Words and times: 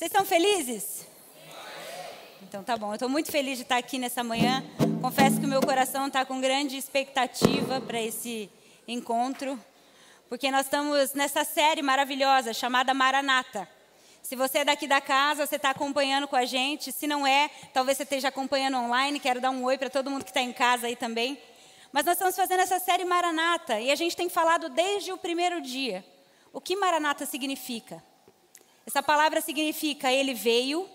Vocês 0.00 0.10
estão 0.12 0.24
felizes? 0.24 1.06
Então 2.42 2.64
tá 2.64 2.74
bom, 2.74 2.88
eu 2.88 2.94
estou 2.94 3.06
muito 3.06 3.30
feliz 3.30 3.58
de 3.58 3.64
estar 3.64 3.76
aqui 3.76 3.98
nessa 3.98 4.24
manhã. 4.24 4.64
Confesso 5.02 5.38
que 5.38 5.44
o 5.44 5.48
meu 5.48 5.60
coração 5.60 6.06
está 6.06 6.24
com 6.24 6.40
grande 6.40 6.78
expectativa 6.78 7.82
para 7.82 8.00
esse 8.00 8.48
encontro, 8.88 9.62
porque 10.26 10.50
nós 10.50 10.64
estamos 10.64 11.12
nessa 11.12 11.44
série 11.44 11.82
maravilhosa 11.82 12.54
chamada 12.54 12.94
Maranata. 12.94 13.68
Se 14.22 14.34
você 14.34 14.60
é 14.60 14.64
daqui 14.64 14.86
da 14.86 15.02
casa, 15.02 15.46
você 15.46 15.56
está 15.56 15.68
acompanhando 15.68 16.26
com 16.26 16.36
a 16.36 16.46
gente. 16.46 16.92
Se 16.92 17.06
não 17.06 17.26
é, 17.26 17.50
talvez 17.74 17.98
você 17.98 18.04
esteja 18.04 18.28
acompanhando 18.28 18.78
online. 18.78 19.20
Quero 19.20 19.38
dar 19.38 19.50
um 19.50 19.64
oi 19.64 19.76
para 19.76 19.90
todo 19.90 20.10
mundo 20.10 20.24
que 20.24 20.30
está 20.30 20.40
em 20.40 20.54
casa 20.54 20.86
aí 20.86 20.96
também. 20.96 21.38
Mas 21.92 22.06
nós 22.06 22.14
estamos 22.14 22.34
fazendo 22.34 22.60
essa 22.60 22.78
série 22.78 23.04
Maranata 23.04 23.78
e 23.78 23.90
a 23.90 23.94
gente 23.94 24.16
tem 24.16 24.30
falado 24.30 24.70
desde 24.70 25.12
o 25.12 25.18
primeiro 25.18 25.60
dia. 25.60 26.02
O 26.54 26.58
que 26.58 26.74
Maranata 26.74 27.26
significa? 27.26 28.02
Essa 28.86 29.02
palavra 29.02 29.40
significa 29.40 30.12
ele 30.12 30.34
veio, 30.34 30.88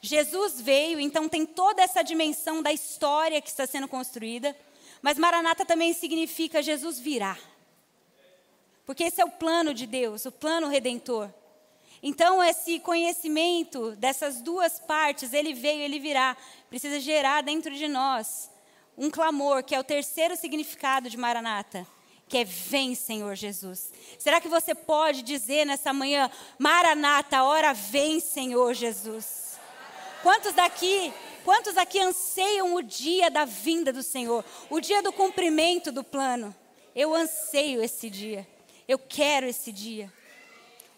Jesus 0.00 0.60
veio, 0.60 0.98
então 0.98 1.28
tem 1.28 1.46
toda 1.46 1.82
essa 1.82 2.02
dimensão 2.02 2.60
da 2.60 2.72
história 2.72 3.40
que 3.40 3.48
está 3.48 3.66
sendo 3.66 3.86
construída. 3.86 4.56
Mas 5.00 5.18
Maranata 5.18 5.64
também 5.64 5.92
significa 5.92 6.62
Jesus 6.62 6.98
virá. 6.98 7.38
Porque 8.84 9.04
esse 9.04 9.20
é 9.20 9.24
o 9.24 9.30
plano 9.30 9.72
de 9.72 9.86
Deus, 9.86 10.26
o 10.26 10.32
plano 10.32 10.68
redentor. 10.68 11.30
Então, 12.02 12.42
esse 12.42 12.80
conhecimento 12.80 13.92
dessas 13.92 14.40
duas 14.40 14.80
partes, 14.80 15.32
ele 15.32 15.54
veio, 15.54 15.82
ele 15.82 16.00
virá, 16.00 16.36
precisa 16.68 16.98
gerar 16.98 17.42
dentro 17.42 17.72
de 17.72 17.86
nós 17.86 18.50
um 18.98 19.08
clamor, 19.08 19.62
que 19.62 19.74
é 19.74 19.78
o 19.78 19.84
terceiro 19.84 20.36
significado 20.36 21.08
de 21.08 21.16
Maranata, 21.16 21.86
que 22.32 22.38
é 22.38 22.44
vem, 22.44 22.94
Senhor 22.94 23.34
Jesus. 23.34 23.92
Será 24.18 24.40
que 24.40 24.48
você 24.48 24.74
pode 24.74 25.20
dizer 25.22 25.66
nessa 25.66 25.92
manhã, 25.92 26.30
Maranata, 26.58 27.44
hora 27.44 27.74
vem, 27.74 28.20
Senhor 28.20 28.72
Jesus? 28.72 29.60
Quantos 30.22 30.54
daqui, 30.54 31.12
quantos 31.44 31.76
aqui 31.76 32.00
anseiam 32.00 32.74
o 32.74 32.80
dia 32.80 33.30
da 33.30 33.44
vinda 33.44 33.92
do 33.92 34.02
Senhor, 34.02 34.42
o 34.70 34.80
dia 34.80 35.02
do 35.02 35.12
cumprimento 35.12 35.92
do 35.92 36.02
plano? 36.02 36.56
Eu 36.96 37.14
anseio 37.14 37.82
esse 37.82 38.08
dia. 38.08 38.48
Eu 38.88 38.98
quero 38.98 39.44
esse 39.44 39.70
dia. 39.70 40.10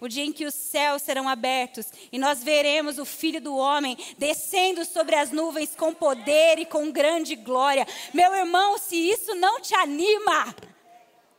O 0.01 0.07
dia 0.07 0.25
em 0.25 0.33
que 0.33 0.45
os 0.45 0.55
céus 0.55 1.03
serão 1.03 1.29
abertos 1.29 1.87
e 2.13 2.19
nós 2.19 2.45
veremos 2.45 2.97
o 2.97 3.05
Filho 3.05 3.41
do 3.41 3.57
Homem 3.57 3.99
descendo 4.19 4.85
sobre 4.85 5.17
as 5.17 5.33
nuvens 5.33 5.75
com 5.75 5.93
poder 5.93 6.61
e 6.61 6.65
com 6.65 6.93
grande 6.93 7.35
glória. 7.35 7.85
Meu 8.13 8.33
irmão, 8.37 8.79
se 8.79 8.95
isso 8.95 9.35
não 9.35 9.61
te 9.61 9.75
anima, 9.75 10.55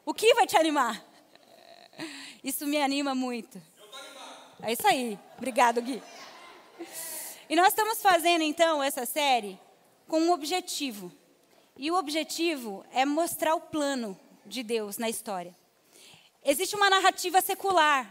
o 0.05 0.13
que 0.13 0.33
vai 0.35 0.45
te 0.45 0.55
animar? 0.55 1.03
Isso 2.43 2.65
me 2.67 2.81
anima 2.81 3.15
muito. 3.15 3.61
É 4.61 4.71
isso 4.71 4.87
aí. 4.87 5.19
Obrigado, 5.37 5.81
Gui. 5.81 6.01
E 7.49 7.55
nós 7.55 7.69
estamos 7.69 8.01
fazendo 8.01 8.43
então 8.43 8.81
essa 8.83 9.05
série 9.05 9.59
com 10.07 10.19
um 10.19 10.31
objetivo. 10.31 11.11
E 11.75 11.91
o 11.91 11.95
objetivo 11.95 12.85
é 12.91 13.05
mostrar 13.05 13.55
o 13.55 13.61
plano 13.61 14.17
de 14.45 14.63
Deus 14.63 14.97
na 14.97 15.09
história. 15.09 15.55
Existe 16.43 16.75
uma 16.75 16.89
narrativa 16.89 17.41
secular 17.41 18.09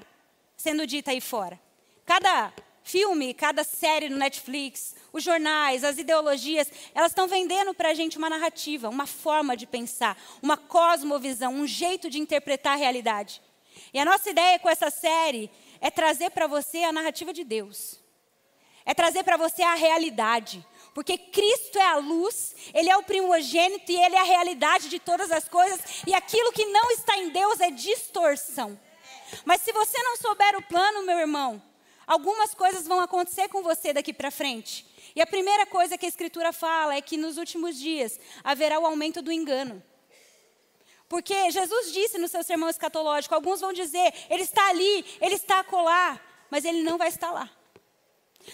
sendo 0.56 0.86
dita 0.86 1.12
aí 1.12 1.20
fora. 1.20 1.60
Cada 2.04 2.52
filme, 2.84 3.34
cada 3.34 3.64
série 3.64 4.08
no 4.08 4.16
Netflix, 4.16 4.94
os 5.12 5.24
jornais, 5.24 5.82
as 5.82 5.98
ideologias, 5.98 6.70
elas 6.94 7.10
estão 7.10 7.26
vendendo 7.26 7.74
para 7.74 7.90
a 7.90 7.94
gente 7.94 8.16
uma 8.18 8.30
narrativa, 8.30 8.88
uma 8.88 9.06
forma 9.06 9.56
de 9.56 9.66
pensar, 9.66 10.16
uma 10.40 10.56
cosmovisão, 10.56 11.52
um 11.52 11.66
jeito 11.66 12.08
de 12.08 12.20
interpretar 12.20 12.74
a 12.74 12.76
realidade. 12.76 13.42
E 13.92 13.98
a 13.98 14.04
nossa 14.04 14.30
ideia 14.30 14.58
com 14.58 14.68
essa 14.68 14.90
série 14.90 15.50
é 15.80 15.90
trazer 15.90 16.30
para 16.30 16.46
você 16.46 16.84
a 16.84 16.92
narrativa 16.92 17.32
de 17.32 17.42
Deus 17.42 18.04
é 18.84 18.92
trazer 18.92 19.24
para 19.24 19.36
você 19.36 19.62
a 19.62 19.74
realidade. 19.74 20.64
Porque 20.92 21.18
Cristo 21.18 21.78
é 21.78 21.86
a 21.86 21.96
luz, 21.96 22.54
Ele 22.72 22.88
é 22.88 22.96
o 22.96 23.02
primogênito 23.02 23.90
e 23.90 23.96
Ele 23.96 24.14
é 24.14 24.20
a 24.20 24.24
realidade 24.24 24.88
de 24.88 24.98
todas 24.98 25.30
as 25.32 25.48
coisas. 25.48 25.80
E 26.06 26.14
aquilo 26.14 26.52
que 26.52 26.66
não 26.66 26.90
está 26.90 27.16
em 27.16 27.30
Deus 27.30 27.60
é 27.60 27.70
distorção. 27.70 28.78
Mas 29.44 29.62
se 29.62 29.72
você 29.72 30.00
não 30.02 30.16
souber 30.16 30.56
o 30.56 30.62
plano, 30.62 31.04
meu 31.04 31.18
irmão, 31.18 31.60
algumas 32.06 32.54
coisas 32.54 32.86
vão 32.86 33.00
acontecer 33.00 33.48
com 33.48 33.62
você 33.62 33.92
daqui 33.92 34.12
para 34.12 34.30
frente. 34.30 34.86
E 35.14 35.20
a 35.20 35.26
primeira 35.26 35.66
coisa 35.66 35.96
que 35.96 36.06
a 36.06 36.08
Escritura 36.08 36.52
fala 36.52 36.94
é 36.94 37.00
que 37.00 37.16
nos 37.16 37.36
últimos 37.36 37.78
dias 37.78 38.18
haverá 38.42 38.78
o 38.80 38.86
aumento 38.86 39.22
do 39.22 39.32
engano. 39.32 39.82
Porque 41.08 41.50
Jesus 41.50 41.92
disse 41.92 42.18
no 42.18 42.28
seu 42.28 42.42
sermão 42.42 42.68
escatológico: 42.68 43.34
alguns 43.34 43.60
vão 43.60 43.72
dizer, 43.72 44.12
Ele 44.28 44.42
está 44.42 44.68
ali, 44.68 45.04
Ele 45.20 45.34
está 45.34 45.60
acolá, 45.60 46.20
mas 46.50 46.64
Ele 46.64 46.82
não 46.82 46.98
vai 46.98 47.08
estar 47.08 47.30
lá. 47.30 47.48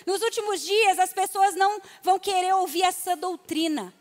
Nos 0.07 0.23
últimos 0.23 0.61
dias, 0.63 0.99
as 0.99 1.13
pessoas 1.13 1.55
não 1.55 1.81
vão 2.03 2.19
querer 2.19 2.55
ouvir 2.55 2.83
essa 2.83 3.17
doutrina. 3.17 3.93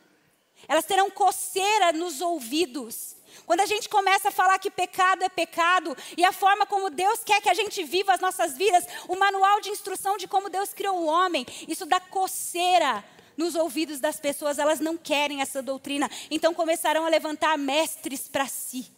Elas 0.67 0.85
terão 0.85 1.09
coceira 1.09 1.91
nos 1.93 2.21
ouvidos. 2.21 3.15
Quando 3.45 3.61
a 3.61 3.65
gente 3.65 3.89
começa 3.89 4.29
a 4.29 4.31
falar 4.31 4.59
que 4.59 4.71
pecado 4.71 5.23
é 5.23 5.29
pecado 5.29 5.95
e 6.17 6.23
a 6.23 6.31
forma 6.31 6.65
como 6.65 6.89
Deus 6.89 7.23
quer 7.23 7.41
que 7.41 7.49
a 7.49 7.53
gente 7.53 7.83
viva 7.83 8.13
as 8.13 8.19
nossas 8.19 8.57
vidas, 8.57 8.85
o 9.07 9.15
manual 9.15 9.61
de 9.61 9.69
instrução 9.69 10.17
de 10.17 10.27
como 10.27 10.49
Deus 10.49 10.73
criou 10.73 10.97
o 10.97 11.05
homem, 11.05 11.45
isso 11.67 11.85
dá 11.85 11.99
coceira 11.99 13.03
nos 13.39 13.55
ouvidos 13.55 13.99
das 13.99 14.19
pessoas, 14.19 14.59
elas 14.59 14.81
não 14.81 14.97
querem 14.97 15.41
essa 15.41 15.61
doutrina. 15.61 16.11
Então 16.29 16.53
começarão 16.53 17.05
a 17.05 17.09
levantar 17.09 17.57
mestres 17.57 18.27
para 18.27 18.47
si. 18.47 18.91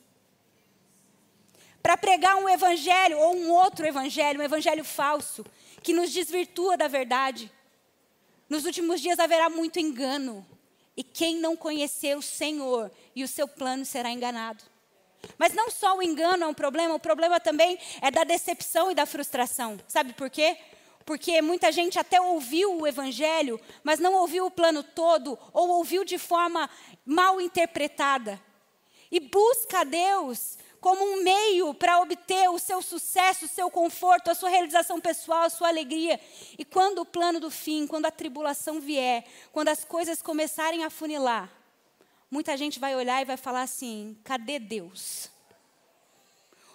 Para 1.81 1.95
pregar 1.95 2.35
um 2.37 2.49
evangelho 2.49 3.17
ou 3.19 3.35
um 3.35 3.51
outro 3.51 3.85
evangelho, 3.85 4.39
um 4.39 4.43
evangelho 4.43 4.83
falso, 4.83 5.45
que 5.83 5.93
nos 5.93 6.11
desvirtua 6.11 6.75
da 6.75 6.87
verdade. 6.87 7.51
Nos 8.49 8.65
últimos 8.65 8.99
dias 8.99 9.19
haverá 9.19 9.49
muito 9.49 9.79
engano. 9.79 10.45
E 11.01 11.03
quem 11.03 11.37
não 11.37 11.57
conhecer 11.57 12.15
o 12.15 12.21
Senhor 12.21 12.91
e 13.15 13.23
o 13.23 13.27
seu 13.27 13.47
plano 13.47 13.83
será 13.83 14.11
enganado. 14.11 14.63
Mas 15.35 15.51
não 15.51 15.71
só 15.71 15.97
o 15.97 16.03
engano 16.03 16.43
é 16.43 16.47
um 16.47 16.53
problema, 16.53 16.93
o 16.93 16.99
problema 16.99 17.39
também 17.39 17.79
é 18.03 18.11
da 18.11 18.23
decepção 18.23 18.91
e 18.91 18.93
da 18.93 19.07
frustração. 19.07 19.79
Sabe 19.87 20.13
por 20.13 20.29
quê? 20.29 20.55
Porque 21.03 21.41
muita 21.41 21.71
gente 21.71 21.97
até 21.97 22.21
ouviu 22.21 22.77
o 22.77 22.85
evangelho, 22.85 23.59
mas 23.83 23.99
não 23.99 24.13
ouviu 24.13 24.45
o 24.45 24.51
plano 24.51 24.83
todo, 24.83 25.39
ou 25.51 25.69
ouviu 25.69 26.05
de 26.05 26.19
forma 26.19 26.69
mal 27.03 27.41
interpretada. 27.41 28.39
E 29.11 29.19
busca 29.19 29.79
a 29.79 29.83
Deus 29.83 30.55
como 30.81 31.05
um 31.05 31.23
meio 31.23 31.75
para 31.75 31.99
obter 31.99 32.49
o 32.49 32.57
seu 32.57 32.81
sucesso, 32.81 33.45
o 33.45 33.47
seu 33.47 33.69
conforto, 33.69 34.31
a 34.31 34.35
sua 34.35 34.49
realização 34.49 34.99
pessoal, 34.99 35.43
a 35.43 35.49
sua 35.49 35.67
alegria. 35.67 36.19
E 36.57 36.65
quando 36.65 36.99
o 36.99 37.05
plano 37.05 37.39
do 37.39 37.51
fim, 37.51 37.85
quando 37.85 38.07
a 38.07 38.11
tribulação 38.11 38.81
vier, 38.81 39.23
quando 39.53 39.67
as 39.67 39.85
coisas 39.85 40.23
começarem 40.23 40.83
a 40.83 40.89
funilar, 40.89 41.51
muita 42.31 42.57
gente 42.57 42.79
vai 42.79 42.95
olhar 42.95 43.21
e 43.21 43.25
vai 43.25 43.37
falar 43.37 43.61
assim: 43.61 44.17
cadê 44.23 44.57
Deus? 44.57 45.29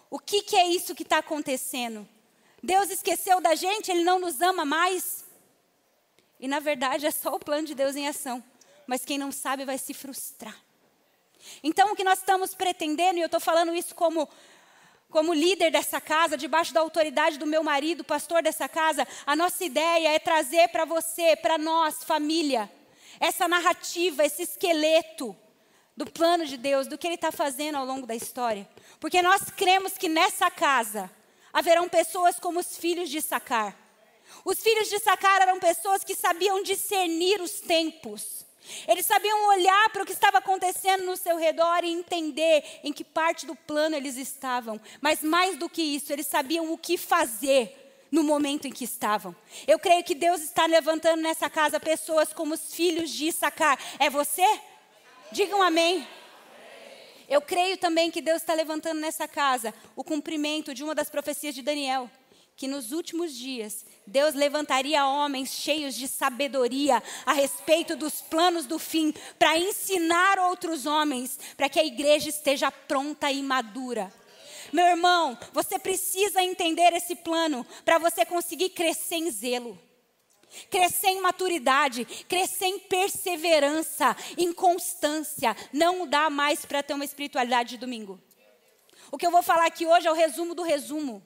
O 0.09 0.21
que, 0.21 0.43
que 0.43 0.57
é 0.57 0.69
isso 0.69 0.95
que 0.95 1.03
está 1.03 1.19
acontecendo? 1.19 2.09
Deus 2.63 2.91
esqueceu 2.91 3.41
da 3.41 3.57
gente, 3.57 3.91
Ele 3.91 4.05
não 4.05 4.21
nos 4.21 4.41
ama 4.41 4.65
mais? 4.65 5.25
E 6.39 6.47
na 6.47 6.61
verdade 6.61 7.07
é 7.07 7.11
só 7.11 7.35
o 7.35 7.41
plano 7.41 7.67
de 7.67 7.75
Deus 7.75 7.97
em 7.97 8.07
ação. 8.07 8.43
Mas 8.87 9.05
quem 9.05 9.19
não 9.19 9.33
sabe 9.33 9.65
vai 9.65 9.79
se 9.79 9.93
frustrar. 9.93 10.57
Então, 11.63 11.93
o 11.93 11.97
que 11.97 12.05
nós 12.05 12.19
estamos 12.19 12.55
pretendendo, 12.55 13.19
e 13.19 13.23
eu 13.23 13.27
estou 13.27 13.41
falando 13.41 13.75
isso 13.75 13.95
como, 13.95 14.29
como 15.11 15.33
líder 15.35 15.71
dessa 15.71 16.01
casa, 16.01 16.37
debaixo 16.37 16.73
da 16.73 16.81
autoridade 16.81 17.39
do 17.39 17.47
meu 17.47 17.63
marido, 17.63 18.05
pastor 18.05 18.43
dessa 18.43 18.69
casa, 18.69 19.07
a 19.27 19.35
nossa 19.35 19.65
ideia 19.65 20.15
é 20.15 20.19
trazer 20.19 20.69
para 20.69 20.85
você, 20.85 21.37
para 21.37 21.59
nós, 21.59 22.05
família, 22.05 22.71
essa 23.21 23.49
narrativa, 23.49 24.25
esse 24.25 24.43
esqueleto 24.43 25.37
do 25.97 26.05
plano 26.05 26.45
de 26.45 26.57
Deus, 26.57 26.87
do 26.87 26.99
que 26.99 27.07
Ele 27.07 27.15
está 27.15 27.33
fazendo 27.33 27.77
ao 27.77 27.87
longo 27.87 28.07
da 28.07 28.15
história. 28.15 28.69
Porque 29.01 29.23
nós 29.23 29.51
cremos 29.51 29.97
que 29.97 30.09
nessa 30.09 30.51
casa 30.51 31.11
haverão 31.53 31.89
pessoas 31.89 32.39
como 32.39 32.61
os 32.61 32.77
filhos 32.77 33.09
de 33.09 33.23
Sacar. 33.23 33.75
Os 34.45 34.61
filhos 34.61 34.89
de 34.89 34.99
Sacar 34.99 35.41
eram 35.41 35.59
pessoas 35.59 36.05
que 36.05 36.15
sabiam 36.15 36.63
discernir 36.63 37.41
os 37.41 37.61
tempos. 37.61 38.46
Eles 38.87 39.07
sabiam 39.07 39.49
olhar 39.49 39.91
para 39.91 40.03
o 40.03 40.07
que 40.07 40.13
estava 40.13 40.39
acontecendo 40.39 41.05
no 41.05 41.17
seu 41.17 41.37
redor 41.37 41.85
e 41.85 41.91
entender 41.91 42.65
em 42.83 42.93
que 42.93 43.05
parte 43.05 43.47
do 43.47 43.55
plano 43.55 43.97
eles 43.97 44.17
estavam. 44.17 44.81
Mas 45.01 45.23
mais 45.23 45.57
do 45.57 45.69
que 45.69 45.83
isso, 45.83 46.13
eles 46.13 46.27
sabiam 46.27 46.73
o 46.73 46.79
que 46.79 46.97
fazer 46.97 47.87
no 48.11 48.23
momento 48.23 48.67
em 48.67 48.73
que 48.73 48.85
estavam. 48.85 49.35
Eu 49.67 49.79
creio 49.79 50.05
que 50.05 50.15
Deus 50.15 50.41
está 50.43 50.67
levantando 50.67 51.23
nessa 51.23 51.51
casa 51.51 51.81
pessoas 51.81 52.33
como 52.33 52.55
os 52.55 52.75
filhos 52.75 53.11
de 53.11 53.27
Issacar. 53.27 53.79
É 53.99 54.09
você? 54.09 54.47
Digam 55.33 55.63
amém. 55.63 56.07
Eu 57.29 57.43
creio 57.43 57.77
também 57.77 58.11
que 58.11 58.21
Deus 58.21 58.43
está 58.43 58.55
levantando 58.55 59.01
nessa 59.01 59.27
casa 59.27 59.75
o 59.97 60.05
cumprimento 60.05 60.73
de 60.73 60.85
uma 60.85 60.95
das 60.95 61.11
profecias 61.11 61.55
de 61.55 61.63
Daniel 61.63 62.09
que 62.57 62.67
nos 62.67 62.91
últimos 62.91 63.35
dias 63.35 63.85
Deus 64.07 64.35
levantaria 64.35 65.07
homens 65.07 65.51
cheios 65.51 65.95
de 65.95 66.07
sabedoria 66.07 67.03
a 67.25 67.33
respeito 67.33 67.97
dos 67.97 68.23
planos 68.23 68.67
do 68.67 68.79
fim, 68.79 69.13
para 69.39 69.59
ensinar 69.59 70.39
outros 70.39 70.87
homens, 70.87 71.39
para 71.57 71.69
que 71.69 71.81
a 71.81 71.85
igreja 71.85 72.29
esteja 72.29 72.71
pronta 72.71 73.31
e 73.31 73.43
madura. 73.43 74.13
Meu 74.73 74.87
irmão, 74.87 75.39
você 75.53 75.79
precisa 75.79 76.43
entender 76.43 76.93
esse 76.93 77.17
plano 77.17 77.67
para 77.85 77.99
você 77.99 78.25
conseguir 78.25 78.71
crescer 78.71 79.17
em 79.17 79.31
zelo. 79.31 79.79
Crescer 80.71 81.09
em 81.09 81.21
maturidade, 81.21 82.05
crescer 82.29 82.67
em 82.67 82.79
perseverança, 82.79 84.17
em 84.39 84.53
constância. 84.53 85.57
Não 85.73 86.07
dá 86.07 86.31
mais 86.31 86.65
para 86.65 86.83
ter 86.83 86.95
uma 86.95 87.05
espiritualidade 87.05 87.71
de 87.71 87.79
domingo. 87.79 88.21
O 89.11 89.19
que 89.19 89.27
eu 89.27 89.31
vou 89.31 89.43
falar 89.43 89.67
aqui 89.67 89.87
hoje 89.87 90.07
é 90.07 90.11
o 90.11 90.15
resumo 90.15 90.55
do 90.55 90.63
resumo. 90.63 91.23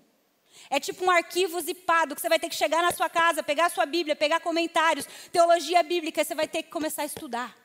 É 0.69 0.79
tipo 0.79 1.05
um 1.05 1.11
arquivo 1.11 1.61
zipado 1.61 2.15
que 2.15 2.21
você 2.21 2.29
vai 2.29 2.39
ter 2.39 2.49
que 2.49 2.55
chegar 2.55 2.83
na 2.83 2.93
sua 2.93 3.09
casa, 3.09 3.43
pegar 3.43 3.67
a 3.67 3.71
sua 3.71 3.87
Bíblia, 3.87 4.15
pegar 4.15 4.41
comentários, 4.41 5.07
teologia 5.33 5.83
bíblica, 5.83 6.25
você 6.25 6.35
vai 6.35 6.47
ter 6.47 6.63
que 6.63 6.71
começar 6.71 7.03
a 7.03 7.07
estudar. 7.07 7.57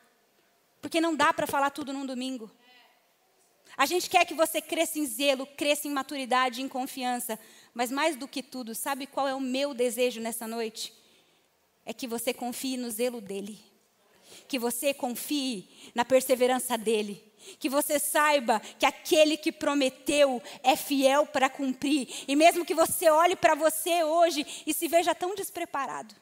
Porque 0.80 1.00
não 1.00 1.14
dá 1.14 1.32
para 1.32 1.46
falar 1.46 1.70
tudo 1.70 1.92
num 1.92 2.06
domingo. 2.06 2.50
A 3.76 3.84
gente 3.84 4.08
quer 4.08 4.24
que 4.24 4.34
você 4.34 4.60
cresça 4.60 4.98
em 4.98 5.06
zelo, 5.06 5.46
cresça 5.46 5.86
em 5.86 5.90
maturidade, 5.90 6.62
em 6.62 6.68
confiança. 6.68 7.38
Mas 7.74 7.90
mais 7.90 8.16
do 8.16 8.26
que 8.26 8.42
tudo, 8.42 8.74
sabe 8.74 9.06
qual 9.06 9.28
é 9.28 9.34
o 9.34 9.40
meu 9.40 9.74
desejo 9.74 10.20
nessa 10.20 10.46
noite? 10.46 10.94
É 11.84 11.92
que 11.92 12.08
você 12.08 12.32
confie 12.32 12.76
no 12.76 12.90
zelo 12.90 13.20
dele. 13.20 13.58
Que 14.48 14.58
você 14.58 14.94
confie 14.94 15.68
na 15.94 16.04
perseverança 16.04 16.78
dele 16.78 17.22
que 17.58 17.68
você 17.68 17.98
saiba 17.98 18.60
que 18.78 18.86
aquele 18.86 19.36
que 19.36 19.52
prometeu 19.52 20.42
é 20.62 20.76
fiel 20.76 21.26
para 21.26 21.48
cumprir. 21.48 22.08
E 22.26 22.36
mesmo 22.36 22.64
que 22.64 22.74
você 22.74 23.08
olhe 23.10 23.36
para 23.36 23.54
você 23.54 24.04
hoje 24.04 24.46
e 24.66 24.74
se 24.74 24.88
veja 24.88 25.14
tão 25.14 25.34
despreparado, 25.34 26.14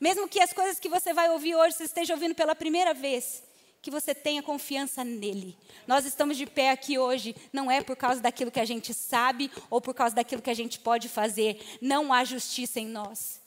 mesmo 0.00 0.28
que 0.28 0.40
as 0.40 0.52
coisas 0.52 0.78
que 0.78 0.88
você 0.88 1.12
vai 1.12 1.30
ouvir 1.30 1.54
hoje 1.54 1.76
você 1.76 1.84
esteja 1.84 2.14
ouvindo 2.14 2.34
pela 2.34 2.54
primeira 2.54 2.92
vez, 2.92 3.42
que 3.80 3.90
você 3.90 4.14
tenha 4.14 4.42
confiança 4.42 5.04
nele. 5.04 5.56
Nós 5.86 6.04
estamos 6.04 6.36
de 6.36 6.44
pé 6.44 6.70
aqui 6.70 6.98
hoje, 6.98 7.36
não 7.52 7.70
é 7.70 7.80
por 7.82 7.94
causa 7.94 8.20
daquilo 8.20 8.50
que 8.50 8.58
a 8.58 8.64
gente 8.64 8.92
sabe 8.92 9.50
ou 9.70 9.80
por 9.80 9.94
causa 9.94 10.14
daquilo 10.14 10.42
que 10.42 10.50
a 10.50 10.54
gente 10.54 10.80
pode 10.80 11.08
fazer. 11.08 11.64
Não 11.80 12.12
há 12.12 12.24
justiça 12.24 12.80
em 12.80 12.86
nós. 12.86 13.40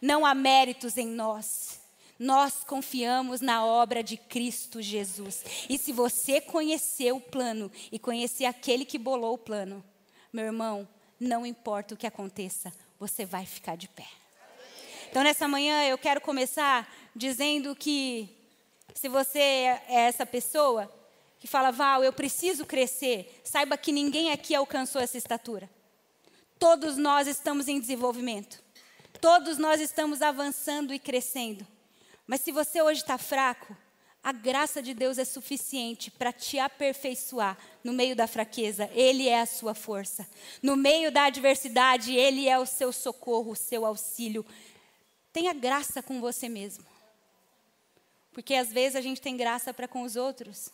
Não 0.00 0.24
há 0.24 0.34
méritos 0.34 0.96
em 0.96 1.06
nós. 1.06 1.81
Nós 2.22 2.62
confiamos 2.62 3.40
na 3.40 3.66
obra 3.66 4.00
de 4.00 4.16
Cristo 4.16 4.80
Jesus. 4.80 5.44
E 5.68 5.76
se 5.76 5.92
você 5.92 6.40
conhecer 6.40 7.10
o 7.10 7.18
plano 7.18 7.68
e 7.90 7.98
conhecer 7.98 8.44
aquele 8.44 8.84
que 8.84 8.96
bolou 8.96 9.34
o 9.34 9.38
plano, 9.38 9.82
meu 10.32 10.44
irmão, 10.44 10.88
não 11.18 11.44
importa 11.44 11.94
o 11.94 11.96
que 11.96 12.06
aconteça, 12.06 12.72
você 12.96 13.24
vai 13.24 13.44
ficar 13.44 13.76
de 13.76 13.88
pé. 13.88 14.06
Então, 15.10 15.24
nessa 15.24 15.48
manhã, 15.48 15.82
eu 15.82 15.98
quero 15.98 16.20
começar 16.20 16.88
dizendo 17.12 17.74
que, 17.74 18.28
se 18.94 19.08
você 19.08 19.40
é 19.40 19.82
essa 19.88 20.24
pessoa 20.24 20.88
que 21.40 21.48
fala, 21.48 21.72
Val, 21.72 22.04
eu 22.04 22.12
preciso 22.12 22.64
crescer, 22.64 23.40
saiba 23.42 23.76
que 23.76 23.90
ninguém 23.90 24.30
aqui 24.30 24.54
alcançou 24.54 25.02
essa 25.02 25.18
estatura. 25.18 25.68
Todos 26.56 26.96
nós 26.96 27.26
estamos 27.26 27.66
em 27.66 27.80
desenvolvimento. 27.80 28.62
Todos 29.20 29.58
nós 29.58 29.80
estamos 29.80 30.22
avançando 30.22 30.94
e 30.94 31.00
crescendo. 31.00 31.66
Mas 32.32 32.40
se 32.40 32.50
você 32.50 32.80
hoje 32.80 33.02
está 33.02 33.18
fraco, 33.18 33.76
a 34.24 34.32
graça 34.32 34.80
de 34.80 34.94
Deus 34.94 35.18
é 35.18 35.24
suficiente 35.26 36.10
para 36.10 36.32
te 36.32 36.58
aperfeiçoar 36.58 37.58
no 37.84 37.92
meio 37.92 38.16
da 38.16 38.26
fraqueza. 38.26 38.88
Ele 38.94 39.28
é 39.28 39.42
a 39.42 39.44
sua 39.44 39.74
força. 39.74 40.26
No 40.62 40.74
meio 40.74 41.12
da 41.12 41.24
adversidade, 41.24 42.16
Ele 42.16 42.48
é 42.48 42.58
o 42.58 42.64
seu 42.64 42.90
socorro, 42.90 43.52
o 43.52 43.54
seu 43.54 43.84
auxílio. 43.84 44.46
Tenha 45.30 45.52
graça 45.52 46.02
com 46.02 46.22
você 46.22 46.48
mesmo. 46.48 46.86
Porque 48.32 48.54
às 48.54 48.72
vezes 48.72 48.96
a 48.96 49.02
gente 49.02 49.20
tem 49.20 49.36
graça 49.36 49.74
para 49.74 49.86
com 49.86 50.00
os 50.00 50.16
outros. 50.16 50.70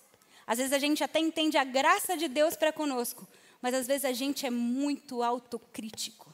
Às 0.46 0.58
vezes 0.58 0.72
a 0.72 0.78
gente 0.78 1.02
até 1.02 1.18
entende 1.18 1.58
a 1.58 1.64
graça 1.64 2.16
de 2.16 2.28
Deus 2.28 2.54
para 2.54 2.72
conosco. 2.72 3.26
Mas 3.60 3.74
às 3.74 3.88
vezes 3.88 4.04
a 4.04 4.12
gente 4.12 4.46
é 4.46 4.50
muito 4.50 5.24
autocrítico. 5.24 6.27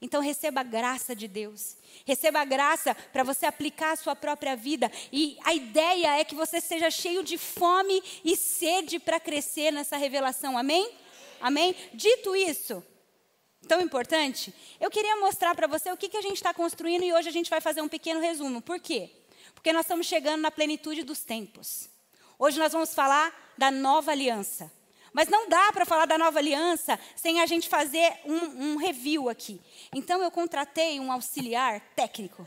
Então 0.00 0.20
receba 0.20 0.60
a 0.60 0.64
graça 0.64 1.14
de 1.14 1.26
Deus. 1.26 1.76
Receba 2.06 2.40
a 2.40 2.44
graça 2.44 2.94
para 3.12 3.24
você 3.24 3.46
aplicar 3.46 3.92
a 3.92 3.96
sua 3.96 4.14
própria 4.14 4.54
vida. 4.54 4.90
E 5.12 5.36
a 5.44 5.52
ideia 5.52 6.18
é 6.18 6.24
que 6.24 6.36
você 6.36 6.60
seja 6.60 6.90
cheio 6.90 7.24
de 7.24 7.36
fome 7.36 8.02
e 8.24 8.36
sede 8.36 8.98
para 9.00 9.18
crescer 9.18 9.72
nessa 9.72 9.96
revelação. 9.96 10.56
Amém? 10.56 10.88
Amém? 11.40 11.74
Dito 11.92 12.34
isso, 12.36 12.82
tão 13.66 13.80
importante, 13.80 14.52
eu 14.80 14.90
queria 14.90 15.16
mostrar 15.16 15.54
para 15.54 15.66
você 15.66 15.90
o 15.90 15.96
que, 15.96 16.08
que 16.08 16.16
a 16.16 16.22
gente 16.22 16.36
está 16.36 16.52
construindo 16.54 17.04
e 17.04 17.12
hoje 17.12 17.28
a 17.28 17.32
gente 17.32 17.50
vai 17.50 17.60
fazer 17.60 17.80
um 17.80 17.88
pequeno 17.88 18.20
resumo. 18.20 18.62
Por 18.62 18.78
quê? 18.80 19.10
Porque 19.54 19.72
nós 19.72 19.82
estamos 19.84 20.06
chegando 20.06 20.40
na 20.40 20.50
plenitude 20.50 21.02
dos 21.02 21.24
tempos. 21.24 21.88
Hoje 22.38 22.58
nós 22.58 22.72
vamos 22.72 22.94
falar 22.94 23.52
da 23.56 23.70
nova 23.70 24.12
aliança. 24.12 24.70
Mas 25.12 25.28
não 25.28 25.48
dá 25.48 25.72
para 25.72 25.86
falar 25.86 26.06
da 26.06 26.18
nova 26.18 26.38
aliança 26.38 26.98
sem 27.16 27.40
a 27.40 27.46
gente 27.46 27.68
fazer 27.68 28.12
um, 28.24 28.72
um 28.72 28.76
review 28.76 29.28
aqui. 29.28 29.60
Então 29.94 30.22
eu 30.22 30.30
contratei 30.30 31.00
um 31.00 31.10
auxiliar 31.10 31.80
técnico, 31.96 32.46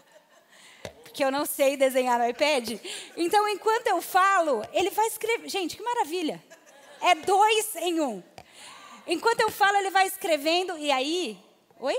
porque 1.03 1.23
eu 1.23 1.31
não 1.31 1.45
sei 1.45 1.75
desenhar 1.75 2.19
no 2.19 2.27
iPad. 2.27 2.79
Então, 3.17 3.47
enquanto 3.47 3.87
eu 3.87 4.01
falo, 4.01 4.65
ele 4.71 4.89
vai 4.89 5.07
escrever. 5.07 5.49
Gente, 5.49 5.75
que 5.75 5.83
maravilha! 5.83 6.41
É 7.01 7.15
dois 7.15 7.75
em 7.77 7.99
um. 7.99 8.23
Enquanto 9.07 9.41
eu 9.41 9.49
falo, 9.49 9.77
ele 9.77 9.89
vai 9.89 10.05
escrevendo, 10.07 10.77
e 10.77 10.91
aí. 10.91 11.37
Oi? 11.79 11.95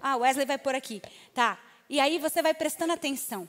Ah, 0.00 0.16
Wesley 0.16 0.46
vai 0.46 0.58
por 0.58 0.74
aqui. 0.74 1.02
Tá. 1.34 1.58
E 1.88 1.98
aí 1.98 2.18
você 2.18 2.42
vai 2.42 2.52
prestando 2.52 2.92
atenção 2.92 3.48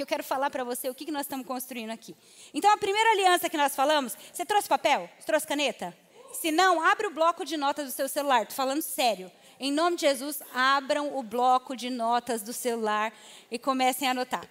que 0.00 0.02
eu 0.02 0.06
quero 0.06 0.24
falar 0.24 0.48
para 0.48 0.64
você 0.64 0.88
o 0.88 0.94
que, 0.94 1.04
que 1.04 1.12
nós 1.12 1.22
estamos 1.22 1.46
construindo 1.46 1.90
aqui. 1.90 2.16
Então, 2.54 2.72
a 2.72 2.76
primeira 2.78 3.10
aliança 3.10 3.50
que 3.50 3.56
nós 3.56 3.76
falamos, 3.76 4.16
você 4.32 4.46
trouxe 4.46 4.66
papel? 4.66 5.10
Você 5.18 5.26
trouxe 5.26 5.46
caneta? 5.46 5.94
Se 6.32 6.50
não, 6.50 6.80
abre 6.80 7.06
o 7.06 7.10
bloco 7.10 7.44
de 7.44 7.58
notas 7.58 7.86
do 7.86 7.92
seu 7.92 8.08
celular. 8.08 8.42
Estou 8.42 8.56
falando 8.56 8.80
sério. 8.80 9.30
Em 9.58 9.70
nome 9.70 9.96
de 9.96 10.02
Jesus, 10.02 10.42
abram 10.54 11.18
o 11.18 11.22
bloco 11.22 11.76
de 11.76 11.90
notas 11.90 12.40
do 12.40 12.52
celular 12.52 13.12
e 13.50 13.58
comecem 13.58 14.08
a 14.08 14.12
anotar. 14.12 14.48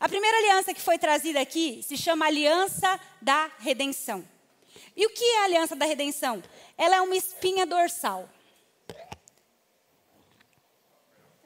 A 0.00 0.08
primeira 0.08 0.36
aliança 0.38 0.74
que 0.74 0.80
foi 0.80 0.98
trazida 0.98 1.40
aqui 1.40 1.84
se 1.84 1.96
chama 1.96 2.26
Aliança 2.26 2.98
da 3.22 3.48
Redenção. 3.60 4.26
E 4.96 5.06
o 5.06 5.10
que 5.10 5.24
é 5.24 5.42
a 5.42 5.44
Aliança 5.44 5.76
da 5.76 5.86
Redenção? 5.86 6.42
Ela 6.76 6.96
é 6.96 7.00
uma 7.00 7.14
espinha 7.14 7.64
dorsal. 7.64 8.28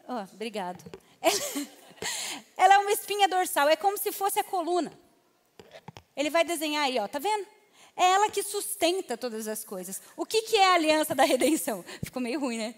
Oh, 0.08 0.24
obrigado. 0.32 0.82
Ela 1.20 1.83
é 2.56 2.78
uma 2.78 2.92
espinha 2.92 3.28
dorsal, 3.28 3.68
é 3.68 3.76
como 3.76 3.96
se 3.98 4.12
fosse 4.12 4.40
a 4.40 4.44
coluna. 4.44 4.92
Ele 6.16 6.30
vai 6.30 6.44
desenhar 6.44 6.84
aí, 6.84 6.98
ó, 6.98 7.08
tá 7.08 7.18
vendo? 7.18 7.46
É 7.96 8.10
ela 8.10 8.30
que 8.30 8.42
sustenta 8.42 9.16
todas 9.16 9.46
as 9.46 9.64
coisas. 9.64 10.02
O 10.16 10.26
que, 10.26 10.42
que 10.42 10.56
é 10.56 10.66
a 10.66 10.74
aliança 10.74 11.14
da 11.14 11.24
redenção? 11.24 11.84
Ficou 12.02 12.20
meio 12.20 12.40
ruim, 12.40 12.58
né? 12.58 12.74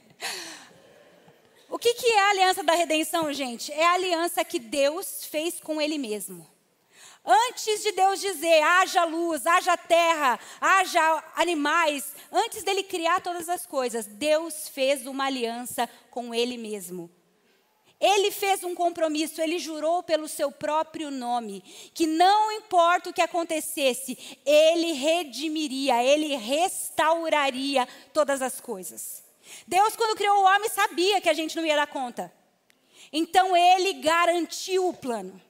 O 1.68 1.78
que, 1.78 1.94
que 1.94 2.06
é 2.06 2.20
a 2.20 2.30
aliança 2.30 2.62
da 2.62 2.75
redenção, 2.75 3.32
gente? 3.32 3.72
É 3.72 3.84
a 3.84 3.92
aliança 3.92 4.44
que 4.44 4.58
Deus 4.58 5.25
fez 5.25 5.60
com 5.60 5.80
Ele 5.80 5.98
mesmo. 5.98 6.46
Antes 7.25 7.82
de 7.82 7.90
Deus 7.90 8.20
dizer, 8.20 8.62
haja 8.62 9.04
luz, 9.04 9.44
haja 9.46 9.76
terra, 9.76 10.38
haja 10.60 11.25
animais, 11.34 12.14
antes 12.30 12.62
dele 12.62 12.84
criar 12.84 13.20
todas 13.20 13.48
as 13.48 13.66
coisas, 13.66 14.06
Deus 14.06 14.68
fez 14.68 15.08
uma 15.08 15.25
aliança 15.25 15.88
com 16.08 16.32
Ele 16.32 16.56
mesmo. 16.56 17.10
Ele 18.00 18.30
fez 18.30 18.62
um 18.62 18.74
compromisso, 18.74 19.40
ele 19.40 19.58
jurou 19.58 20.02
pelo 20.02 20.28
seu 20.28 20.52
próprio 20.52 21.10
nome, 21.10 21.62
que 21.94 22.06
não 22.06 22.52
importa 22.52 23.08
o 23.08 23.12
que 23.12 23.22
acontecesse, 23.22 24.38
ele 24.44 24.92
redimiria, 24.92 26.04
ele 26.04 26.36
restauraria 26.36 27.88
todas 28.12 28.42
as 28.42 28.60
coisas. 28.60 29.24
Deus, 29.66 29.96
quando 29.96 30.16
criou 30.16 30.36
o 30.38 30.44
homem, 30.44 30.68
sabia 30.68 31.20
que 31.20 31.28
a 31.28 31.34
gente 31.34 31.56
não 31.56 31.64
ia 31.64 31.76
dar 31.76 31.86
conta. 31.86 32.32
Então 33.12 33.56
ele 33.56 33.94
garantiu 33.94 34.88
o 34.88 34.94
plano. 34.94 35.40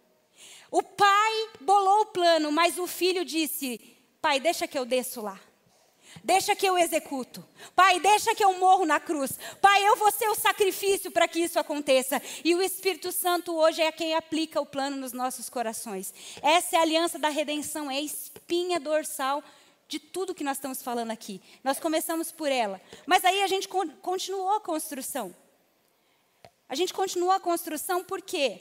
O 0.70 0.82
pai 0.82 1.48
bolou 1.60 2.02
o 2.02 2.06
plano, 2.06 2.52
mas 2.52 2.78
o 2.78 2.86
filho 2.86 3.24
disse: 3.24 3.78
Pai, 4.20 4.38
deixa 4.38 4.68
que 4.68 4.78
eu 4.78 4.84
desço 4.84 5.20
lá. 5.20 5.40
Deixa 6.22 6.56
que 6.56 6.66
eu 6.66 6.76
executo. 6.76 7.46
Pai, 7.74 8.00
deixa 8.00 8.34
que 8.34 8.44
eu 8.44 8.58
morro 8.58 8.84
na 8.84 8.98
cruz. 8.98 9.38
Pai, 9.60 9.86
eu 9.86 9.96
vou 9.96 10.10
ser 10.10 10.28
o 10.28 10.34
sacrifício 10.34 11.10
para 11.10 11.28
que 11.28 11.40
isso 11.40 11.58
aconteça. 11.58 12.20
E 12.44 12.54
o 12.54 12.62
Espírito 12.62 13.12
Santo 13.12 13.54
hoje 13.54 13.82
é 13.82 13.92
quem 13.92 14.14
aplica 14.14 14.60
o 14.60 14.66
plano 14.66 14.96
nos 14.96 15.12
nossos 15.12 15.48
corações. 15.48 16.12
Essa 16.42 16.76
é 16.76 16.78
a 16.78 16.82
aliança 16.82 17.18
da 17.18 17.28
redenção, 17.28 17.90
é 17.90 17.96
a 17.96 18.00
espinha 18.00 18.80
dorsal 18.80 19.42
de 19.88 19.98
tudo 19.98 20.34
que 20.34 20.44
nós 20.44 20.56
estamos 20.56 20.82
falando 20.82 21.10
aqui. 21.10 21.40
Nós 21.62 21.78
começamos 21.78 22.32
por 22.32 22.50
ela. 22.50 22.80
Mas 23.06 23.24
aí 23.24 23.42
a 23.42 23.46
gente 23.46 23.68
continuou 23.68 24.52
a 24.52 24.60
construção. 24.60 25.34
A 26.68 26.74
gente 26.74 26.92
continuou 26.92 27.30
a 27.30 27.40
construção 27.40 28.02
por 28.02 28.20
quê? 28.20 28.60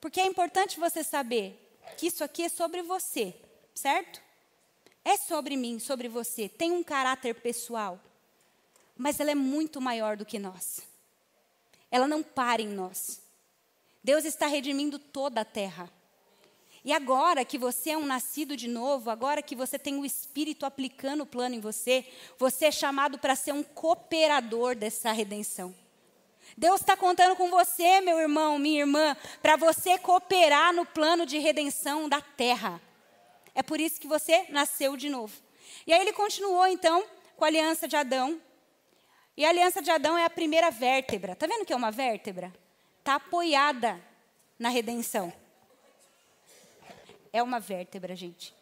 Porque 0.00 0.20
é 0.20 0.26
importante 0.26 0.80
você 0.80 1.04
saber 1.04 1.58
que 1.96 2.06
isso 2.06 2.24
aqui 2.24 2.44
é 2.44 2.48
sobre 2.48 2.82
você, 2.82 3.34
certo? 3.74 4.20
É 5.04 5.16
sobre 5.16 5.56
mim, 5.56 5.78
sobre 5.78 6.08
você, 6.08 6.48
tem 6.48 6.70
um 6.72 6.82
caráter 6.82 7.34
pessoal, 7.34 8.00
mas 8.96 9.18
ela 9.18 9.30
é 9.30 9.34
muito 9.34 9.80
maior 9.80 10.16
do 10.16 10.24
que 10.24 10.38
nós. 10.38 10.82
Ela 11.90 12.06
não 12.06 12.22
para 12.22 12.62
em 12.62 12.68
nós. 12.68 13.20
Deus 14.02 14.24
está 14.24 14.46
redimindo 14.46 14.98
toda 14.98 15.42
a 15.42 15.44
terra. 15.44 15.90
E 16.84 16.92
agora 16.92 17.44
que 17.44 17.58
você 17.58 17.90
é 17.90 17.96
um 17.96 18.04
nascido 18.04 18.56
de 18.56 18.66
novo, 18.66 19.10
agora 19.10 19.40
que 19.40 19.54
você 19.54 19.78
tem 19.78 19.98
o 19.98 20.04
Espírito 20.04 20.66
aplicando 20.66 21.22
o 21.22 21.26
plano 21.26 21.54
em 21.54 21.60
você, 21.60 22.04
você 22.38 22.66
é 22.66 22.70
chamado 22.72 23.18
para 23.18 23.36
ser 23.36 23.52
um 23.52 23.62
cooperador 23.62 24.74
dessa 24.74 25.12
redenção. 25.12 25.74
Deus 26.56 26.80
está 26.80 26.96
contando 26.96 27.36
com 27.36 27.48
você, 27.50 28.00
meu 28.00 28.18
irmão, 28.18 28.58
minha 28.58 28.80
irmã, 28.80 29.16
para 29.40 29.56
você 29.56 29.96
cooperar 29.96 30.72
no 30.72 30.84
plano 30.84 31.24
de 31.24 31.38
redenção 31.38 32.08
da 32.08 32.20
terra. 32.20 32.80
É 33.54 33.62
por 33.62 33.80
isso 33.80 34.00
que 34.00 34.06
você 34.06 34.46
nasceu 34.48 34.96
de 34.96 35.08
novo. 35.08 35.34
E 35.86 35.92
aí 35.92 36.00
ele 36.00 36.12
continuou 36.12 36.66
então 36.66 37.04
com 37.36 37.44
a 37.44 37.48
aliança 37.48 37.86
de 37.86 37.96
Adão. 37.96 38.40
E 39.36 39.44
a 39.44 39.48
aliança 39.48 39.80
de 39.82 39.90
Adão 39.90 40.16
é 40.16 40.24
a 40.24 40.30
primeira 40.30 40.70
vértebra. 40.70 41.32
Está 41.32 41.46
vendo 41.46 41.64
que 41.64 41.72
é 41.72 41.76
uma 41.76 41.90
vértebra? 41.90 42.52
Está 42.98 43.16
apoiada 43.16 44.00
na 44.58 44.68
redenção. 44.68 45.32
É 47.32 47.42
uma 47.42 47.58
vértebra, 47.58 48.14
gente. 48.14 48.54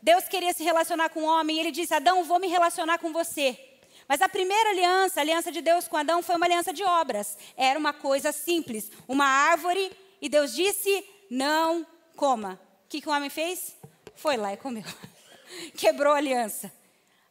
Deus 0.00 0.28
queria 0.28 0.52
se 0.52 0.62
relacionar 0.62 1.08
com 1.08 1.22
o 1.22 1.26
homem 1.26 1.56
e 1.56 1.60
ele 1.60 1.72
disse: 1.72 1.92
Adão, 1.94 2.22
vou 2.22 2.38
me 2.38 2.46
relacionar 2.46 2.98
com 2.98 3.12
você. 3.12 3.58
Mas 4.06 4.22
a 4.22 4.28
primeira 4.28 4.70
aliança, 4.70 5.18
a 5.18 5.22
aliança 5.22 5.50
de 5.50 5.60
Deus 5.60 5.88
com 5.88 5.96
Adão, 5.96 6.22
foi 6.22 6.36
uma 6.36 6.46
aliança 6.46 6.72
de 6.72 6.84
obras. 6.84 7.36
Era 7.56 7.78
uma 7.78 7.92
coisa 7.92 8.30
simples: 8.30 8.92
uma 9.08 9.24
árvore, 9.24 9.90
e 10.20 10.28
Deus 10.28 10.54
disse: 10.54 11.04
não 11.28 11.84
coma. 12.16 12.58
O 12.86 12.88
que, 12.88 13.00
que 13.00 13.08
o 13.08 13.12
homem 13.12 13.30
fez? 13.30 13.76
Foi 14.16 14.36
lá 14.36 14.52
e 14.52 14.56
comeu. 14.56 14.84
Quebrou 15.76 16.14
a 16.14 16.16
aliança. 16.16 16.72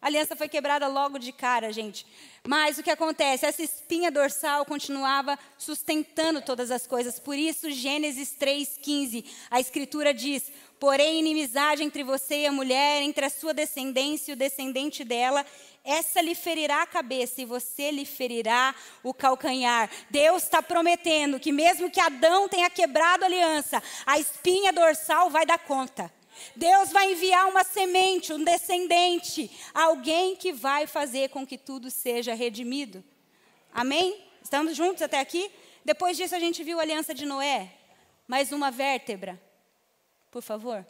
A 0.02 0.08
aliança 0.08 0.36
foi 0.36 0.48
quebrada 0.48 0.88
logo 0.88 1.18
de 1.18 1.32
cara, 1.32 1.74
gente. 1.74 2.06
Mas 2.48 2.78
o 2.78 2.84
que 2.84 2.92
acontece? 2.92 3.44
Essa 3.44 3.64
espinha 3.64 4.12
dorsal 4.12 4.64
continuava 4.64 5.38
sustentando 5.58 6.44
todas 6.44 6.70
as 6.70 6.86
coisas. 6.86 7.18
Por 7.18 7.36
isso, 7.36 7.72
Gênesis 7.72 8.36
3,15, 8.40 9.26
a 9.50 9.60
escritura 9.60 10.14
diz: 10.14 10.52
Porém, 10.80 11.20
inimizade 11.20 11.84
entre 11.84 12.04
você 12.04 12.42
e 12.42 12.46
a 12.46 12.52
mulher, 12.52 13.02
entre 13.02 13.26
a 13.26 13.30
sua 13.30 13.54
descendência 13.54 14.32
e 14.32 14.34
o 14.34 14.38
descendente 14.38 15.04
dela, 15.04 15.46
essa 15.84 16.22
lhe 16.22 16.36
ferirá 16.36 16.82
a 16.82 16.88
cabeça 16.88 17.42
e 17.42 17.46
você 17.46 17.92
lhe 17.92 18.06
ferirá 18.06 18.76
o 19.02 19.14
calcanhar. 19.14 19.90
Deus 20.10 20.44
está 20.44 20.62
prometendo 20.62 21.40
que, 21.40 21.52
mesmo 21.52 21.90
que 21.90 22.00
Adão 22.00 22.50
tenha 22.50 22.70
quebrado 22.70 23.24
a 23.24 23.28
aliança, 23.28 23.82
a 24.06 24.20
espinha 24.20 24.74
dorsal 24.74 25.30
vai 25.30 25.46
dar 25.46 25.60
conta. 25.60 26.12
Deus 26.56 26.92
vai 26.92 27.14
enviar 27.14 27.48
uma 27.48 27.64
semente, 27.64 28.34
um 28.34 28.44
descendente, 28.44 29.50
alguém 29.74 30.36
que 30.36 30.52
vai 30.52 30.86
fazer 30.88 31.30
com 31.30 31.48
que 31.48 31.58
tudo 31.58 31.90
seja 31.90 32.34
redimido. 32.34 33.04
Amém? 33.74 34.22
Estamos 34.44 34.76
juntos 34.76 35.02
até 35.02 35.20
aqui? 35.20 35.50
Depois 35.84 36.18
disso, 36.18 36.36
a 36.36 36.40
gente 36.40 36.64
viu 36.64 36.80
a 36.80 36.82
aliança 36.82 37.14
de 37.14 37.26
Noé. 37.26 37.72
Mais 38.28 38.52
uma 38.52 38.72
vértebra. 38.72 39.40
Por 40.36 40.42
favor. 40.42 40.86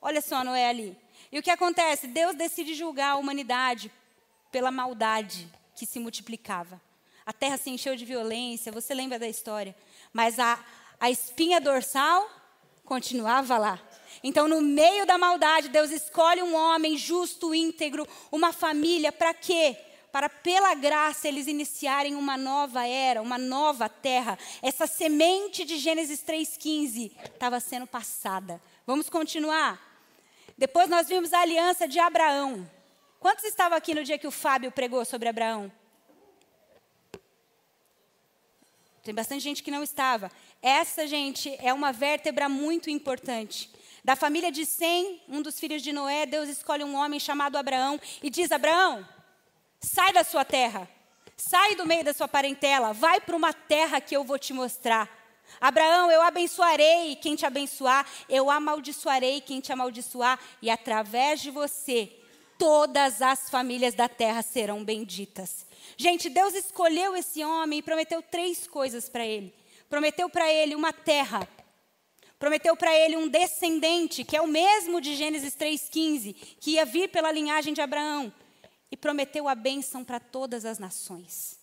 Olha 0.00 0.22
só 0.22 0.42
Noé 0.42 0.66
ali. 0.66 0.96
E 1.30 1.38
o 1.38 1.42
que 1.42 1.50
acontece? 1.50 2.06
Deus 2.06 2.34
decide 2.34 2.72
julgar 2.72 3.10
a 3.10 3.16
humanidade 3.16 3.92
pela 4.50 4.70
maldade 4.70 5.46
que 5.76 5.84
se 5.84 6.00
multiplicava. 6.00 6.80
A 7.26 7.34
terra 7.34 7.58
se 7.58 7.68
encheu 7.68 7.94
de 7.94 8.06
violência, 8.06 8.72
você 8.72 8.94
lembra 8.94 9.18
da 9.18 9.28
história. 9.28 9.76
Mas 10.10 10.38
a, 10.38 10.58
a 10.98 11.10
espinha 11.10 11.60
dorsal 11.60 12.26
continuava 12.82 13.58
lá. 13.58 13.78
Então, 14.24 14.48
no 14.48 14.62
meio 14.62 15.04
da 15.04 15.18
maldade, 15.18 15.68
Deus 15.68 15.90
escolhe 15.90 16.42
um 16.42 16.54
homem 16.54 16.96
justo, 16.96 17.54
íntegro, 17.54 18.08
uma 18.30 18.54
família, 18.54 19.12
para 19.12 19.34
quê? 19.34 19.76
Para, 20.12 20.28
pela 20.28 20.74
graça, 20.74 21.26
eles 21.26 21.46
iniciarem 21.46 22.14
uma 22.14 22.36
nova 22.36 22.86
era, 22.86 23.22
uma 23.22 23.38
nova 23.38 23.88
terra. 23.88 24.38
Essa 24.60 24.86
semente 24.86 25.64
de 25.64 25.78
Gênesis 25.78 26.22
3,15 26.22 27.12
estava 27.32 27.58
sendo 27.58 27.86
passada. 27.86 28.60
Vamos 28.86 29.08
continuar? 29.08 29.80
Depois 30.58 30.90
nós 30.90 31.08
vimos 31.08 31.32
a 31.32 31.40
aliança 31.40 31.88
de 31.88 31.98
Abraão. 31.98 32.70
Quantos 33.18 33.44
estavam 33.44 33.78
aqui 33.78 33.94
no 33.94 34.04
dia 34.04 34.18
que 34.18 34.26
o 34.26 34.30
Fábio 34.30 34.70
pregou 34.70 35.02
sobre 35.06 35.30
Abraão? 35.30 35.72
Tem 39.02 39.14
bastante 39.14 39.42
gente 39.42 39.62
que 39.62 39.70
não 39.70 39.82
estava. 39.82 40.30
Essa, 40.60 41.06
gente, 41.06 41.56
é 41.58 41.72
uma 41.72 41.90
vértebra 41.90 42.50
muito 42.50 42.90
importante. 42.90 43.70
Da 44.04 44.14
família 44.14 44.52
de 44.52 44.66
Sem, 44.66 45.22
um 45.26 45.40
dos 45.40 45.58
filhos 45.58 45.82
de 45.82 45.90
Noé, 45.90 46.26
Deus 46.26 46.50
escolhe 46.50 46.84
um 46.84 46.96
homem 46.96 47.18
chamado 47.18 47.56
Abraão 47.56 47.98
e 48.22 48.28
diz: 48.28 48.52
Abraão, 48.52 49.06
sai 49.82 50.12
da 50.12 50.24
sua 50.24 50.44
terra, 50.44 50.88
sai 51.36 51.74
do 51.74 51.84
meio 51.84 52.04
da 52.04 52.14
sua 52.14 52.28
parentela, 52.28 52.92
vai 52.92 53.20
para 53.20 53.36
uma 53.36 53.52
terra 53.52 54.00
que 54.00 54.16
eu 54.16 54.24
vou 54.24 54.38
te 54.38 54.52
mostrar. 54.52 55.10
Abraão, 55.60 56.10
eu 56.10 56.22
abençoarei 56.22 57.16
quem 57.16 57.36
te 57.36 57.44
abençoar, 57.44 58.06
eu 58.28 58.48
amaldiçoarei 58.48 59.40
quem 59.40 59.60
te 59.60 59.72
amaldiçoar, 59.72 60.38
e 60.62 60.70
através 60.70 61.40
de 61.40 61.50
você, 61.50 62.10
todas 62.58 63.20
as 63.20 63.50
famílias 63.50 63.94
da 63.94 64.08
terra 64.08 64.42
serão 64.42 64.84
benditas. 64.84 65.66
Gente, 65.96 66.30
Deus 66.30 66.54
escolheu 66.54 67.14
esse 67.16 67.44
homem 67.44 67.80
e 67.80 67.82
prometeu 67.82 68.22
três 68.22 68.66
coisas 68.66 69.08
para 69.08 69.26
ele. 69.26 69.52
Prometeu 69.90 70.30
para 70.30 70.50
ele 70.50 70.74
uma 70.74 70.92
terra 70.92 71.46
prometeu 72.42 72.76
para 72.76 72.92
ele 72.92 73.16
um 73.16 73.28
descendente, 73.28 74.24
que 74.24 74.36
é 74.36 74.42
o 74.42 74.48
mesmo 74.48 75.00
de 75.00 75.14
Gênesis 75.14 75.54
3,15, 75.54 76.34
que 76.58 76.72
ia 76.72 76.84
vir 76.84 77.08
pela 77.08 77.30
linhagem 77.30 77.72
de 77.72 77.80
Abraão, 77.80 78.32
e 78.92 78.96
prometeu 78.96 79.48
a 79.48 79.54
bênção 79.54 80.04
para 80.04 80.20
todas 80.20 80.66
as 80.66 80.78
nações. 80.78 81.58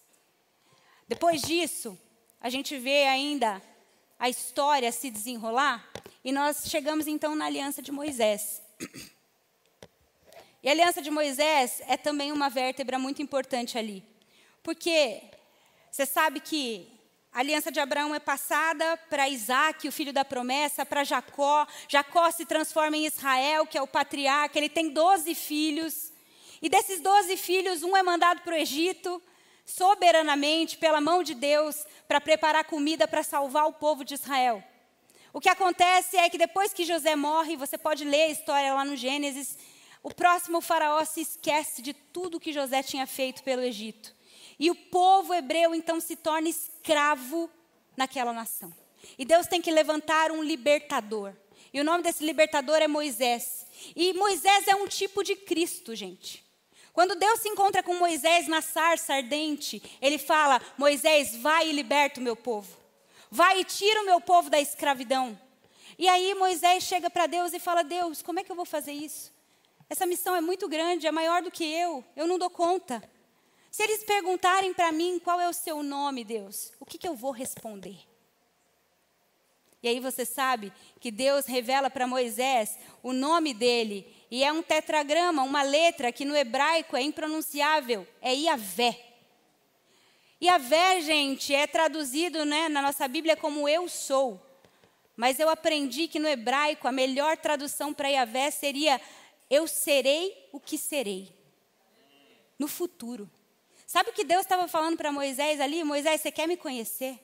Depois 1.07 1.43
disso, 1.43 1.95
a 2.41 2.49
gente 2.49 2.75
vê 2.75 3.05
ainda 3.05 3.61
a 4.17 4.27
história 4.27 4.91
se 4.91 5.11
desenrolar, 5.11 5.87
e 6.25 6.31
nós 6.31 6.63
chegamos 6.65 7.07
então 7.07 7.35
na 7.35 7.45
aliança 7.45 7.83
de 7.83 7.91
Moisés. 7.91 8.63
E 10.61 10.67
a 10.67 10.71
aliança 10.71 11.01
de 11.01 11.11
Moisés 11.11 11.81
é 11.87 11.95
também 11.95 12.31
uma 12.31 12.49
vértebra 12.49 12.97
muito 12.97 13.21
importante 13.21 13.77
ali. 13.77 14.03
Porque 14.61 15.21
você 15.89 16.05
sabe 16.05 16.39
que 16.41 16.91
a 17.31 17.39
aliança 17.39 17.71
de 17.71 17.79
Abraão 17.79 18.13
é 18.13 18.19
passada 18.19 18.97
para 19.09 19.29
Isaac, 19.29 19.87
o 19.87 19.91
filho 19.91 20.11
da 20.11 20.25
promessa, 20.25 20.85
para 20.85 21.03
Jacó. 21.03 21.65
Jacó 21.87 22.29
se 22.31 22.45
transforma 22.45 22.97
em 22.97 23.05
Israel, 23.05 23.65
que 23.65 23.77
é 23.77 23.81
o 23.81 23.87
patriarca. 23.87 24.57
Ele 24.57 24.67
tem 24.67 24.89
doze 24.89 25.33
filhos. 25.33 26.11
E 26.61 26.69
desses 26.69 26.99
doze 26.99 27.37
filhos, 27.37 27.83
um 27.83 27.95
é 27.95 28.03
mandado 28.03 28.41
para 28.41 28.53
o 28.53 28.57
Egito, 28.57 29.21
soberanamente, 29.65 30.77
pela 30.77 30.99
mão 30.99 31.23
de 31.23 31.33
Deus, 31.33 31.85
para 32.07 32.19
preparar 32.19 32.65
comida 32.65 33.07
para 33.07 33.23
salvar 33.23 33.67
o 33.67 33.73
povo 33.73 34.03
de 34.03 34.15
Israel. 34.15 34.63
O 35.31 35.39
que 35.39 35.49
acontece 35.49 36.17
é 36.17 36.29
que 36.29 36.37
depois 36.37 36.73
que 36.73 36.83
José 36.83 37.15
morre, 37.15 37.55
você 37.55 37.77
pode 37.77 38.03
ler 38.03 38.23
a 38.23 38.29
história 38.29 38.73
lá 38.73 38.83
no 38.83 38.95
Gênesis, 38.95 39.57
o 40.01 40.13
próximo 40.13 40.59
faraó 40.59 41.03
se 41.05 41.21
esquece 41.21 41.81
de 41.81 41.93
tudo 41.93 42.39
que 42.39 42.53
José 42.53 42.81
tinha 42.81 43.05
feito 43.05 43.43
pelo 43.43 43.61
Egito. 43.61 44.15
E 44.57 44.71
o 44.71 44.75
povo 44.75 45.33
hebreu 45.33 45.75
então 45.75 45.99
se 45.99 46.15
torna 46.15 46.49
escravo 46.49 47.49
naquela 47.95 48.33
nação. 48.33 48.73
E 49.17 49.25
Deus 49.25 49.47
tem 49.47 49.61
que 49.61 49.71
levantar 49.71 50.31
um 50.31 50.43
libertador. 50.43 51.33
E 51.73 51.79
o 51.79 51.83
nome 51.83 52.03
desse 52.03 52.25
libertador 52.25 52.77
é 52.77 52.87
Moisés. 52.87 53.67
E 53.95 54.13
Moisés 54.13 54.67
é 54.67 54.75
um 54.75 54.87
tipo 54.87 55.23
de 55.23 55.35
Cristo, 55.35 55.95
gente. 55.95 56.43
Quando 56.93 57.15
Deus 57.15 57.39
se 57.39 57.49
encontra 57.49 57.83
com 57.83 57.95
Moisés 57.95 58.47
na 58.47 58.61
sarça 58.61 59.13
ardente, 59.13 59.81
ele 60.01 60.17
fala: 60.17 60.61
Moisés, 60.77 61.35
vai 61.35 61.69
e 61.69 61.73
liberta 61.73 62.19
o 62.19 62.23
meu 62.23 62.35
povo. 62.35 62.77
Vai 63.31 63.61
e 63.61 63.63
tira 63.63 64.01
o 64.01 64.05
meu 64.05 64.19
povo 64.19 64.49
da 64.49 64.59
escravidão. 64.59 65.39
E 65.97 66.07
aí 66.07 66.33
Moisés 66.33 66.83
chega 66.83 67.09
para 67.09 67.27
Deus 67.27 67.53
e 67.53 67.59
fala: 67.59 67.83
Deus, 67.83 68.21
como 68.21 68.39
é 68.39 68.43
que 68.43 68.51
eu 68.51 68.55
vou 68.55 68.65
fazer 68.65 68.93
isso? 68.93 69.31
Essa 69.89 70.05
missão 70.05 70.35
é 70.35 70.41
muito 70.41 70.67
grande, 70.67 71.07
é 71.07 71.11
maior 71.11 71.41
do 71.41 71.49
que 71.49 71.63
eu, 71.63 72.03
eu 72.15 72.27
não 72.27 72.37
dou 72.37 72.49
conta. 72.49 73.03
Se 73.71 73.83
eles 73.83 74.03
perguntarem 74.03 74.73
para 74.73 74.91
mim 74.91 75.19
qual 75.19 75.39
é 75.39 75.49
o 75.49 75.53
seu 75.53 75.81
nome, 75.83 76.23
Deus, 76.23 76.71
o 76.79 76.85
que, 76.85 76.97
que 76.97 77.07
eu 77.07 77.15
vou 77.15 77.31
responder? 77.31 77.97
E 79.81 79.87
aí 79.87 79.99
você 79.99 80.25
sabe 80.25 80.73
que 80.99 81.09
Deus 81.09 81.45
revela 81.45 81.89
para 81.89 82.05
Moisés 82.05 82.77
o 83.01 83.13
nome 83.13 83.53
dele, 83.53 84.13
e 84.31 84.43
é 84.43 84.51
um 84.51 84.61
tetragrama, 84.61 85.43
uma 85.43 85.61
letra 85.61 86.11
que 86.11 86.25
no 86.25 86.35
hebraico 86.35 86.95
é 86.95 87.01
impronunciável, 87.01 88.07
é 88.21 88.33
Iavé. 88.35 88.99
Iavé, 90.41 91.01
gente, 91.01 91.53
é 91.53 91.65
traduzido 91.67 92.45
né, 92.45 92.69
na 92.69 92.81
nossa 92.81 93.07
Bíblia 93.07 93.35
como 93.35 93.67
eu 93.67 93.89
sou. 93.89 94.39
Mas 95.15 95.39
eu 95.39 95.49
aprendi 95.49 96.07
que 96.07 96.19
no 96.19 96.27
hebraico 96.27 96.87
a 96.87 96.91
melhor 96.91 97.35
tradução 97.37 97.93
para 97.93 98.07
Iavé 98.07 98.51
seria 98.51 99.01
eu 99.49 99.67
serei 99.67 100.47
o 100.51 100.59
que 100.59 100.77
serei. 100.77 101.35
No 102.57 102.67
futuro. 102.67 103.29
Sabe 103.85 104.11
o 104.11 104.13
que 104.13 104.23
Deus 104.23 104.41
estava 104.41 104.67
falando 104.67 104.95
para 104.95 105.11
Moisés 105.11 105.59
ali? 105.59 105.83
Moisés, 105.83 106.21
você 106.21 106.31
quer 106.31 106.47
me 106.47 106.55
conhecer? 106.55 107.19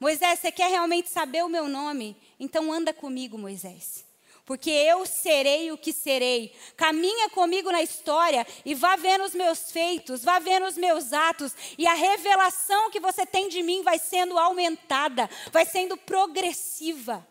Moisés, 0.00 0.40
você 0.40 0.50
quer 0.50 0.68
realmente 0.68 1.08
saber 1.08 1.44
o 1.44 1.48
meu 1.48 1.68
nome? 1.68 2.16
Então 2.38 2.72
anda 2.72 2.92
comigo, 2.92 3.38
Moisés. 3.38 4.04
Porque 4.44 4.70
eu 4.70 5.06
serei 5.06 5.72
o 5.72 5.78
que 5.78 5.92
serei. 5.92 6.54
Caminha 6.76 7.30
comigo 7.30 7.72
na 7.72 7.82
história 7.82 8.46
e 8.64 8.74
vá 8.74 8.94
vendo 8.96 9.24
os 9.24 9.34
meus 9.34 9.70
feitos, 9.70 10.22
vá 10.22 10.38
vendo 10.38 10.66
os 10.66 10.76
meus 10.76 11.12
atos, 11.12 11.54
e 11.78 11.86
a 11.86 11.94
revelação 11.94 12.90
que 12.90 13.00
você 13.00 13.24
tem 13.24 13.48
de 13.48 13.62
mim 13.62 13.82
vai 13.82 13.98
sendo 13.98 14.38
aumentada, 14.38 15.28
vai 15.50 15.64
sendo 15.64 15.96
progressiva. 15.96 17.26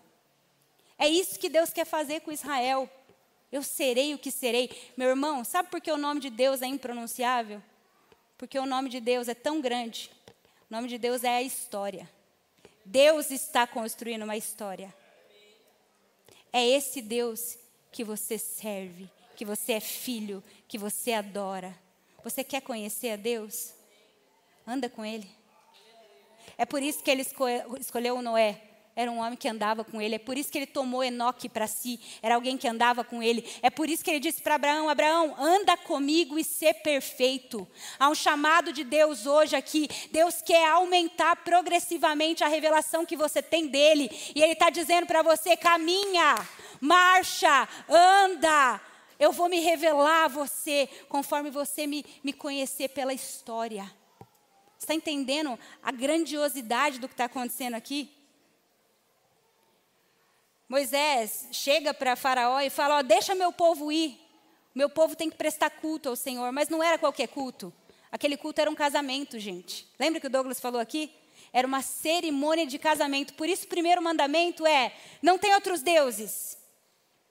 É 0.98 1.08
isso 1.08 1.40
que 1.40 1.50
Deus 1.50 1.70
quer 1.70 1.86
fazer 1.86 2.22
com 2.22 2.32
Israel. 2.32 2.90
Eu 3.52 3.62
serei 3.62 4.16
o 4.16 4.18
que 4.18 4.32
serei. 4.32 4.70
Meu 4.98 5.10
irmão, 5.10 5.44
sabe 5.44 5.70
por 5.70 5.80
que 5.80 5.92
o 5.92 5.98
nome 5.98 6.20
de 6.20 6.32
Deus 6.32 6.62
é 6.64 6.66
impronunciável? 6.66 7.62
Porque 8.38 8.58
o 8.58 8.66
nome 8.66 8.90
de 8.90 9.00
Deus 9.00 9.28
é 9.28 9.36
tão 9.36 9.62
grande. 9.62 10.10
O 10.70 10.74
nome 10.74 10.88
de 10.88 10.98
Deus 10.98 11.24
é 11.24 11.36
a 11.38 11.44
história. 11.44 12.10
Deus 12.84 13.30
está 13.30 13.68
construindo 13.68 14.24
uma 14.24 14.36
história. 14.36 14.94
É 16.54 16.66
esse 16.66 17.02
Deus 17.02 17.58
que 17.92 18.04
você 18.04 18.38
serve, 18.38 19.10
que 19.36 19.44
você 19.44 19.74
é 19.74 19.80
filho, 19.80 20.44
que 20.68 20.78
você 20.78 21.12
adora. 21.14 21.76
Você 22.24 22.44
quer 22.44 22.62
conhecer 22.62 23.10
a 23.10 23.16
Deus? 23.16 23.74
Anda 24.66 24.88
com 24.88 25.04
Ele. 25.04 25.30
É 26.58 26.66
por 26.66 26.82
isso 26.82 27.04
que 27.04 27.10
ele 27.10 27.26
escolheu 27.80 28.22
Noé. 28.22 28.62
Era 28.96 29.10
um 29.10 29.18
homem 29.18 29.36
que 29.36 29.48
andava 29.48 29.84
com 29.84 30.00
ele. 30.00 30.16
É 30.16 30.20
por 30.20 30.38
isso 30.38 30.52
que 30.52 30.58
ele 30.58 30.68
tomou 30.68 31.04
Enoque 31.04 31.50
para 31.50 31.66
si. 31.66 32.00
Era 32.22 32.36
alguém 32.36 32.58
que 32.58 32.68
andava 32.68 33.04
com 33.04 33.24
ele. 33.24 33.44
É 33.64 33.70
por 33.72 33.90
isso 33.90 34.04
que 34.04 34.12
ele 34.12 34.20
disse 34.20 34.40
para 34.40 34.54
Abraão: 34.54 34.88
Abraão, 34.88 35.36
anda 35.40 35.76
comigo 35.76 36.38
e 36.38 36.44
ser 36.44 36.76
perfeito. 36.76 37.68
Há 37.98 38.08
um 38.10 38.14
chamado 38.14 38.72
de 38.72 38.84
Deus 38.84 39.26
hoje 39.26 39.56
aqui. 39.56 39.88
Deus 40.12 40.44
quer 40.44 40.70
aumentar 40.70 41.38
progressivamente 41.38 42.44
a 42.44 42.48
revelação 42.48 43.04
que 43.04 43.18
você 43.18 43.42
tem 43.42 43.68
dele. 43.68 44.12
E 44.36 44.44
ele 44.44 44.54
está 44.54 44.70
dizendo 44.70 45.08
para 45.08 45.24
você: 45.24 45.58
caminha, 45.58 46.36
marcha, 46.80 47.68
anda. 47.90 48.80
Eu 49.20 49.32
vou 49.32 49.50
me 49.50 49.60
revelar 49.60 50.26
a 50.26 50.28
você 50.28 50.88
conforme 51.10 51.50
você 51.50 51.88
me, 51.88 52.06
me 52.24 52.32
conhecer 52.32 52.90
pela 52.90 53.14
história. 53.14 53.92
Está 54.78 54.94
entendendo 54.94 55.58
a 55.82 55.92
grandiosidade 55.92 57.00
do 57.00 57.08
que 57.08 57.14
está 57.14 57.26
acontecendo 57.26 57.76
aqui? 57.76 58.23
Moisés 60.68 61.48
chega 61.52 61.94
para 61.94 62.16
Faraó 62.16 62.60
e 62.60 62.70
fala: 62.70 63.02
deixa 63.02 63.36
meu 63.36 63.52
povo 63.52 63.92
ir. 63.92 64.20
Meu 64.74 64.90
povo 64.90 65.16
tem 65.16 65.30
que 65.30 65.38
prestar 65.38 65.70
culto 65.70 66.10
ao 66.10 66.16
Senhor. 66.16 66.52
Mas 66.52 66.70
não 66.70 66.82
era 66.82 66.98
qualquer 66.98 67.28
culto. 67.28 67.74
Aquele 68.12 68.38
culto 68.38 68.62
era 68.62 68.70
um 68.70 68.76
casamento, 68.76 69.40
gente. 69.40 69.88
Lembra 70.00 70.20
que 70.20 70.28
o 70.28 70.30
Douglas 70.30 70.60
falou 70.60 70.80
aqui? 70.80 71.12
Era 71.52 71.68
uma 71.68 71.82
cerimônia 71.82 72.66
de 72.66 72.80
casamento. 72.80 73.34
Por 73.36 73.48
isso, 73.48 73.66
o 73.66 73.70
primeiro 73.70 74.02
mandamento 74.02 74.66
é: 74.66 74.94
não 75.22 75.38
tem 75.38 75.54
outros 75.54 75.82
deuses 75.82 76.58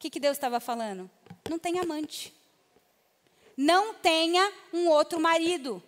que, 0.03 0.11
que 0.11 0.19
Deus 0.19 0.37
estava 0.37 0.59
falando? 0.59 1.09
Não 1.49 1.61
tenha 1.61 1.83
amante. 1.83 2.35
Não 3.57 3.95
tenha 3.95 4.53
um 4.73 4.89
outro 4.89 5.21
marido. 5.21 5.81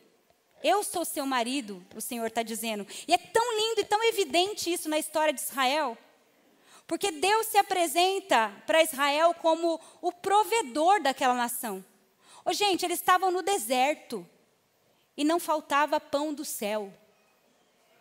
Eu 0.62 0.84
sou 0.84 1.04
seu 1.04 1.26
marido, 1.26 1.84
o 1.96 2.00
Senhor 2.00 2.26
está 2.26 2.40
dizendo. 2.44 2.86
E 3.08 3.12
é 3.12 3.18
tão 3.18 3.58
lindo 3.58 3.80
e 3.80 3.84
tão 3.84 4.00
evidente 4.04 4.72
isso 4.72 4.88
na 4.88 5.00
história 5.00 5.34
de 5.34 5.40
Israel. 5.40 5.98
Porque 6.86 7.10
Deus 7.10 7.46
se 7.46 7.58
apresenta 7.58 8.52
para 8.66 8.82
Israel 8.82 9.34
como 9.34 9.80
o 10.00 10.12
provedor 10.12 11.00
daquela 11.00 11.34
nação. 11.34 11.84
Ô, 12.44 12.52
gente, 12.52 12.84
eles 12.84 12.98
estavam 12.98 13.30
no 13.30 13.42
deserto 13.42 14.26
e 15.16 15.24
não 15.24 15.40
faltava 15.40 15.98
pão 15.98 16.34
do 16.34 16.44
céu, 16.44 16.92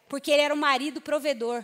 porque 0.10 0.32
ele 0.32 0.42
era 0.42 0.54
o 0.54 0.58
marido 0.58 1.00
provedor. 1.00 1.64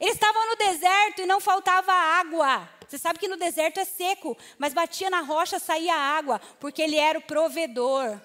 Eles 0.00 0.14
estavam 0.14 0.48
no 0.48 0.56
deserto 0.56 1.22
e 1.22 1.26
não 1.26 1.40
faltava 1.40 1.92
água, 1.92 2.68
você 2.94 2.98
sabe 2.98 3.18
que 3.18 3.26
no 3.26 3.36
deserto 3.36 3.78
é 3.78 3.84
seco, 3.84 4.36
mas 4.58 4.72
batia 4.72 5.10
na 5.10 5.20
rocha, 5.20 5.58
saía 5.58 5.96
água, 5.96 6.40
porque 6.60 6.80
ele 6.80 6.96
era 6.96 7.18
o 7.18 7.22
provedor. 7.22 8.20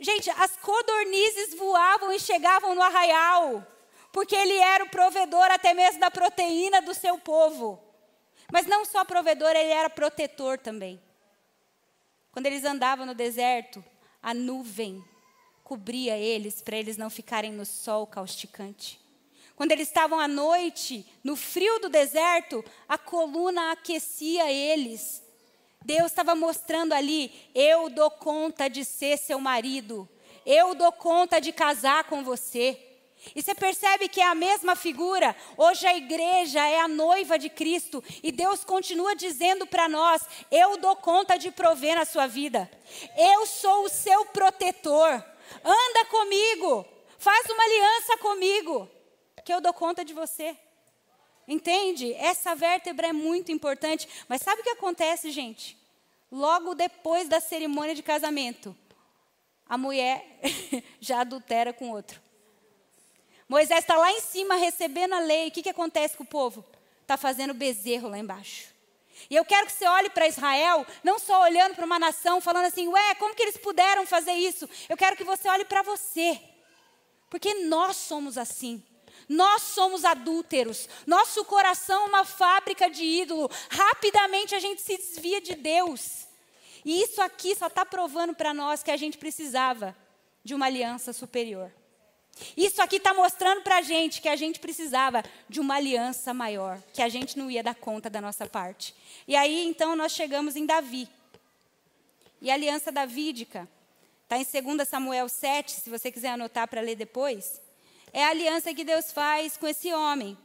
Gente, 0.00 0.28
as 0.30 0.56
codornizes 0.56 1.54
voavam 1.54 2.12
e 2.12 2.18
chegavam 2.18 2.74
no 2.74 2.82
arraial, 2.82 3.64
porque 4.16 4.34
ele 4.34 4.54
era 4.54 4.82
o 4.82 4.88
provedor 4.88 5.44
até 5.50 5.74
mesmo 5.74 6.00
da 6.00 6.10
proteína 6.10 6.80
do 6.80 6.94
seu 6.94 7.18
povo. 7.18 7.78
Mas 8.50 8.64
não 8.64 8.82
só 8.86 9.04
provedor, 9.04 9.50
ele 9.50 9.70
era 9.70 9.90
protetor 9.90 10.56
também. 10.56 10.98
Quando 12.32 12.46
eles 12.46 12.64
andavam 12.64 13.04
no 13.04 13.14
deserto, 13.14 13.84
a 14.22 14.32
nuvem 14.32 15.04
cobria 15.62 16.16
eles 16.16 16.62
para 16.62 16.78
eles 16.78 16.96
não 16.96 17.10
ficarem 17.10 17.52
no 17.52 17.66
sol 17.66 18.06
causticante. 18.06 18.98
Quando 19.54 19.72
eles 19.72 19.86
estavam 19.86 20.18
à 20.18 20.26
noite, 20.26 21.06
no 21.22 21.36
frio 21.36 21.78
do 21.78 21.90
deserto, 21.90 22.64
a 22.88 22.96
coluna 22.96 23.72
aquecia 23.72 24.50
eles. 24.50 25.22
Deus 25.84 26.06
estava 26.06 26.34
mostrando 26.34 26.94
ali: 26.94 27.30
eu 27.54 27.90
dou 27.90 28.10
conta 28.10 28.66
de 28.66 28.82
ser 28.82 29.18
seu 29.18 29.38
marido, 29.38 30.08
eu 30.46 30.74
dou 30.74 30.90
conta 30.90 31.38
de 31.38 31.52
casar 31.52 32.04
com 32.04 32.24
você. 32.24 32.85
E 33.34 33.42
você 33.42 33.54
percebe 33.54 34.08
que 34.08 34.20
é 34.20 34.26
a 34.26 34.34
mesma 34.34 34.76
figura. 34.76 35.34
Hoje 35.56 35.86
a 35.86 35.96
igreja 35.96 36.64
é 36.66 36.80
a 36.80 36.88
noiva 36.88 37.38
de 37.38 37.48
Cristo. 37.48 38.02
E 38.22 38.30
Deus 38.30 38.64
continua 38.64 39.14
dizendo 39.14 39.66
para 39.66 39.88
nós: 39.88 40.22
Eu 40.50 40.76
dou 40.76 40.96
conta 40.96 41.36
de 41.36 41.50
prover 41.50 41.96
na 41.96 42.04
sua 42.04 42.26
vida. 42.26 42.70
Eu 43.16 43.46
sou 43.46 43.84
o 43.84 43.88
seu 43.88 44.26
protetor. 44.26 45.24
Anda 45.64 46.04
comigo. 46.10 46.86
Faz 47.18 47.46
uma 47.50 47.64
aliança 47.64 48.18
comigo 48.18 48.90
que 49.44 49.52
eu 49.52 49.60
dou 49.60 49.72
conta 49.72 50.04
de 50.04 50.12
você. 50.12 50.56
Entende? 51.46 52.12
Essa 52.14 52.54
vértebra 52.54 53.08
é 53.08 53.12
muito 53.12 53.52
importante. 53.52 54.08
Mas 54.28 54.42
sabe 54.42 54.60
o 54.60 54.64
que 54.64 54.70
acontece, 54.70 55.30
gente? 55.30 55.78
Logo 56.30 56.74
depois 56.74 57.28
da 57.28 57.38
cerimônia 57.38 57.94
de 57.94 58.02
casamento, 58.02 58.76
a 59.68 59.78
mulher 59.78 60.40
já 61.00 61.20
adultera 61.20 61.72
com 61.72 61.90
outro. 61.90 62.20
Moisés 63.48 63.80
está 63.80 63.96
lá 63.96 64.10
em 64.12 64.20
cima 64.20 64.56
recebendo 64.56 65.14
a 65.14 65.20
lei. 65.20 65.48
O 65.48 65.50
que, 65.50 65.62
que 65.62 65.70
acontece 65.70 66.16
com 66.16 66.24
o 66.24 66.26
povo? 66.26 66.64
Está 67.02 67.16
fazendo 67.16 67.54
bezerro 67.54 68.08
lá 68.08 68.18
embaixo. 68.18 68.74
E 69.30 69.34
eu 69.34 69.44
quero 69.44 69.66
que 69.66 69.72
você 69.72 69.86
olhe 69.86 70.10
para 70.10 70.28
Israel, 70.28 70.86
não 71.02 71.18
só 71.18 71.42
olhando 71.42 71.74
para 71.74 71.86
uma 71.86 71.98
nação, 71.98 72.40
falando 72.40 72.66
assim, 72.66 72.86
ué, 72.88 73.14
como 73.14 73.34
que 73.34 73.42
eles 73.42 73.56
puderam 73.56 74.06
fazer 74.06 74.32
isso? 74.32 74.68
Eu 74.88 74.96
quero 74.96 75.16
que 75.16 75.24
você 75.24 75.48
olhe 75.48 75.64
para 75.64 75.82
você. 75.82 76.40
Porque 77.30 77.54
nós 77.54 77.96
somos 77.96 78.36
assim. 78.36 78.82
Nós 79.28 79.62
somos 79.62 80.04
adúlteros. 80.04 80.88
Nosso 81.06 81.44
coração 81.44 82.04
é 82.04 82.08
uma 82.08 82.24
fábrica 82.24 82.88
de 82.88 83.02
ídolo. 83.02 83.50
Rapidamente 83.70 84.54
a 84.54 84.58
gente 84.58 84.80
se 84.80 84.96
desvia 84.96 85.40
de 85.40 85.54
Deus. 85.54 86.26
E 86.84 87.02
isso 87.02 87.20
aqui 87.20 87.56
só 87.56 87.66
está 87.66 87.84
provando 87.84 88.34
para 88.34 88.54
nós 88.54 88.82
que 88.82 88.90
a 88.90 88.96
gente 88.96 89.18
precisava 89.18 89.96
de 90.44 90.54
uma 90.54 90.66
aliança 90.66 91.12
superior. 91.12 91.72
Isso 92.56 92.82
aqui 92.82 92.96
está 92.96 93.14
mostrando 93.14 93.62
para 93.62 93.78
a 93.78 93.82
gente 93.82 94.20
que 94.20 94.28
a 94.28 94.36
gente 94.36 94.60
precisava 94.60 95.22
de 95.48 95.60
uma 95.60 95.76
aliança 95.76 96.34
maior, 96.34 96.80
que 96.92 97.00
a 97.00 97.08
gente 97.08 97.38
não 97.38 97.50
ia 97.50 97.62
dar 97.62 97.74
conta 97.74 98.10
da 98.10 98.20
nossa 98.20 98.46
parte. 98.46 98.94
E 99.26 99.34
aí, 99.34 99.66
então, 99.66 99.96
nós 99.96 100.12
chegamos 100.12 100.56
em 100.56 100.66
Davi. 100.66 101.08
E 102.40 102.50
a 102.50 102.54
aliança 102.54 102.92
davídica 102.92 103.68
está 104.24 104.36
em 104.36 104.74
2 104.76 104.88
Samuel 104.88 105.28
7, 105.28 105.80
se 105.80 105.88
você 105.88 106.12
quiser 106.12 106.30
anotar 106.30 106.68
para 106.68 106.80
ler 106.80 106.96
depois 106.96 107.60
é 108.16 108.24
a 108.24 108.30
aliança 108.30 108.72
que 108.72 108.82
Deus 108.82 109.12
faz 109.12 109.58
com 109.58 109.66
esse 109.66 109.92
homem, 109.92 110.38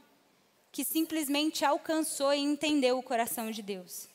que 0.70 0.84
simplesmente 0.84 1.64
alcançou 1.64 2.34
e 2.34 2.38
entendeu 2.38 2.98
o 2.98 3.02
coração 3.02 3.50
de 3.50 3.62
Deus. 3.62 4.08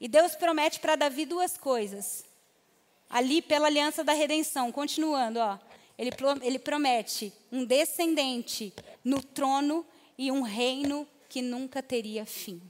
E 0.00 0.08
Deus 0.08 0.34
promete 0.34 0.80
para 0.80 0.96
Davi 0.96 1.26
duas 1.26 1.58
coisas. 1.58 2.24
Ali 3.10 3.42
pela 3.42 3.66
aliança 3.66 4.02
da 4.02 4.14
redenção, 4.14 4.72
continuando, 4.72 5.40
ó, 5.40 5.58
ele, 5.98 6.10
ele 6.42 6.58
promete 6.58 7.32
um 7.50 7.64
descendente 7.64 8.72
no 9.04 9.22
trono 9.22 9.86
e 10.18 10.30
um 10.30 10.42
reino 10.42 11.06
que 11.28 11.40
nunca 11.40 11.82
teria 11.82 12.26
fim. 12.26 12.60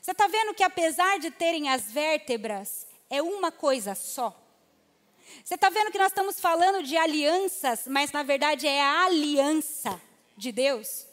Você 0.00 0.12
está 0.12 0.26
vendo 0.26 0.54
que 0.54 0.62
apesar 0.62 1.18
de 1.18 1.30
terem 1.30 1.68
as 1.68 1.90
vértebras, 1.90 2.86
é 3.08 3.20
uma 3.20 3.50
coisa 3.50 3.94
só? 3.94 4.36
Você 5.44 5.54
está 5.54 5.68
vendo 5.68 5.90
que 5.90 5.98
nós 5.98 6.08
estamos 6.08 6.40
falando 6.40 6.82
de 6.82 6.96
alianças, 6.96 7.86
mas 7.86 8.12
na 8.12 8.22
verdade 8.22 8.66
é 8.66 8.80
a 8.80 9.04
aliança 9.04 10.00
de 10.36 10.52
Deus? 10.52 11.06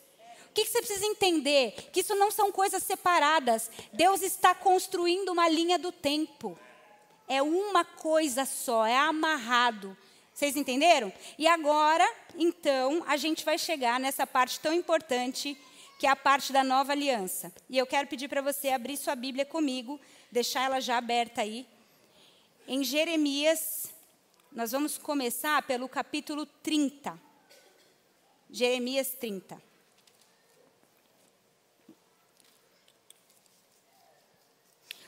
O 0.50 0.54
que, 0.54 0.66
que 0.66 0.72
você 0.72 0.80
precisa 0.80 1.06
entender? 1.06 1.72
Que 1.92 2.00
isso 2.00 2.16
não 2.16 2.32
são 2.32 2.52
coisas 2.52 2.82
separadas. 2.82 3.70
Deus 3.94 4.22
está 4.22 4.56
construindo 4.56 5.30
uma 5.30 5.48
linha 5.48 5.78
do 5.78 5.92
tempo. 5.92 6.58
É 7.28 7.44
uma 7.44 7.86
coisa 7.86 8.46
só, 8.46 8.86
é 8.86 8.98
amarrado. 8.98 9.96
Vocês 10.38 10.56
entenderam? 10.56 11.12
E 11.36 11.47
agora, 11.47 12.08
então, 12.36 13.04
a 13.08 13.17
gente 13.17 13.43
vai 13.43 13.58
chegar 13.58 14.00
nessa 14.00 14.28
parte 14.28 14.60
tão 14.60 14.71
importante, 14.71 15.58
que 15.97 16.06
é 16.06 16.12
a 16.12 16.15
parte 16.15 16.54
da 16.54 16.63
nova 16.63 16.91
aliança. 16.91 17.52
E 17.67 17.76
eu 17.76 17.88
quero 17.88 18.08
pedir 18.08 18.28
para 18.28 18.39
você 18.39 18.69
abrir 18.69 18.97
sua 18.97 19.15
Bíblia 19.15 19.47
comigo, 19.47 20.00
deixar 20.32 20.65
ela 20.65 20.80
já 20.80 21.00
aberta 21.00 21.41
aí, 21.41 21.65
em 22.67 22.84
Jeremias 22.84 23.89
nós 24.52 24.73
vamos 24.73 24.95
começar 25.00 25.60
pelo 25.63 25.89
capítulo 25.89 26.45
30. 26.45 27.19
Jeremias 28.52 29.15
30. 29.19 29.60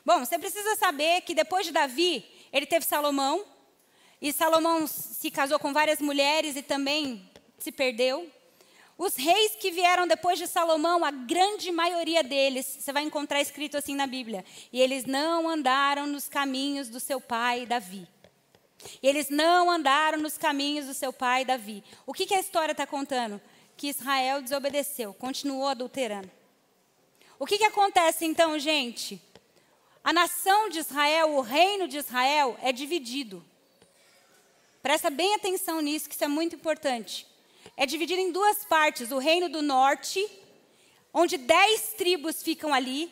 Bom, 0.03 0.25
você 0.25 0.39
precisa 0.39 0.75
saber 0.75 1.21
que 1.21 1.35
depois 1.35 1.67
de 1.67 1.71
Davi, 1.71 2.25
ele 2.51 2.65
teve 2.65 2.83
Salomão, 2.83 3.45
e 4.21 4.33
Salomão 4.33 4.85
se 4.85 5.31
casou 5.31 5.57
com 5.59 5.71
várias 5.71 5.99
mulheres 5.99 6.55
e 6.55 6.61
também 6.61 7.29
se 7.57 7.71
perdeu. 7.71 8.29
Os 8.97 9.15
reis 9.15 9.55
que 9.55 9.71
vieram 9.71 10.05
depois 10.05 10.37
de 10.37 10.45
Salomão, 10.45 11.05
a 11.05 11.11
grande 11.11 11.71
maioria 11.71 12.21
deles, 12.21 12.65
você 12.65 12.91
vai 12.91 13.03
encontrar 13.03 13.39
escrito 13.39 13.77
assim 13.77 13.95
na 13.95 14.05
Bíblia, 14.05 14.43
e 14.73 14.81
eles 14.81 15.05
não 15.05 15.47
andaram 15.47 16.05
nos 16.05 16.27
caminhos 16.27 16.89
do 16.89 16.99
seu 16.99 17.21
pai 17.21 17.65
Davi. 17.65 18.05
Eles 19.01 19.29
não 19.29 19.69
andaram 19.69 20.17
nos 20.17 20.37
caminhos 20.37 20.85
do 20.85 20.93
seu 20.93 21.13
pai 21.13 21.45
Davi. 21.45 21.81
O 22.05 22.13
que, 22.13 22.25
que 22.25 22.33
a 22.33 22.39
história 22.39 22.73
está 22.73 22.85
contando? 22.85 23.39
Que 23.77 23.87
Israel 23.87 24.41
desobedeceu, 24.41 25.13
continuou 25.13 25.67
adulterando. 25.67 26.29
O 27.37 27.45
que, 27.45 27.57
que 27.57 27.65
acontece 27.65 28.25
então, 28.25 28.59
gente? 28.59 29.21
A 30.03 30.11
nação 30.11 30.67
de 30.67 30.79
Israel, 30.79 31.31
o 31.31 31.41
reino 31.41 31.87
de 31.87 31.97
Israel, 31.97 32.57
é 32.61 32.73
dividido. 32.73 33.45
Presta 34.81 35.09
bem 35.09 35.35
atenção 35.35 35.81
nisso, 35.81 36.07
que 36.07 36.15
isso 36.15 36.23
é 36.23 36.27
muito 36.27 36.55
importante 36.55 37.29
é 37.75 37.85
dividido 37.85 38.19
em 38.19 38.31
duas 38.31 38.65
partes: 38.65 39.11
o 39.11 39.17
reino 39.17 39.49
do 39.49 39.61
norte, 39.61 40.25
onde 41.13 41.37
dez 41.37 41.93
tribos 41.97 42.43
ficam 42.43 42.73
ali, 42.73 43.11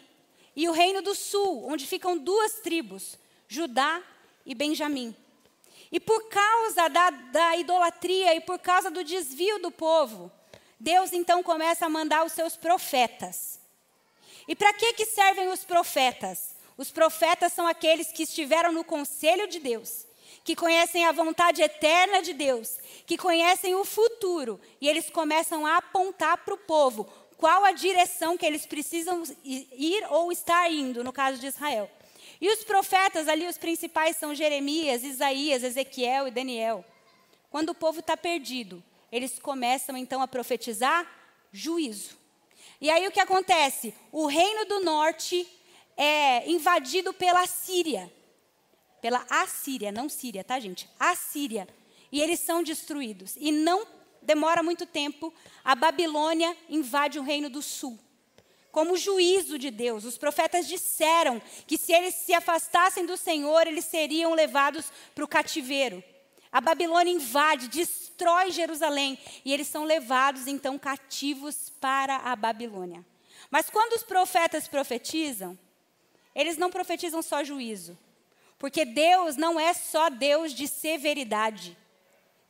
e 0.56 0.67
o 0.67 0.71
reino 0.71 1.01
do 1.01 1.15
sul, 1.15 1.65
onde 1.67 1.86
ficam 1.86 2.17
duas 2.17 2.56
tribos, 2.56 3.17
Judá 3.47 4.01
e 4.45 4.53
Benjamim. 4.53 5.15
E 5.89 5.99
por 5.99 6.27
causa 6.27 6.89
da, 6.89 7.10
da 7.10 7.56
idolatria 7.56 8.36
e 8.36 8.41
por 8.41 8.60
causa 8.60 8.91
do 8.91 9.06
desvio 9.06 9.60
do 9.60 9.71
povo, 9.71 10.30
Deus 10.77 11.13
então 11.13 11.41
começa 11.41 11.86
a 11.86 11.89
mandar 11.89 12.25
os 12.25 12.34
seus 12.34 12.58
profetas. 12.58 13.62
E 14.49 14.56
para 14.56 14.73
que, 14.73 14.93
que 14.93 15.06
servem 15.06 15.47
os 15.47 15.63
profetas? 15.63 16.56
Os 16.77 16.91
profetas 16.91 17.53
são 17.53 17.65
aqueles 17.65 18.12
que 18.12 18.23
estiveram 18.23 18.73
no 18.73 18.84
conselho 18.84 19.47
de 19.47 19.60
Deus 19.60 20.07
que 20.47 20.55
conhecem 20.55 21.03
a 21.03 21.12
vontade 21.12 21.62
eterna 21.62 22.21
de 22.21 22.31
Deus, 22.31 22.77
que 23.05 23.17
conhecem 23.17 23.75
o 23.75 23.83
futuro, 23.83 24.57
e 24.79 24.88
eles 24.88 25.10
começam 25.10 25.65
a 25.67 25.75
apontar 25.75 26.38
para 26.38 26.53
o 26.53 26.57
povo 26.57 27.03
qual 27.36 27.65
a 27.65 27.73
direção 27.73 28.38
que 28.38 28.45
eles 28.45 28.65
precisam 28.65 29.23
ir 29.43 30.05
ou 30.10 30.31
estar 30.31 30.71
indo, 30.71 31.03
no 31.03 31.12
caso 31.12 31.38
de 31.38 31.47
Israel. 31.47 31.91
E 32.39 32.49
os 32.49 32.63
profetas 32.63 33.27
ali, 33.27 33.45
os 33.45 33.57
principais 33.57 34.15
são 34.15 34.33
Jeremias, 34.33 35.03
Isaías, 35.03 35.65
Ezequiel 35.65 36.29
e 36.29 36.31
Daniel. 36.31 36.86
Quando 37.49 37.71
o 37.71 37.75
povo 37.75 37.99
está 37.99 38.15
perdido, 38.15 38.81
eles 39.12 39.39
começam 39.39 39.97
então 39.97 40.21
a 40.21 40.29
profetizar 40.29 41.05
juízo. 41.51 42.17
E 42.79 42.89
aí 42.89 43.05
o 43.05 43.12
que 43.12 43.19
acontece? 43.19 43.93
O 44.13 44.27
reino 44.27 44.63
do 44.63 44.79
norte 44.79 45.45
é 45.97 46.49
invadido 46.49 47.12
pela 47.12 47.45
Síria 47.45 48.10
pela 49.01 49.25
Assíria, 49.29 49.91
não 49.91 50.10
Síria, 50.10 50.43
tá, 50.43 50.60
gente? 50.60 50.89
Assíria. 50.99 51.67
E 52.12 52.21
eles 52.21 52.39
são 52.39 52.63
destruídos. 52.63 53.36
E 53.38 53.51
não 53.51 53.86
demora 54.21 54.62
muito 54.62 54.86
tempo, 54.86 55.33
a 55.63 55.75
Babilônia 55.75 56.55
invade 56.69 57.17
o 57.17 57.23
reino 57.23 57.49
do 57.49 57.62
sul. 57.62 57.97
Como 58.71 58.97
juízo 58.97 59.57
de 59.57 59.71
Deus, 59.71 60.03
os 60.03 60.17
profetas 60.17 60.67
disseram 60.67 61.41
que 61.65 61.77
se 61.77 61.93
eles 61.93 62.13
se 62.13 62.33
afastassem 62.33 63.05
do 63.05 63.17
Senhor, 63.17 63.65
eles 63.65 63.86
seriam 63.86 64.33
levados 64.33 64.91
para 65.15 65.23
o 65.23 65.27
cativeiro. 65.27 66.03
A 66.51 66.62
Babilônia 66.62 67.12
invade, 67.12 67.69
destrói 67.69 68.51
Jerusalém 68.51 69.17
e 69.43 69.53
eles 69.53 69.67
são 69.67 69.83
levados 69.83 70.47
então 70.47 70.77
cativos 70.77 71.71
para 71.79 72.17
a 72.17 72.36
Babilônia. 72.36 73.03
Mas 73.49 73.69
quando 73.69 73.93
os 73.93 74.03
profetas 74.03 74.67
profetizam, 74.67 75.57
eles 76.36 76.57
não 76.57 76.69
profetizam 76.69 77.21
só 77.21 77.43
juízo, 77.43 77.97
porque 78.60 78.86
Deus 78.86 79.36
não 79.36 79.60
é 79.60 79.74
só 79.74 80.10
Deus 80.10 80.54
de 80.54 80.67
severidade. 80.67 81.78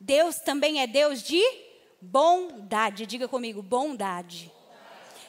Deus 0.00 0.36
também 0.36 0.80
é 0.80 0.86
Deus 0.86 1.22
de 1.22 1.42
bondade. 2.00 3.06
Diga 3.06 3.28
comigo, 3.28 3.62
bondade. 3.62 4.50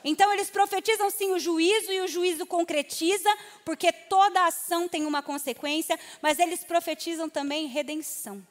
Então 0.04 0.32
eles 0.32 0.50
profetizam 0.50 1.10
sim 1.10 1.32
o 1.32 1.40
juízo 1.40 1.92
e 1.92 2.00
o 2.02 2.08
juízo 2.08 2.46
concretiza, 2.46 3.30
porque 3.66 3.92
toda 3.92 4.46
ação 4.46 4.88
tem 4.88 5.06
uma 5.06 5.22
consequência, 5.22 6.00
mas 6.22 6.40
eles 6.40 6.64
profetizam 6.64 7.30
também 7.30 7.68
redenção. 7.68 8.46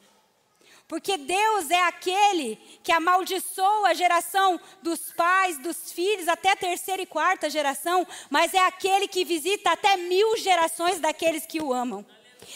Porque 0.87 1.17
Deus 1.17 1.69
é 1.69 1.83
aquele 1.83 2.55
que 2.83 2.91
amaldiçoa 2.91 3.89
a 3.89 3.93
geração 3.93 4.59
dos 4.81 5.13
pais, 5.13 5.59
dos 5.59 5.91
filhos, 5.91 6.27
até 6.27 6.51
a 6.51 6.55
terceira 6.55 7.01
e 7.01 7.05
quarta 7.05 7.49
geração, 7.49 8.07
mas 8.29 8.55
é 8.55 8.65
aquele 8.65 9.07
que 9.07 9.23
visita 9.23 9.71
até 9.71 9.97
mil 9.97 10.35
gerações 10.37 10.99
daqueles 10.99 11.45
que 11.45 11.61
o 11.61 11.71
amam. 11.71 12.03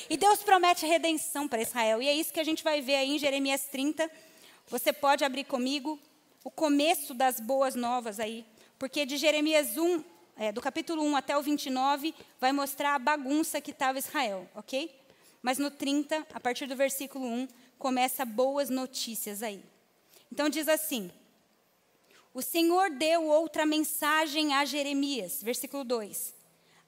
E 0.09 0.17
Deus 0.17 0.41
promete 0.43 0.85
redenção 0.85 1.47
para 1.47 1.61
Israel. 1.61 2.01
E 2.01 2.07
é 2.07 2.13
isso 2.13 2.33
que 2.33 2.39
a 2.39 2.43
gente 2.43 2.63
vai 2.63 2.81
ver 2.81 2.95
aí 2.95 3.15
em 3.15 3.19
Jeremias 3.19 3.65
30. 3.65 4.09
Você 4.67 4.93
pode 4.93 5.23
abrir 5.23 5.43
comigo 5.43 5.99
o 6.43 6.51
começo 6.51 7.13
das 7.13 7.39
boas 7.39 7.75
novas 7.75 8.19
aí. 8.19 8.45
Porque 8.77 9.05
de 9.05 9.17
Jeremias 9.17 9.77
1, 9.77 10.03
é, 10.37 10.51
do 10.51 10.61
capítulo 10.61 11.03
1 11.03 11.15
até 11.15 11.37
o 11.37 11.41
29, 11.41 12.13
vai 12.39 12.51
mostrar 12.51 12.95
a 12.95 12.99
bagunça 12.99 13.61
que 13.61 13.71
estava 13.71 13.99
Israel, 13.99 14.49
ok? 14.55 14.93
Mas 15.41 15.57
no 15.57 15.69
30, 15.69 16.25
a 16.33 16.39
partir 16.39 16.65
do 16.67 16.75
versículo 16.75 17.25
1, 17.25 17.47
começa 17.77 18.25
boas 18.25 18.69
notícias 18.69 19.43
aí. 19.43 19.63
Então 20.31 20.49
diz 20.49 20.67
assim: 20.67 21.11
O 22.33 22.41
Senhor 22.41 22.89
deu 22.89 23.25
outra 23.25 23.65
mensagem 23.65 24.53
a 24.53 24.65
Jeremias, 24.65 25.43
versículo 25.43 25.83
2. 25.83 26.42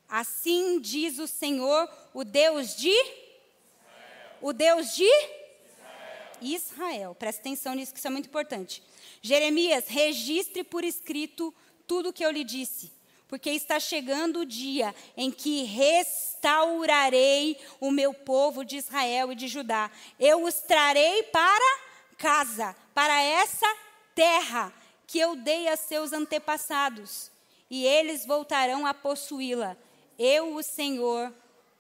Assim 0.10 0.80
diz 0.80 1.20
o 1.20 1.28
Senhor, 1.28 1.90
o 2.14 2.24
Deus 2.24 2.76
de 2.76 2.90
Israel. 2.90 4.38
O 4.42 4.54
Deus 4.54 4.96
de 4.96 5.04
Israel. 5.04 6.38
Israel. 6.42 7.16
Presta 7.16 7.42
atenção 7.42 7.74
nisso, 7.74 7.92
que 7.92 8.00
isso 8.00 8.08
é 8.08 8.12
muito 8.12 8.28
importante. 8.28 8.84
Jeremias, 9.22 9.88
registre 9.88 10.64
por 10.64 10.84
escrito 10.84 11.54
tudo 11.88 12.10
o 12.10 12.14
que 12.14 12.24
eu 12.24 12.32
lhe 12.32 12.44
disse, 12.44 12.92
porque 13.28 13.50
está 13.50 13.80
chegando 13.80 14.42
o 14.42 14.46
dia 14.46 14.94
em 15.18 15.32
que 15.32 15.64
restaurarei 15.64 17.58
o 17.80 17.90
meu 17.90 18.14
povo 18.14 18.64
de 18.64 18.78
Israel 18.78 19.32
e 19.32 19.36
de 19.36 19.48
Judá. 19.48 19.90
Eu 20.20 20.44
os 20.44 20.56
trarei 20.56 21.24
para 21.24 21.80
casa, 22.18 22.76
para 22.94 23.22
essa 23.22 23.68
terra 24.14 24.72
que 25.08 25.20
eu 25.20 25.36
dei 25.36 25.68
a 25.68 25.76
seus 25.76 26.14
antepassados, 26.14 27.32
e 27.70 27.86
eles 27.86 28.26
voltarão 28.26 28.86
a 28.86 28.94
possuí-la 28.94 29.76
eu, 30.18 30.56
o 30.56 30.64
Senhor, 30.64 31.34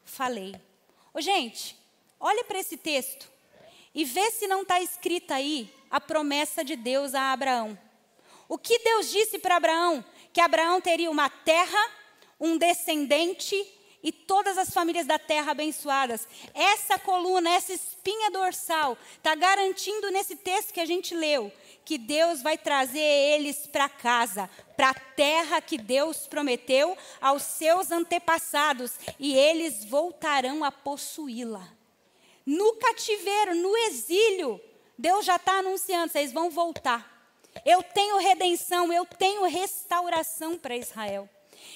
falei. 0.03 0.55
Ô, 1.13 1.21
gente, 1.21 1.75
olha 2.19 2.43
para 2.43 2.59
esse 2.59 2.77
texto 2.77 3.29
e 3.93 4.03
vê 4.03 4.31
se 4.31 4.47
não 4.47 4.61
está 4.61 4.81
escrita 4.81 5.35
aí 5.35 5.73
a 5.89 6.01
promessa 6.01 6.63
de 6.63 6.75
Deus 6.75 7.13
a 7.13 7.31
Abraão. 7.31 7.77
O 8.47 8.57
que 8.57 8.79
Deus 8.79 9.09
disse 9.09 9.39
para 9.39 9.55
Abraão? 9.55 10.03
Que 10.33 10.41
Abraão 10.41 10.81
teria 10.81 11.09
uma 11.09 11.29
terra, 11.29 11.91
um 12.39 12.57
descendente 12.57 13.55
e 14.03 14.11
todas 14.11 14.57
as 14.57 14.69
famílias 14.69 15.07
da 15.07 15.17
terra 15.17 15.51
abençoadas. 15.51 16.27
Essa 16.53 16.99
coluna, 16.99 17.49
essa 17.49 17.73
espinha 17.73 18.29
dorsal, 18.29 18.97
está 19.17 19.33
garantindo 19.33 20.11
nesse 20.11 20.35
texto 20.35 20.73
que 20.73 20.79
a 20.79 20.85
gente 20.85 21.15
leu 21.15 21.51
que 21.85 21.99
Deus 21.99 22.41
vai 22.41 22.57
trazer 22.57 22.99
eles 22.99 23.67
para 23.67 23.87
casa, 23.87 24.49
para 24.75 24.89
a 24.89 24.93
terra 24.93 25.61
que 25.61 25.77
Deus 25.77 26.25
prometeu 26.27 26.97
aos 27.21 27.43
seus 27.43 27.91
antepassados, 27.91 28.93
e 29.19 29.35
eles 29.37 29.85
voltarão 29.85 30.63
a 30.63 30.71
possuí-la. 30.71 31.69
No 32.43 32.73
cativeiro, 32.75 33.55
no 33.55 33.77
exílio, 33.77 34.59
Deus 34.97 35.25
já 35.25 35.35
está 35.35 35.59
anunciando: 35.59 36.11
vocês 36.11 36.33
vão 36.33 36.49
voltar. 36.49 37.13
Eu 37.63 37.81
tenho 37.81 38.17
redenção, 38.17 38.91
eu 38.91 39.05
tenho 39.05 39.45
restauração 39.45 40.57
para 40.57 40.75
Israel. 40.75 41.29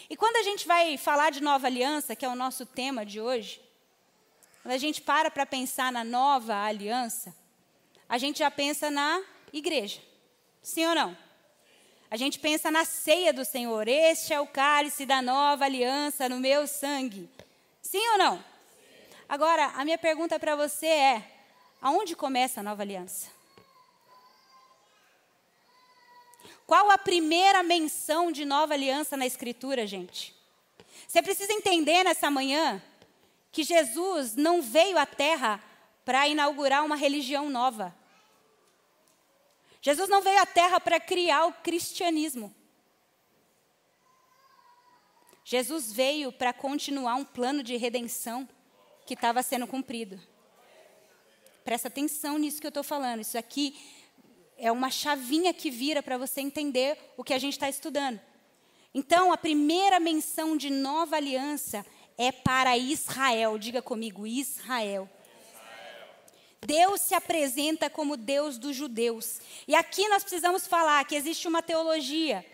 E 0.09 0.17
quando 0.17 0.35
a 0.35 0.43
gente 0.43 0.67
vai 0.67 0.97
falar 0.97 1.31
de 1.31 1.41
nova 1.41 1.67
aliança, 1.67 2.15
que 2.15 2.25
é 2.25 2.29
o 2.29 2.35
nosso 2.35 2.65
tema 2.65 3.05
de 3.05 3.21
hoje, 3.21 3.61
quando 4.61 4.73
a 4.73 4.77
gente 4.77 5.01
para 5.01 5.31
para 5.31 5.45
pensar 5.45 5.91
na 5.91 6.03
nova 6.03 6.55
aliança, 6.55 7.33
a 8.07 8.17
gente 8.17 8.39
já 8.39 8.51
pensa 8.51 8.91
na 8.91 9.23
igreja. 9.51 9.99
Sim 10.61 10.85
ou 10.87 10.95
não? 10.95 11.17
A 12.11 12.17
gente 12.17 12.39
pensa 12.39 12.71
na 12.71 12.85
ceia 12.85 13.31
do 13.31 13.45
Senhor. 13.45 13.87
Este 13.87 14.33
é 14.33 14.39
o 14.39 14.47
cálice 14.47 15.05
da 15.05 15.21
nova 15.21 15.65
aliança 15.65 16.27
no 16.27 16.39
meu 16.39 16.65
sangue. 16.65 17.29
Sim 17.81 18.05
ou 18.13 18.17
não? 18.17 18.43
Agora, 19.27 19.67
a 19.75 19.85
minha 19.85 19.97
pergunta 19.97 20.39
para 20.39 20.55
você 20.55 20.87
é: 20.87 21.31
aonde 21.81 22.15
começa 22.15 22.59
a 22.59 22.63
nova 22.63 22.81
aliança? 22.81 23.29
Qual 26.65 26.91
a 26.91 26.97
primeira 26.97 27.63
menção 27.63 28.31
de 28.31 28.45
nova 28.45 28.73
aliança 28.73 29.17
na 29.17 29.25
Escritura, 29.25 29.87
gente? 29.87 30.35
Você 31.07 31.21
precisa 31.21 31.51
entender 31.51 32.03
nessa 32.03 32.29
manhã 32.29 32.81
que 33.51 33.63
Jesus 33.63 34.35
não 34.35 34.61
veio 34.61 34.97
à 34.97 35.05
Terra 35.05 35.63
para 36.05 36.27
inaugurar 36.27 36.85
uma 36.85 36.95
religião 36.95 37.49
nova. 37.49 37.95
Jesus 39.81 40.09
não 40.09 40.21
veio 40.21 40.41
à 40.41 40.45
Terra 40.45 40.79
para 40.79 40.99
criar 40.99 41.45
o 41.45 41.53
cristianismo. 41.53 42.53
Jesus 45.43 45.91
veio 45.91 46.31
para 46.31 46.53
continuar 46.53 47.15
um 47.15 47.25
plano 47.25 47.63
de 47.63 47.75
redenção 47.75 48.47
que 49.05 49.13
estava 49.13 49.41
sendo 49.41 49.65
cumprido. 49.65 50.21
Presta 51.63 51.87
atenção 51.87 52.37
nisso 52.37 52.59
que 52.59 52.67
eu 52.67 52.69
estou 52.69 52.83
falando. 52.83 53.21
Isso 53.21 53.37
aqui 53.37 53.75
é 54.57 54.71
uma 54.71 54.91
chavinha 54.91 55.53
que 55.53 55.71
vira 55.71 56.03
para 56.03 56.17
você 56.17 56.41
entender 56.41 56.97
o 57.17 57.23
que 57.23 57.33
a 57.33 57.39
gente 57.39 57.53
está 57.53 57.69
estudando. 57.69 58.19
Então, 58.93 59.31
a 59.31 59.37
primeira 59.37 59.99
menção 59.99 60.57
de 60.57 60.69
nova 60.69 61.15
aliança 61.15 61.85
é 62.17 62.31
para 62.31 62.77
Israel. 62.77 63.57
Diga 63.57 63.81
comigo, 63.81 64.27
Israel. 64.27 65.09
Deus 66.65 67.01
se 67.01 67.13
apresenta 67.13 67.89
como 67.89 68.17
Deus 68.17 68.57
dos 68.57 68.75
judeus. 68.75 69.39
E 69.67 69.75
aqui 69.75 70.07
nós 70.09 70.23
precisamos 70.23 70.67
falar 70.67 71.05
que 71.05 71.15
existe 71.15 71.47
uma 71.47 71.61
teologia, 71.61 72.45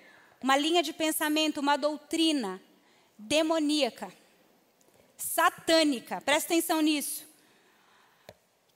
uma 0.42 0.56
linha 0.56 0.84
de 0.84 0.94
pensamento, 0.94 1.60
uma 1.60 1.78
doutrina 1.78 2.62
demoníaca, 3.18 4.14
satânica, 5.18 6.22
presta 6.22 6.54
atenção 6.54 6.82
nisso, 6.82 7.26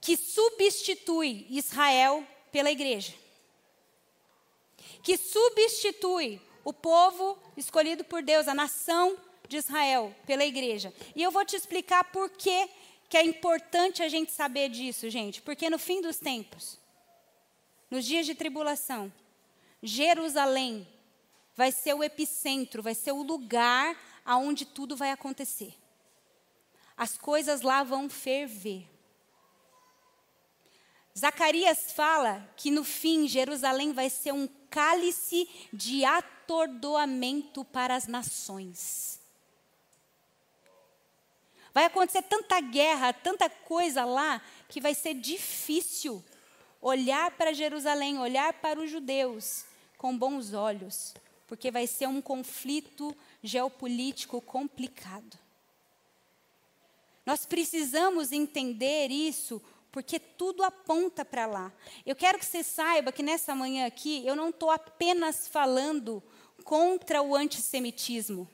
que 0.01 0.15
substitui 0.15 1.45
Israel 1.49 2.25
pela 2.51 2.71
igreja. 2.71 3.13
Que 5.03 5.17
substitui 5.17 6.41
o 6.63 6.73
povo 6.73 7.37
escolhido 7.55 8.03
por 8.03 8.21
Deus, 8.21 8.47
a 8.47 8.53
nação 8.53 9.17
de 9.47 9.57
Israel, 9.57 10.15
pela 10.25 10.45
igreja. 10.45 10.93
E 11.15 11.23
eu 11.23 11.31
vou 11.31 11.43
te 11.45 11.55
explicar 11.55 12.03
por 12.05 12.29
que 12.29 12.69
que 13.09 13.17
é 13.17 13.25
importante 13.25 14.03
a 14.03 14.07
gente 14.07 14.31
saber 14.31 14.69
disso, 14.69 15.09
gente, 15.09 15.41
porque 15.41 15.67
no 15.67 15.79
fim 15.79 15.99
dos 15.99 16.17
tempos, 16.17 16.79
nos 17.89 18.05
dias 18.05 18.27
de 18.27 18.35
tribulação, 18.35 19.11
Jerusalém 19.81 20.87
vai 21.55 21.71
ser 21.71 21.95
o 21.95 22.03
epicentro, 22.03 22.83
vai 22.83 22.93
ser 22.93 23.11
o 23.11 23.23
lugar 23.23 23.97
aonde 24.23 24.63
tudo 24.63 24.95
vai 24.95 25.09
acontecer. 25.09 25.73
As 26.95 27.17
coisas 27.17 27.61
lá 27.61 27.83
vão 27.83 28.07
ferver. 28.09 28.87
Zacarias 31.17 31.91
fala 31.91 32.47
que 32.55 32.69
no 32.69 32.83
fim 32.83 33.27
Jerusalém 33.27 33.91
vai 33.91 34.09
ser 34.09 34.33
um 34.33 34.47
cálice 34.69 35.49
de 35.73 36.05
atordoamento 36.05 37.65
para 37.65 37.95
as 37.95 38.05
nações. 38.05 39.18
Vai 41.73 41.85
acontecer 41.85 42.21
tanta 42.23 42.59
guerra, 42.59 43.13
tanta 43.13 43.49
coisa 43.49 44.03
lá, 44.05 44.41
que 44.67 44.81
vai 44.81 44.93
ser 44.93 45.13
difícil 45.13 46.23
olhar 46.81 47.31
para 47.31 47.53
Jerusalém, 47.53 48.17
olhar 48.19 48.53
para 48.53 48.79
os 48.79 48.89
judeus 48.89 49.65
com 49.97 50.17
bons 50.17 50.53
olhos, 50.53 51.13
porque 51.47 51.69
vai 51.69 51.85
ser 51.85 52.07
um 52.07 52.21
conflito 52.21 53.15
geopolítico 53.43 54.41
complicado. 54.41 55.37
Nós 57.25 57.45
precisamos 57.45 58.31
entender 58.31 59.11
isso, 59.11 59.61
porque 59.91 60.19
tudo 60.19 60.63
aponta 60.63 61.23
para 61.23 61.45
lá. 61.45 61.71
Eu 62.05 62.15
quero 62.15 62.39
que 62.39 62.45
você 62.45 62.63
saiba 62.63 63.11
que 63.11 63.21
nessa 63.21 63.53
manhã 63.53 63.85
aqui, 63.85 64.25
eu 64.25 64.35
não 64.35 64.49
estou 64.49 64.71
apenas 64.71 65.47
falando 65.47 66.23
contra 66.63 67.21
o 67.21 67.35
antissemitismo. 67.35 68.49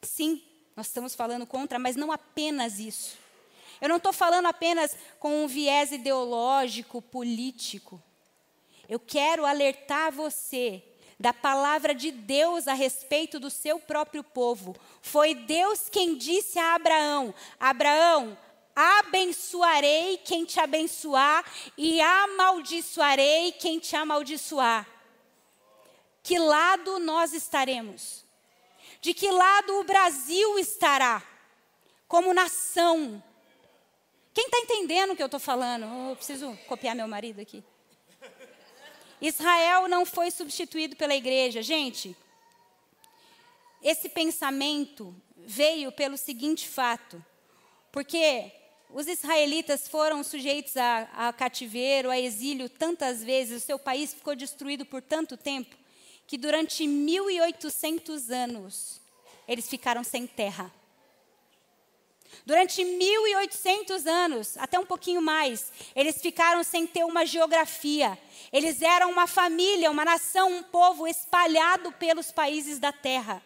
Sim, 0.00 0.42
nós 0.76 0.86
estamos 0.86 1.14
falando 1.14 1.46
contra, 1.46 1.78
mas 1.78 1.96
não 1.96 2.10
apenas 2.10 2.78
isso. 2.78 3.18
Eu 3.80 3.88
não 3.88 3.96
estou 3.96 4.12
falando 4.12 4.46
apenas 4.46 4.96
com 5.18 5.44
um 5.44 5.48
viés 5.48 5.90
ideológico, 5.92 7.02
político. 7.02 8.00
Eu 8.88 9.00
quero 9.00 9.44
alertar 9.44 10.12
você 10.12 10.82
da 11.18 11.32
palavra 11.32 11.94
de 11.94 12.10
Deus 12.10 12.66
a 12.66 12.74
respeito 12.74 13.38
do 13.38 13.50
seu 13.50 13.78
próprio 13.78 14.24
povo. 14.24 14.74
Foi 15.00 15.34
Deus 15.34 15.88
quem 15.88 16.16
disse 16.16 16.58
a 16.58 16.74
Abraão: 16.74 17.34
Abraão, 17.58 18.38
abençoarei 18.74 20.18
quem 20.18 20.44
te 20.44 20.58
abençoar 20.58 21.44
e 21.76 22.00
amaldiçoarei 22.00 23.52
quem 23.52 23.78
te 23.78 23.94
amaldiçoar. 23.96 24.88
Que 26.22 26.38
lado 26.38 26.98
nós 26.98 27.32
estaremos? 27.32 28.24
De 29.02 29.12
que 29.12 29.32
lado 29.32 29.80
o 29.80 29.84
Brasil 29.84 30.60
estará 30.60 31.20
como 32.06 32.32
nação? 32.32 33.20
Quem 34.32 34.44
está 34.44 34.58
entendendo 34.58 35.10
o 35.10 35.16
que 35.16 35.22
eu 35.22 35.26
estou 35.26 35.40
falando? 35.40 35.84
Eu 36.08 36.14
preciso 36.14 36.56
copiar 36.68 36.94
meu 36.94 37.08
marido 37.08 37.40
aqui. 37.40 37.64
Israel 39.20 39.88
não 39.88 40.06
foi 40.06 40.30
substituído 40.30 40.94
pela 40.94 41.16
igreja. 41.16 41.62
Gente, 41.62 42.16
esse 43.82 44.08
pensamento 44.08 45.12
veio 45.36 45.90
pelo 45.90 46.16
seguinte 46.16 46.68
fato: 46.68 47.24
porque 47.90 48.52
os 48.88 49.08
israelitas 49.08 49.88
foram 49.88 50.22
sujeitos 50.22 50.76
a, 50.76 51.08
a, 51.12 51.32
cativeiro, 51.32 52.08
a 52.08 52.20
exílio 52.20 52.68
tantas 52.68 53.24
vezes, 53.24 53.64
o 53.64 53.66
seu 53.66 53.80
país 53.80 54.14
ficou 54.14 54.36
destruído 54.36 54.86
por 54.86 55.02
tanto 55.02 55.36
tempo, 55.36 55.76
que 56.32 56.38
durante 56.38 56.86
1800 56.86 58.30
anos 58.30 59.02
eles 59.46 59.68
ficaram 59.68 60.02
sem 60.02 60.26
terra. 60.26 60.72
Durante 62.46 62.82
1800 62.82 64.06
anos, 64.06 64.56
até 64.56 64.78
um 64.78 64.86
pouquinho 64.86 65.20
mais, 65.20 65.70
eles 65.94 66.22
ficaram 66.22 66.64
sem 66.64 66.86
ter 66.86 67.04
uma 67.04 67.26
geografia. 67.26 68.18
Eles 68.50 68.80
eram 68.80 69.10
uma 69.10 69.26
família, 69.26 69.90
uma 69.90 70.06
nação, 70.06 70.50
um 70.50 70.62
povo 70.62 71.06
espalhado 71.06 71.92
pelos 71.92 72.32
países 72.32 72.78
da 72.78 72.92
terra. 72.92 73.42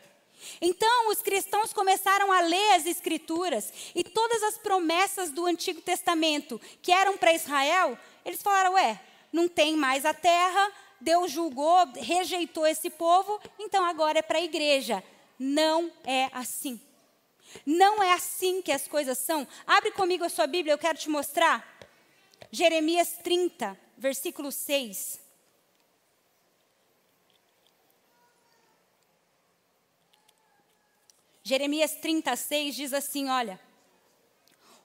Então, 0.63 1.11
os 1.11 1.21
cristãos 1.21 1.73
começaram 1.73 2.31
a 2.31 2.41
ler 2.43 2.75
as 2.75 2.87
Escrituras 2.87 3.73
e 3.97 4.05
todas 4.05 4.45
as 4.45 4.59
promessas 4.59 5.33
do 5.33 5.45
Antigo 5.45 5.81
Testamento 5.81 6.61
que 6.81 6.93
eram 6.93 7.19
para 7.19 7.35
Israel, 7.35 7.99
eles 8.25 8.41
falaram: 8.41 8.75
ué, 8.75 9.01
não 9.33 9.49
tem 9.49 9.77
mais 9.77 10.05
a 10.05 10.15
terra, 10.15 10.73
Deus 11.01 11.31
julgou, 11.31 11.87
rejeitou 11.95 12.67
esse 12.67 12.91
povo, 12.91 13.41
então 13.59 13.85
agora 13.85 14.19
é 14.19 14.23
para 14.23 14.39
a 14.39 14.43
igreja. 14.43 15.03
Não 15.39 15.93
é 16.05 16.31
assim. 16.33 16.81
Não 17.65 18.03
é 18.03 18.13
assim 18.13 18.63
que 18.63 18.73
as 18.73 18.89
coisas 18.89 19.19
são. 19.19 19.47
Abre 19.67 19.91
comigo 19.93 20.25
a 20.25 20.29
sua 20.29 20.47
Bíblia, 20.47 20.73
eu 20.75 20.79
quero 20.79 20.99
te 20.99 21.09
mostrar. 21.09 21.77
Jeremias 22.51 23.19
30, 23.23 23.79
versículo 23.97 24.51
6. 24.51 25.21
Jeremias 31.43 31.93
36 31.93 32.75
diz 32.75 32.93
assim: 32.93 33.29
Olha, 33.29 33.61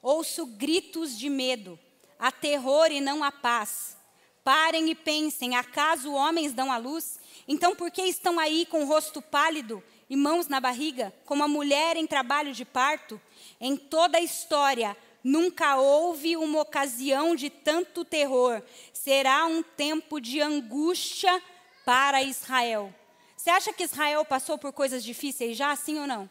ouço 0.02 0.45
gritos 0.45 1.17
de 1.17 1.30
medo, 1.30 1.80
há 2.19 2.32
terror 2.32 2.91
e 2.91 3.02
não 3.02 3.24
há 3.24 3.32
paz. 3.32 3.97
Parem 4.43 4.89
e 4.89 4.95
pensem: 4.95 5.56
acaso 5.56 6.13
homens 6.13 6.54
dão 6.54 6.71
a 6.71 6.77
luz? 6.77 7.19
Então 7.47 7.75
por 7.75 7.91
que 7.91 8.01
estão 8.04 8.39
aí 8.39 8.65
com 8.65 8.84
o 8.84 8.88
rosto 8.88 9.21
pálido 9.21 9.84
e 10.10 10.15
mãos 10.15 10.47
na 10.47 10.60
barriga, 10.60 11.13
como 11.25 11.43
a 11.43 11.47
mulher 11.47 11.95
em 11.95 12.08
trabalho 12.08 12.54
de 12.54 12.65
parto? 12.65 13.19
Em 13.60 13.75
toda 13.75 14.17
a 14.17 14.21
história, 14.21 14.95
nunca 15.23 15.77
houve 15.77 16.36
uma 16.38 16.62
ocasião 16.62 17.36
de 17.36 17.49
tanto 17.49 18.04
terror. 18.04 18.62
Será 18.93 19.45
um 19.45 19.63
tempo 19.63 20.19
de 20.19 20.41
angústia 20.41 21.41
para 21.86 22.21
Israel. 22.21 22.93
Você 23.36 23.49
acha 23.49 23.73
que 23.73 23.84
Israel 23.84 24.23
passou 24.23 24.58
por 24.58 24.71
coisas 24.71 25.04
difíceis 25.04 25.58
já, 25.58 25.75
sim 25.75 25.99
ou 25.99 26.06
não? 26.06 26.30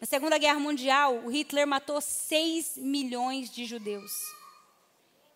Na 0.00 0.06
Segunda 0.06 0.36
Guerra 0.36 0.58
Mundial, 0.58 1.22
o 1.24 1.30
Hitler 1.30 1.66
matou 1.66 2.00
6 2.00 2.76
milhões 2.78 3.50
de 3.50 3.64
judeus. 3.64 4.12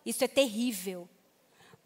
Isso 0.05 0.23
é 0.23 0.27
terrível. 0.27 1.09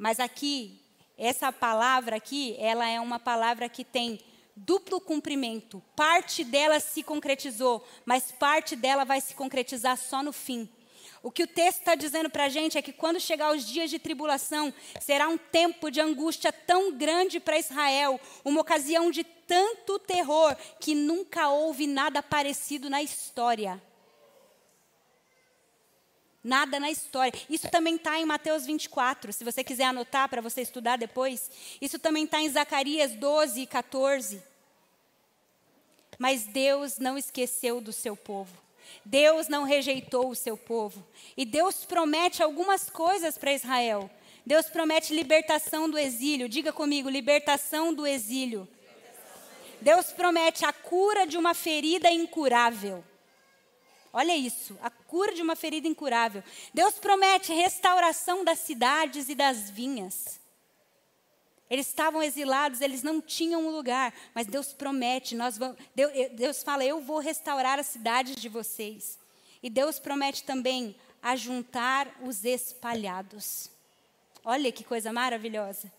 Mas 0.04 0.20
aqui, 0.20 0.82
essa 1.18 1.50
palavra 1.50 2.18
aqui, 2.18 2.58
ela 2.60 2.86
é 2.86 3.00
uma 3.00 3.20
palavra 3.20 3.70
que 3.70 3.86
tem 3.86 4.20
duplo 4.54 5.00
cumprimento. 5.00 5.82
Parte 5.96 6.44
dela 6.44 6.78
se 6.82 7.02
concretizou, 7.02 7.82
mas 8.06 8.30
parte 8.30 8.76
dela 8.76 9.06
vai 9.06 9.22
se 9.22 9.34
concretizar 9.34 9.96
só 9.96 10.22
no 10.22 10.34
fim. 10.34 10.68
O 11.22 11.32
que 11.32 11.44
o 11.44 11.48
texto 11.48 11.80
está 11.80 11.96
dizendo 11.96 12.30
para 12.30 12.44
a 12.44 12.50
gente 12.50 12.78
é 12.78 12.82
que 12.82 12.92
quando 12.92 13.18
chegar 13.18 13.56
os 13.56 13.66
dias 13.66 13.90
de 13.90 13.98
tribulação, 13.98 14.74
será 15.00 15.30
um 15.30 15.38
tempo 15.38 15.90
de 15.90 16.02
angústia 16.02 16.52
tão 16.52 16.92
grande 16.92 17.40
para 17.40 17.58
Israel, 17.58 18.20
uma 18.44 18.60
ocasião 18.60 19.10
de 19.10 19.24
tanto 19.24 19.98
terror, 20.00 20.54
que 20.82 20.94
nunca 20.94 21.48
houve 21.48 21.88
nada 21.88 22.22
parecido 22.22 22.90
na 22.90 23.02
história. 23.02 23.82
Nada 26.44 26.80
na 26.80 26.92
história. 26.92 27.40
Isso 27.50 27.70
também 27.70 27.96
está 27.96 28.20
em 28.20 28.26
Mateus 28.26 28.66
24, 28.66 29.32
se 29.32 29.44
você 29.44 29.64
quiser 29.64 29.86
anotar 29.86 30.28
para 30.28 30.42
você 30.42 30.62
estudar 30.62 30.98
depois. 30.98 31.50
Isso 31.82 31.98
também 31.98 32.26
está 32.26 32.42
em 32.42 32.50
Zacarias 32.50 33.14
12 33.14 33.62
e 33.62 33.68
14. 33.68 34.44
Mas 36.20 36.44
Deus 36.44 36.98
não 36.98 37.18
esqueceu 37.18 37.80
do 37.80 37.94
seu 37.94 38.16
povo. 38.16 38.52
Deus 39.06 39.48
não 39.48 39.64
rejeitou 39.64 40.30
o 40.30 40.36
seu 40.36 40.58
povo. 40.58 41.06
E 41.38 41.46
Deus 41.46 41.86
promete 41.86 42.44
algumas 42.44 42.90
coisas 42.90 43.38
para 43.38 43.54
Israel. 43.54 44.12
Deus 44.46 44.66
promete 44.66 45.16
libertação 45.16 45.90
do 45.90 45.98
exílio. 45.98 46.50
Diga 46.50 46.74
comigo, 46.74 47.10
libertação 47.10 47.94
do 47.94 48.06
exílio. 48.06 48.68
Deus 49.82 50.08
promete 50.08 50.66
a 50.66 50.74
cura 50.74 51.26
de 51.26 51.38
uma 51.38 51.54
ferida 51.54 52.12
incurável. 52.12 53.04
Olha 54.16 54.38
isso, 54.38 54.78
a 54.84 54.92
cura 54.92 55.34
de 55.34 55.42
uma 55.42 55.56
ferida 55.56 55.88
incurável. 55.88 56.44
Deus 56.72 56.94
promete 56.94 57.52
restauração 57.52 58.44
das 58.46 58.60
cidades 58.60 59.28
e 59.28 59.34
das 59.34 59.72
vinhas. 59.72 60.40
Eles 61.68 61.88
estavam 61.88 62.22
exilados, 62.22 62.82
eles 62.82 63.02
não 63.02 63.20
tinham 63.20 63.66
um 63.66 63.72
lugar, 63.72 64.14
mas 64.36 64.46
Deus 64.46 64.72
promete, 64.72 65.34
nós 65.36 65.58
vamos, 65.58 65.78
Deus, 65.96 66.12
Deus 66.34 66.62
fala, 66.62 66.86
eu 66.86 67.02
vou 67.02 67.18
restaurar 67.18 67.80
as 67.80 67.88
cidades 67.88 68.36
de 68.36 68.48
vocês. 68.48 69.18
E 69.64 69.72
Deus 69.72 69.98
promete 69.98 70.44
também 70.44 70.96
ajuntar 71.20 72.08
os 72.22 72.46
espalhados. 72.46 73.72
Olha 74.46 74.72
que 74.72 74.84
coisa 74.84 75.12
maravilhosa. 75.12 75.92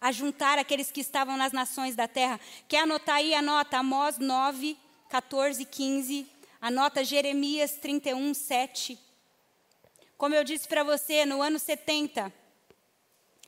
Ajuntar 0.00 0.58
aqueles 0.58 0.90
que 0.90 1.00
estavam 1.00 1.36
nas 1.36 1.52
nações 1.52 1.94
da 1.94 2.08
terra. 2.08 2.40
Quer 2.66 2.84
anotar 2.84 3.16
aí? 3.16 3.34
Anota 3.34 3.78
Amós 3.78 4.16
9, 4.16 4.78
14, 5.10 5.64
15. 5.66 6.37
Anota 6.60 7.04
Jeremias 7.04 7.76
31, 7.76 8.34
7. 8.34 8.98
Como 10.16 10.34
eu 10.34 10.42
disse 10.42 10.66
para 10.66 10.82
você, 10.82 11.24
no 11.24 11.40
ano 11.40 11.56
70, 11.56 12.32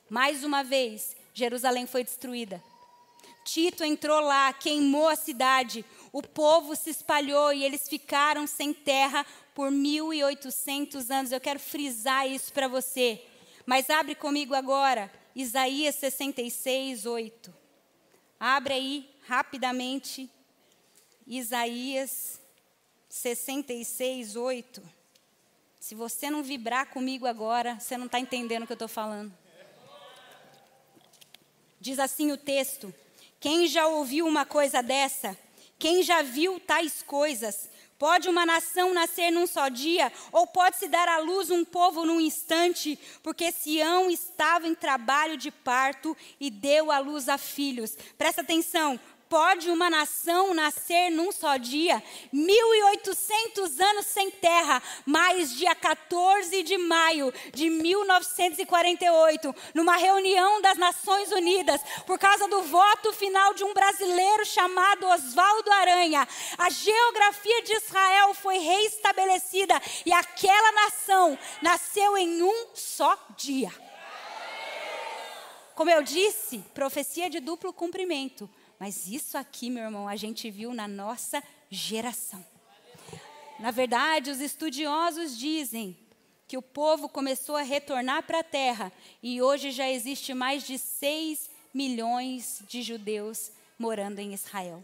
mais 0.09 0.44
uma 0.44 0.62
vez, 0.62 1.16
Jerusalém 1.35 1.88
foi 1.88 2.05
destruída. 2.05 2.62
Tito 3.44 3.83
entrou 3.83 4.20
lá, 4.20 4.53
queimou 4.53 5.09
a 5.09 5.16
cidade, 5.16 5.85
o 6.12 6.23
povo 6.23 6.77
se 6.77 6.90
espalhou 6.90 7.53
e 7.53 7.64
eles 7.64 7.88
ficaram 7.88 8.46
sem 8.46 8.73
terra 8.73 9.27
por 9.57 9.73
1.800 9.73 11.11
anos. 11.11 11.33
Eu 11.33 11.40
quero 11.40 11.59
frisar 11.59 12.29
isso 12.31 12.53
para 12.53 12.68
você. 12.68 13.20
Mas 13.66 13.90
abre 13.90 14.14
comigo 14.14 14.55
agora, 14.55 15.11
Isaías 15.35 15.96
66, 15.96 17.07
8. 17.07 17.53
Abre 18.38 18.75
aí 18.75 19.11
rapidamente, 19.27 20.31
Isaías 21.27 22.39
66, 23.11 24.37
8. 24.37 24.81
Se 25.81 25.96
você 25.96 26.31
não 26.31 26.44
vibrar 26.44 26.87
comigo 26.87 27.27
agora, 27.27 27.79
você 27.81 27.96
não 27.99 28.07
está 28.07 28.20
entendendo 28.20 28.62
o 28.62 28.66
que 28.66 28.73
eu 28.73 28.77
estou 28.77 28.88
falando. 28.88 29.37
Diz 31.81 31.99
assim 31.99 32.31
o 32.31 32.37
texto: 32.37 32.94
Quem 33.40 33.66
já 33.66 33.88
ouviu 33.88 34.27
uma 34.29 34.46
coisa 34.46 34.81
dessa? 34.81 35.37
Quem 35.77 36.05
já 36.05 36.23
viu 36.23 36.61
tais 36.61 37.03
coisas? 37.03 37.68
Pode 38.01 38.31
uma 38.31 38.46
nação 38.46 38.94
nascer 38.94 39.31
num 39.31 39.46
só 39.46 39.68
dia, 39.68 40.11
ou 40.33 40.46
pode-se 40.46 40.88
dar 40.88 41.07
à 41.07 41.18
luz 41.18 41.51
um 41.51 41.62
povo 41.66 42.07
num 42.07 42.18
instante, 42.18 42.99
porque 43.23 43.53
Sião 43.53 44.09
estava 44.09 44.66
em 44.66 44.75
trabalho 44.75 45.37
de 45.37 45.51
parto 45.51 46.16
e 46.40 46.49
deu 46.49 46.90
à 46.90 46.99
luz 46.99 47.29
a 47.29 47.37
filhos. 47.37 47.99
Presta 48.16 48.40
atenção, 48.40 48.99
pode 49.30 49.70
uma 49.70 49.88
nação 49.88 50.52
nascer 50.52 51.08
num 51.08 51.30
só 51.30 51.56
dia? 51.56 52.02
1800 52.32 53.78
anos 53.78 54.06
sem 54.06 54.28
terra, 54.28 54.82
mas 55.06 55.56
dia 55.56 55.72
14 55.72 56.64
de 56.64 56.76
maio 56.76 57.32
de 57.54 57.70
1948, 57.70 59.54
numa 59.72 59.96
reunião 59.96 60.60
das 60.60 60.76
Nações 60.76 61.30
Unidas, 61.30 61.80
por 62.04 62.18
causa 62.18 62.48
do 62.48 62.62
voto 62.62 63.12
final 63.12 63.54
de 63.54 63.62
um 63.62 63.72
brasileiro 63.72 64.44
chamado 64.44 65.06
Oswaldo 65.06 65.70
Aranha, 65.70 66.26
a 66.58 66.68
geografia 66.68 67.62
de 67.62 67.72
Israel 67.74 68.34
foi 68.34 68.58
reestabelecida 68.58 69.80
e 70.04 70.12
aquela 70.12 70.72
nação 70.72 71.38
nasceu 71.62 72.18
em 72.18 72.42
um 72.42 72.66
só 72.74 73.16
dia. 73.36 73.72
Como 75.76 75.88
eu 75.88 76.02
disse, 76.02 76.58
profecia 76.74 77.30
de 77.30 77.38
duplo 77.38 77.72
cumprimento. 77.72 78.50
Mas 78.80 79.06
isso 79.06 79.36
aqui, 79.36 79.68
meu 79.68 79.84
irmão, 79.84 80.08
a 80.08 80.16
gente 80.16 80.50
viu 80.50 80.72
na 80.72 80.88
nossa 80.88 81.42
geração. 81.68 82.42
Na 83.58 83.70
verdade, 83.70 84.30
os 84.30 84.40
estudiosos 84.40 85.38
dizem 85.38 85.94
que 86.48 86.56
o 86.56 86.62
povo 86.62 87.06
começou 87.06 87.56
a 87.56 87.62
retornar 87.62 88.22
para 88.22 88.38
a 88.38 88.42
terra 88.42 88.90
e 89.22 89.42
hoje 89.42 89.70
já 89.70 89.86
existe 89.90 90.32
mais 90.32 90.66
de 90.66 90.78
6 90.78 91.50
milhões 91.74 92.62
de 92.66 92.80
judeus 92.80 93.52
morando 93.78 94.18
em 94.18 94.32
Israel. 94.32 94.82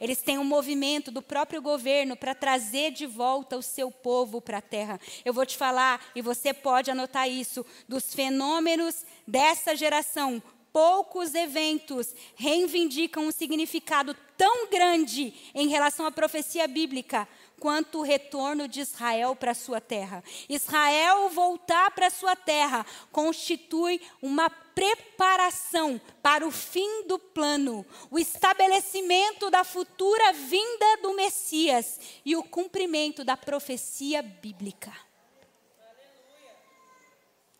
Eles 0.00 0.20
têm 0.20 0.36
um 0.36 0.44
movimento 0.44 1.12
do 1.12 1.22
próprio 1.22 1.62
governo 1.62 2.16
para 2.16 2.34
trazer 2.34 2.90
de 2.90 3.06
volta 3.06 3.56
o 3.56 3.62
seu 3.62 3.88
povo 3.88 4.40
para 4.40 4.58
a 4.58 4.62
terra. 4.62 5.00
Eu 5.24 5.32
vou 5.32 5.46
te 5.46 5.56
falar, 5.56 6.04
e 6.12 6.20
você 6.20 6.52
pode 6.52 6.90
anotar 6.90 7.30
isso, 7.30 7.64
dos 7.86 8.12
fenômenos 8.12 9.06
dessa 9.26 9.76
geração 9.76 10.42
poucos 10.78 11.34
eventos 11.34 12.14
reivindicam 12.36 13.24
um 13.24 13.32
significado 13.32 14.14
tão 14.36 14.68
grande 14.68 15.34
em 15.52 15.66
relação 15.66 16.06
à 16.06 16.12
profecia 16.12 16.68
bíblica 16.68 17.26
quanto 17.58 17.98
o 17.98 18.02
retorno 18.02 18.68
de 18.68 18.78
Israel 18.78 19.34
para 19.34 19.54
sua 19.54 19.80
terra. 19.80 20.22
Israel 20.48 21.30
voltar 21.30 21.90
para 21.90 22.10
sua 22.10 22.36
terra 22.36 22.86
constitui 23.10 24.00
uma 24.22 24.48
preparação 24.48 26.00
para 26.22 26.46
o 26.46 26.50
fim 26.52 27.08
do 27.08 27.18
plano, 27.18 27.84
o 28.08 28.16
estabelecimento 28.16 29.50
da 29.50 29.64
futura 29.64 30.32
vinda 30.32 30.98
do 31.02 31.12
Messias 31.12 31.98
e 32.24 32.36
o 32.36 32.44
cumprimento 32.44 33.24
da 33.24 33.36
profecia 33.36 34.22
bíblica. 34.22 34.92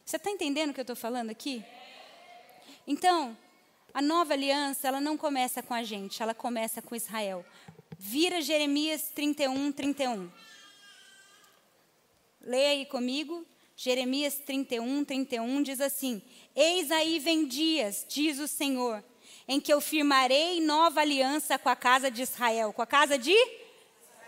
Você 0.04 0.14
está 0.14 0.31
entendendo 0.31 0.70
o 0.70 0.72
que 0.72 0.78
eu 0.78 0.83
estou 0.83 0.94
falando 0.94 1.31
aqui? 1.31 1.64
Então, 2.90 3.37
a 3.92 4.01
nova 4.01 4.33
aliança, 4.33 4.88
ela 4.88 4.98
não 4.98 5.14
começa 5.14 5.62
com 5.62 5.74
a 5.74 5.83
gente, 5.83 6.22
ela 6.22 6.33
começa 6.33 6.81
com 6.81 6.96
Israel. 6.96 7.44
Vira 7.98 8.40
Jeremias 8.40 9.11
31, 9.14 9.70
31. 9.72 10.31
Leia 12.40 12.70
aí 12.70 12.87
comigo. 12.87 13.44
Jeremias 13.77 14.37
31, 14.37 15.05
31 15.05 15.62
diz 15.62 15.83
assim: 15.83 16.22
Eis 16.57 16.90
aí 16.90 17.18
vem 17.18 17.46
dias, 17.46 18.07
diz 18.09 18.38
o 18.38 18.48
Senhor, 18.48 19.05
em 19.46 19.61
que 19.61 19.70
eu 19.70 19.83
firmarei 19.83 20.59
nova 20.62 21.03
aliança 21.03 21.59
com 21.59 21.68
a 21.68 21.77
casa 21.77 22.11
de 22.11 22.22
Israel. 22.22 22.72
Com 22.72 22.81
a 22.81 22.87
casa 22.87 23.18
de 23.18 23.37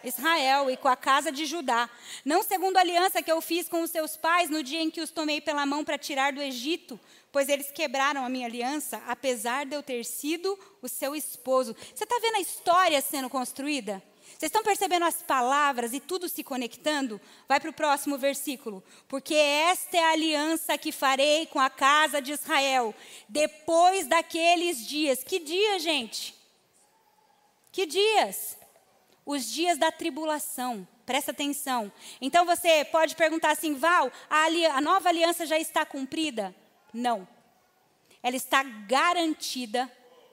Israel 0.05 0.71
e 0.71 0.77
com 0.77 0.89
a 0.89 0.97
casa 0.97 1.33
de 1.33 1.47
Judá. 1.47 1.89
Não 2.25 2.43
segundo 2.43 2.77
a 2.77 2.81
aliança 2.81 3.23
que 3.23 3.33
eu 3.33 3.41
fiz 3.41 3.69
com 3.69 3.83
os 3.83 3.91
seus 3.91 4.17
pais 4.17 4.51
no 4.51 4.63
dia 4.63 4.81
em 4.81 4.91
que 4.91 5.01
os 5.01 5.11
tomei 5.11 5.41
pela 5.41 5.67
mão 5.67 5.85
para 5.85 5.99
tirar 5.99 6.33
do 6.33 6.43
Egito, 6.43 6.99
pois 7.33 7.49
eles 7.49 7.71
quebraram 7.71 8.25
a 8.25 8.29
minha 8.29 8.47
aliança, 8.47 9.03
apesar 9.07 9.67
de 9.67 9.75
eu 9.75 9.83
ter 9.83 10.05
sido 10.05 10.59
o 10.83 10.89
seu 10.89 11.15
esposo. 11.15 11.75
Você 11.95 12.05
está 12.05 12.19
vendo 12.21 12.37
a 12.37 12.41
história 12.41 13.01
sendo 13.01 13.31
construída? 13.31 14.03
Vocês 14.39 14.49
estão 14.49 14.63
percebendo 14.63 15.05
as 15.05 15.23
palavras 15.23 15.93
e 15.93 16.01
tudo 16.01 16.29
se 16.29 16.43
conectando? 16.43 17.21
Vai 17.49 17.61
para 17.61 17.71
o 17.71 17.75
próximo 17.75 18.17
versículo. 18.17 18.83
Porque 19.09 19.35
esta 19.35 19.97
é 19.97 20.05
a 20.05 20.13
aliança 20.13 20.79
que 20.79 20.93
farei 20.93 21.47
com 21.47 21.61
a 21.61 21.69
casa 21.69 22.23
de 22.23 22.33
Israel, 22.33 22.95
depois 23.29 24.07
daqueles 24.07 24.87
dias. 24.87 25.23
Que 25.23 25.39
dia, 25.39 25.79
gente? 25.79 26.35
Que 27.73 27.87
dias? 27.87 28.57
Os 29.27 29.45
dias 29.51 29.79
da 29.79 29.93
tribulação. 29.93 30.87
Presta 31.05 31.33
atenção. 31.33 31.93
Então 32.21 32.47
você 32.47 32.85
pode 32.85 33.17
perguntar 33.17 33.51
assim, 33.51 33.75
Val, 33.75 34.11
a, 34.29 34.45
a 34.77 34.81
nova 34.81 35.09
aliança 35.09 35.45
já 35.45 35.59
está 35.59 35.85
cumprida? 35.85 36.55
Não. 36.93 37.27
Ela 38.23 38.37
está 38.37 38.63
garantida 38.63 39.91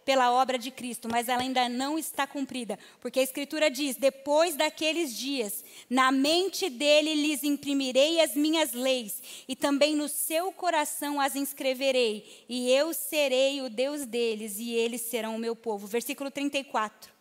pela 0.07 0.31
obra 0.31 0.57
de 0.57 0.71
Cristo, 0.71 1.09
mas 1.11 1.27
ela 1.27 1.41
ainda 1.41 1.67
não 1.67 1.99
está 1.99 2.25
cumprida, 2.25 2.79
porque 3.01 3.19
a 3.19 3.23
Escritura 3.23 3.69
diz: 3.69 3.97
depois 3.97 4.55
daqueles 4.55 5.13
dias, 5.13 5.65
na 5.89 6.13
mente 6.13 6.69
dele 6.69 7.13
lhes 7.13 7.43
imprimirei 7.43 8.21
as 8.21 8.33
minhas 8.33 8.71
leis, 8.71 9.21
e 9.49 9.53
também 9.53 9.97
no 9.97 10.07
seu 10.07 10.53
coração 10.53 11.19
as 11.19 11.35
inscreverei, 11.35 12.45
e 12.47 12.71
eu 12.71 12.93
serei 12.93 13.61
o 13.61 13.69
Deus 13.69 14.05
deles, 14.05 14.57
e 14.59 14.71
eles 14.71 15.01
serão 15.01 15.35
o 15.35 15.39
meu 15.39 15.57
povo. 15.57 15.85
Versículo 15.87 16.31
34. 16.31 17.16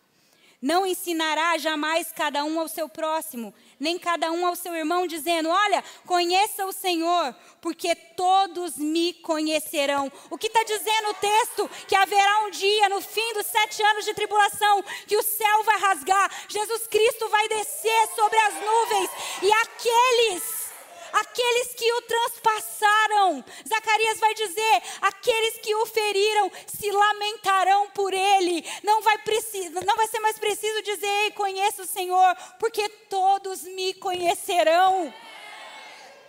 Não 0.59 0.87
ensinará 0.87 1.55
jamais 1.59 2.11
cada 2.11 2.43
um 2.43 2.59
ao 2.59 2.67
seu 2.67 2.89
próximo, 2.89 3.53
nem 3.79 3.99
cada 3.99 4.31
um 4.31 4.43
ao 4.43 4.55
seu 4.55 4.75
irmão, 4.75 5.05
dizendo: 5.05 5.49
Olha, 5.49 5.83
conheça 6.03 6.65
o 6.65 6.71
Senhor, 6.71 7.35
porque 7.61 7.93
todos 7.93 8.75
me 8.75 9.13
conhecerão. 9.13 10.11
O 10.31 10.37
que 10.37 10.47
está 10.47 10.63
dizendo 10.63 11.09
o 11.09 11.13
texto? 11.13 11.69
Que 11.87 11.95
haverá 11.95 12.39
um 12.45 12.49
dia, 12.49 12.89
no 12.89 13.01
fim 13.01 13.33
dos 13.33 13.45
sete 13.45 13.83
anos 13.83 14.03
de 14.03 14.15
tribulação, 14.15 14.83
que 15.05 15.15
o 15.15 15.21
céu 15.21 15.63
vai 15.63 15.79
rasgar, 15.79 16.31
Jesus 16.49 16.87
Cristo 16.87 17.29
vai 17.29 17.47
descer 17.49 18.07
sobre 18.15 18.39
as 18.39 18.53
nuvens, 18.55 19.11
e 19.43 19.51
aqueles 19.51 20.56
aqueles 21.13 21.73
que 21.73 21.91
o 21.93 22.01
transpassaram. 22.03 23.45
Zacarias 23.67 24.19
vai 24.19 24.33
dizer: 24.33 24.83
aqueles 25.01 25.57
que 25.59 25.73
o 25.75 25.85
feriram 25.85 26.51
se 26.67 26.91
lamentarão 26.91 27.89
por 27.91 28.13
ele. 28.13 28.65
Não 28.83 29.01
vai, 29.01 29.17
não 29.85 29.95
vai 29.95 30.07
ser 30.07 30.19
mais 30.19 30.37
preciso 30.37 30.81
dizer: 30.81 31.07
Ei, 31.07 31.31
conheço 31.31 31.83
o 31.83 31.87
Senhor, 31.87 32.35
porque 32.59 32.87
todos 33.09 33.63
me 33.63 33.93
conhecerão. 33.95 35.13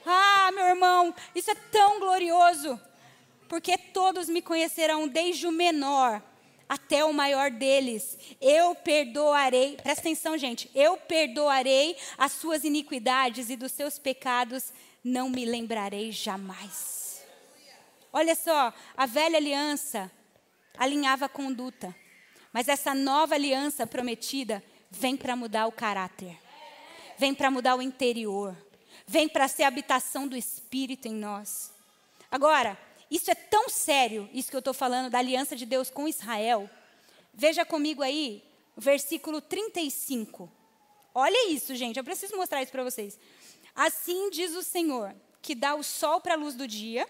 Ah, 0.06 0.50
meu 0.52 0.64
irmão, 0.64 1.14
isso 1.34 1.50
é 1.50 1.54
tão 1.54 2.00
glorioso, 2.00 2.80
porque 3.48 3.76
todos 3.76 4.28
me 4.28 4.40
conhecerão, 4.40 5.06
desde 5.06 5.46
o 5.46 5.52
menor 5.52 6.22
até 6.68 7.04
o 7.04 7.12
maior 7.12 7.50
deles. 7.50 8.18
Eu 8.40 8.74
perdoarei, 8.74 9.76
presta 9.76 10.02
atenção, 10.02 10.36
gente, 10.36 10.70
eu 10.74 10.96
perdoarei 10.96 11.96
as 12.16 12.32
suas 12.32 12.64
iniquidades 12.64 13.48
e 13.48 13.56
dos 13.56 13.72
seus 13.72 13.98
pecados 13.98 14.72
não 15.02 15.30
me 15.30 15.44
lembrarei 15.44 16.12
jamais. 16.12 17.24
Olha 18.12 18.34
só, 18.34 18.72
a 18.96 19.06
velha 19.06 19.36
aliança 19.36 20.10
alinhava 20.76 21.26
a 21.26 21.28
conduta, 21.28 21.94
mas 22.52 22.68
essa 22.68 22.94
nova 22.94 23.34
aliança 23.34 23.86
prometida 23.86 24.62
vem 24.90 25.16
para 25.16 25.36
mudar 25.36 25.66
o 25.66 25.72
caráter, 25.72 26.38
vem 27.16 27.34
para 27.34 27.50
mudar 27.50 27.76
o 27.76 27.82
interior, 27.82 28.56
vem 29.06 29.28
para 29.28 29.48
ser 29.48 29.64
a 29.64 29.68
habitação 29.68 30.26
do 30.26 30.36
Espírito 30.36 31.06
em 31.06 31.14
nós. 31.14 31.72
Agora, 32.30 32.78
isso 33.10 33.30
é 33.30 33.34
tão 33.34 33.68
sério, 33.68 34.28
isso 34.32 34.50
que 34.50 34.56
eu 34.56 34.60
estou 34.60 34.74
falando 34.74 35.10
da 35.10 35.18
aliança 35.18 35.56
de 35.56 35.64
Deus 35.64 35.90
com 35.90 36.06
Israel. 36.06 36.68
Veja 37.32 37.64
comigo 37.64 38.02
aí, 38.02 38.42
versículo 38.76 39.40
35. 39.40 40.50
Olha 41.14 41.50
isso, 41.50 41.74
gente, 41.74 41.96
eu 41.96 42.04
preciso 42.04 42.36
mostrar 42.36 42.62
isso 42.62 42.72
para 42.72 42.84
vocês. 42.84 43.18
Assim 43.74 44.30
diz 44.30 44.54
o 44.54 44.62
Senhor, 44.62 45.14
que 45.40 45.54
dá 45.54 45.74
o 45.74 45.82
sol 45.82 46.20
para 46.20 46.34
a 46.34 46.36
luz 46.36 46.54
do 46.54 46.66
dia, 46.66 47.08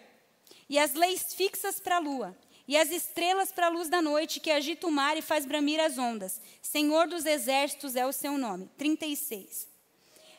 e 0.69 0.79
as 0.79 0.95
leis 0.95 1.35
fixas 1.35 1.81
para 1.81 1.97
a 1.97 2.01
lua, 2.01 2.37
e 2.67 2.77
as 2.77 2.91
estrelas 2.91 3.51
para 3.51 3.67
a 3.67 3.71
luz 3.71 3.89
da 3.89 4.03
noite, 4.03 4.41
que 4.41 4.51
agita 4.51 4.87
o 4.87 4.91
mar 4.91 5.17
e 5.17 5.23
faz 5.23 5.47
bramir 5.47 5.81
as 5.81 5.97
ondas. 5.97 6.41
Senhor 6.63 7.09
dos 7.09 7.25
exércitos 7.25 7.97
é 7.97 8.07
o 8.07 8.13
seu 8.13 8.37
nome. 8.37 8.71
36. 8.77 9.67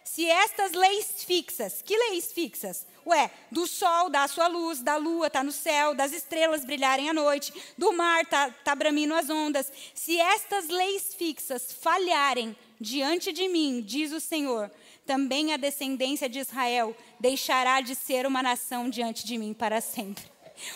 Se 0.04 0.26
estas 0.26 0.72
leis 0.72 1.24
fixas, 1.24 1.82
que 1.82 1.96
leis 1.96 2.32
fixas? 2.32 2.86
Ué, 3.10 3.32
do 3.52 3.66
sol 3.66 4.08
dá 4.08 4.24
a 4.24 4.28
sua 4.28 4.48
luz, 4.48 4.82
da 4.82 4.96
lua 4.96 5.28
está 5.28 5.44
no 5.44 5.52
céu, 5.52 5.96
das 5.96 6.14
estrelas 6.14 6.64
brilharem 6.64 7.10
à 7.10 7.14
noite, 7.14 7.52
do 7.76 7.92
mar 7.92 8.22
está 8.22 8.52
tá 8.52 8.76
bramindo 8.76 9.16
as 9.16 9.32
ondas. 9.32 9.72
Se 9.96 10.20
estas 10.20 10.68
leis 10.68 11.16
fixas 11.16 11.72
falharem 11.74 12.56
diante 12.80 13.34
de 13.34 13.48
mim, 13.50 13.82
diz 13.84 14.12
o 14.12 14.20
Senhor, 14.20 14.70
também 15.08 15.52
a 15.52 15.58
descendência 15.58 16.30
de 16.30 16.38
Israel 16.38 16.96
deixará 17.20 17.82
de 17.82 17.96
ser 17.96 18.28
uma 18.28 18.44
nação 18.44 18.88
diante 18.88 19.26
de 19.26 19.40
mim 19.40 19.56
para 19.56 19.82
sempre. 19.82 20.24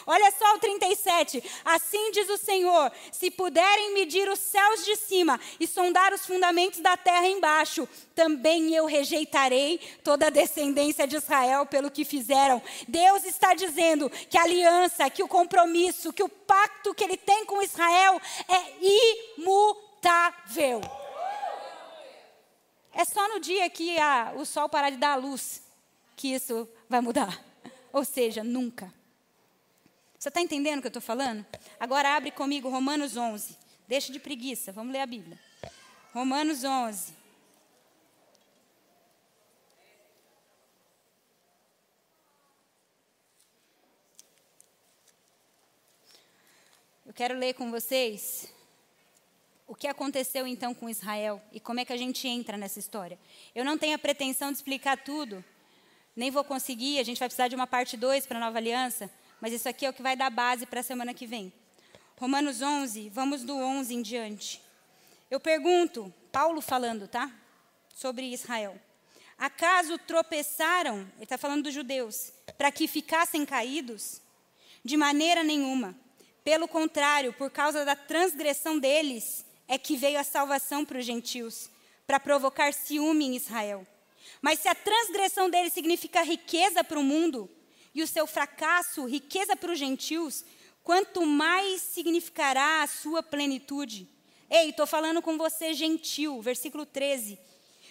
Olha 0.05 0.31
só 0.37 0.55
o 0.55 0.59
37. 0.59 1.43
Assim 1.65 2.11
diz 2.11 2.29
o 2.29 2.37
Senhor: 2.37 2.91
se 3.11 3.31
puderem 3.31 3.93
medir 3.93 4.29
os 4.29 4.39
céus 4.39 4.85
de 4.85 4.95
cima 4.95 5.39
e 5.59 5.67
sondar 5.67 6.13
os 6.13 6.25
fundamentos 6.25 6.79
da 6.79 6.95
terra 6.97 7.27
embaixo, 7.27 7.87
também 8.15 8.73
eu 8.75 8.85
rejeitarei 8.85 9.79
toda 10.03 10.27
a 10.27 10.29
descendência 10.29 11.07
de 11.07 11.15
Israel 11.15 11.65
pelo 11.65 11.91
que 11.91 12.05
fizeram. 12.05 12.61
Deus 12.87 13.25
está 13.25 13.53
dizendo 13.53 14.09
que 14.09 14.37
a 14.37 14.43
aliança, 14.43 15.09
que 15.09 15.23
o 15.23 15.27
compromisso, 15.27 16.13
que 16.13 16.23
o 16.23 16.29
pacto 16.29 16.93
que 16.93 17.03
ele 17.03 17.17
tem 17.17 17.45
com 17.45 17.61
Israel 17.61 18.21
é 18.47 19.37
imutável. 19.37 20.81
É 22.93 23.03
só 23.05 23.27
no 23.27 23.39
dia 23.39 23.67
que 23.69 23.97
a, 23.97 24.33
o 24.35 24.45
sol 24.45 24.69
parar 24.69 24.91
de 24.91 24.97
dar 24.97 25.13
a 25.13 25.15
luz 25.15 25.63
que 26.15 26.33
isso 26.33 26.69
vai 26.87 27.01
mudar. 27.01 27.43
Ou 27.91 28.05
seja, 28.05 28.43
nunca. 28.43 28.93
Você 30.23 30.29
está 30.29 30.39
entendendo 30.39 30.77
o 30.77 30.81
que 30.81 30.87
eu 30.87 30.89
estou 30.89 31.01
falando? 31.01 31.45
Agora 31.77 32.15
abre 32.15 32.31
comigo 32.31 32.69
Romanos 32.69 33.17
11. 33.17 33.57
Deixa 33.89 34.09
de 34.09 34.21
preguiça, 34.21 34.71
vamos 34.71 34.93
ler 34.93 35.01
a 35.01 35.05
Bíblia. 35.05 35.37
Romanos 36.13 36.63
11. 36.63 37.13
Eu 47.05 47.13
quero 47.13 47.37
ler 47.37 47.53
com 47.55 47.69
vocês 47.69 48.49
o 49.67 49.75
que 49.75 49.87
aconteceu 49.87 50.47
então 50.47 50.73
com 50.73 50.89
Israel 50.89 51.41
e 51.51 51.59
como 51.59 51.81
é 51.81 51.85
que 51.85 51.91
a 51.91 51.97
gente 51.97 52.25
entra 52.29 52.55
nessa 52.55 52.79
história. 52.79 53.19
Eu 53.53 53.65
não 53.65 53.77
tenho 53.77 53.95
a 53.95 53.99
pretensão 53.99 54.53
de 54.53 54.57
explicar 54.57 55.03
tudo, 55.03 55.43
nem 56.15 56.31
vou 56.31 56.45
conseguir, 56.45 56.97
a 56.99 57.03
gente 57.03 57.19
vai 57.19 57.27
precisar 57.27 57.49
de 57.49 57.55
uma 57.55 57.67
parte 57.67 57.97
2 57.97 58.25
para 58.25 58.37
a 58.37 58.39
nova 58.39 58.57
aliança, 58.57 59.11
mas 59.43 59.51
isso 59.51 59.67
aqui 59.67 59.85
é 59.85 59.89
o 59.89 59.93
que 59.93 60.01
vai 60.01 60.15
dar 60.15 60.29
base 60.29 60.65
para 60.65 60.79
a 60.79 60.83
semana 60.83 61.13
que 61.13 61.27
vem. 61.27 61.51
Romanos 62.15 62.61
11, 62.61 63.09
vamos 63.09 63.43
do 63.43 63.53
11 63.53 63.93
em 63.93 64.01
diante. 64.01 64.61
Eu 65.29 65.37
pergunto, 65.37 66.13
Paulo 66.31 66.61
falando, 66.61 67.09
tá? 67.09 67.29
Sobre 67.93 68.31
Israel. 68.31 68.79
Acaso 69.37 69.97
tropeçaram, 69.97 70.99
ele 71.15 71.23
está 71.23 71.37
falando 71.37 71.63
dos 71.63 71.73
judeus, 71.73 72.31
para 72.57 72.71
que 72.71 72.87
ficassem 72.87 73.45
caídos? 73.45 74.21
De 74.81 74.95
maneira 74.95 75.43
nenhuma. 75.43 75.93
Pelo 76.41 76.65
contrário, 76.65 77.33
por 77.33 77.51
causa 77.51 77.83
da 77.83 77.97
transgressão 77.97 78.79
deles, 78.79 79.45
é 79.67 79.77
que 79.77 79.97
veio 79.97 80.17
a 80.17 80.23
salvação 80.23 80.85
para 80.85 80.99
os 80.99 81.05
gentios, 81.05 81.69
para 82.07 82.17
provocar 82.17 82.73
ciúme 82.73 83.25
em 83.25 83.35
Israel. 83.35 83.85
Mas 84.41 84.59
se 84.59 84.69
a 84.69 84.75
transgressão 84.75 85.49
deles 85.49 85.73
significa 85.73 86.23
riqueza 86.23 86.81
para 86.81 86.97
o 86.97 87.03
mundo, 87.03 87.49
e 87.93 88.01
o 88.01 88.07
seu 88.07 88.25
fracasso, 88.25 89.05
riqueza 89.05 89.55
para 89.55 89.71
os 89.71 89.79
gentios, 89.79 90.43
quanto 90.83 91.25
mais 91.25 91.81
significará 91.81 92.83
a 92.83 92.87
sua 92.87 93.23
plenitude. 93.23 94.07
Ei, 94.49 94.69
estou 94.69 94.85
falando 94.85 95.21
com 95.21 95.37
você, 95.37 95.73
gentil, 95.73 96.41
versículo 96.41 96.85
13. 96.85 97.39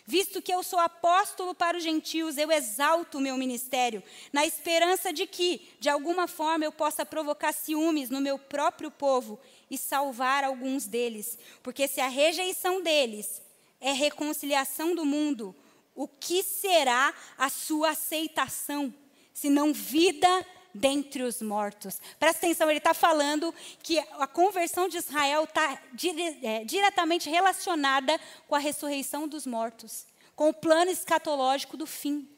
Visto 0.05 0.43
que 0.43 0.53
eu 0.53 0.63
sou 0.63 0.81
apóstolo 0.81 1.55
para 1.55 1.77
os 1.77 1.83
gentios, 1.83 2.37
eu 2.37 2.51
exalto 2.51 3.19
o 3.19 3.21
meu 3.21 3.37
ministério, 3.37 4.03
na 4.33 4.45
esperança 4.45 5.13
de 5.13 5.27
que, 5.27 5.69
de 5.79 5.89
alguma 5.89 6.27
forma, 6.27 6.65
eu 6.65 6.73
possa 6.73 7.07
provocar 7.07 7.53
ciúmes 7.53 8.11
no 8.11 8.21
meu 8.21 8.37
próprio 8.37 8.91
povo 8.91 9.39
e 9.71 9.79
salvar 9.79 10.43
alguns 10.43 10.87
deles. 10.87 11.39
Porque 11.63 11.87
se 11.87 12.01
a 12.01 12.09
rejeição 12.09 12.83
deles 12.83 13.41
é 13.81 13.93
reconciliação 13.93 14.95
do 14.95 15.05
mundo, 15.05 15.55
o 15.95 16.09
que 16.09 16.43
será 16.43 17.15
a 17.39 17.49
sua 17.49 17.91
aceitação? 17.91 18.93
Senão 19.33 19.73
vida 19.73 20.47
dentre 20.75 21.23
os 21.23 21.43
mortos. 21.43 22.01
Presta 22.19 22.47
atenção, 22.47 22.71
ele 22.71 22.79
está 22.79 22.95
falando 22.95 23.55
que 23.83 23.99
a 23.99 24.27
conversão 24.27 24.89
de 24.89 24.97
Israel 24.97 25.45
está 25.45 25.81
dire, 25.93 26.39
é, 26.43 26.65
diretamente 26.65 27.29
relacionada 27.29 28.19
com 28.49 28.55
a 28.55 28.59
ressurreição 28.59 29.29
dos 29.29 29.47
mortos, 29.47 30.07
com 30.35 30.49
o 30.49 30.55
plano 30.55 30.91
escatológico 30.91 31.77
do 31.77 31.87
fim. 31.87 32.29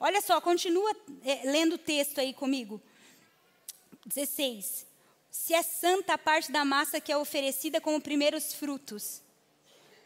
Olha 0.00 0.20
só, 0.20 0.40
continua 0.40 0.94
é, 1.24 1.50
lendo 1.50 1.74
o 1.74 1.78
texto 1.78 2.20
aí 2.20 2.32
comigo. 2.32 2.80
16. 4.06 4.86
Se 5.30 5.54
é 5.54 5.62
santa 5.62 6.14
a 6.14 6.18
parte 6.18 6.50
da 6.50 6.64
massa 6.64 7.00
que 7.00 7.12
é 7.12 7.16
oferecida 7.16 7.80
como 7.80 8.00
primeiros 8.00 8.54
frutos, 8.54 9.22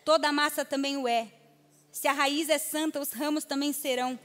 toda 0.05 0.28
a 0.28 0.33
massa 0.33 0.64
também 0.64 0.97
o 0.97 1.07
é. 1.07 1.33
Se 1.91 2.09
a 2.09 2.12
raiz 2.12 2.49
é 2.49 2.59
santa, 2.59 3.01
os 3.01 3.12
ramos 3.12 3.45
também 3.45 3.72
serão 3.72 4.18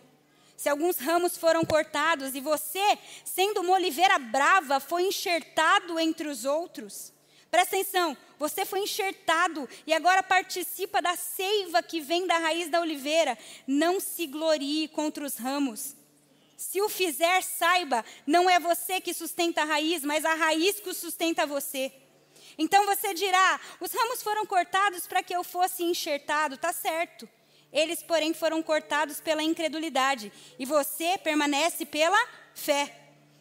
se 0.58 0.68
alguns 0.68 0.98
ramos 0.98 1.38
foram 1.38 1.64
cortados 1.64 2.34
e 2.34 2.42
você, 2.42 2.98
sendo 3.24 3.62
uma 3.62 3.74
oliveira 3.74 4.18
brava, 4.18 4.80
foi 4.80 5.04
enxertado 5.04 6.00
entre 6.00 6.28
os 6.28 6.46
outros. 6.46 7.14
Presta 7.52 7.76
atenção, 7.76 8.18
você 8.40 8.66
foi 8.66 8.80
enxertado 8.80 9.70
e 9.86 9.94
agora 9.94 10.24
participa 10.24 11.00
da 11.00 11.16
seiva 11.16 11.84
que 11.84 12.02
vem 12.02 12.26
da 12.26 12.40
raiz 12.40 12.70
da 12.72 12.82
oliveira. 12.82 13.38
Não 13.68 14.00
se 14.00 14.26
glorie 14.26 14.88
contra 14.88 15.24
os 15.24 15.38
ramos. 15.38 15.96
Se 16.58 16.82
o 16.82 16.90
fizer, 16.90 17.44
saiba, 17.44 18.04
não 18.26 18.50
é 18.50 18.60
você 18.60 19.00
que 19.00 19.14
sustenta 19.14 19.62
a 19.62 19.66
raiz, 19.66 20.04
mas 20.04 20.26
a 20.26 20.34
raiz 20.34 20.80
que 20.80 20.92
sustenta 20.92 21.46
você. 21.46 21.94
Então 22.58 22.84
você 22.88 23.14
dirá: 23.14 23.60
os 23.80 23.92
ramos 23.92 24.24
foram 24.24 24.44
cortados 24.44 25.06
para 25.06 25.22
que 25.22 25.36
eu 25.36 25.44
fosse 25.44 25.84
enxertado, 25.84 26.58
tá 26.58 26.74
certo. 26.74 27.30
Eles, 27.78 28.02
porém, 28.02 28.34
foram 28.34 28.64
cortados 28.64 29.22
pela 29.22 29.44
incredulidade, 29.44 30.34
e 30.58 30.66
você 30.66 31.16
permanece 31.16 31.86
pela 31.86 32.18
fé. 32.56 32.92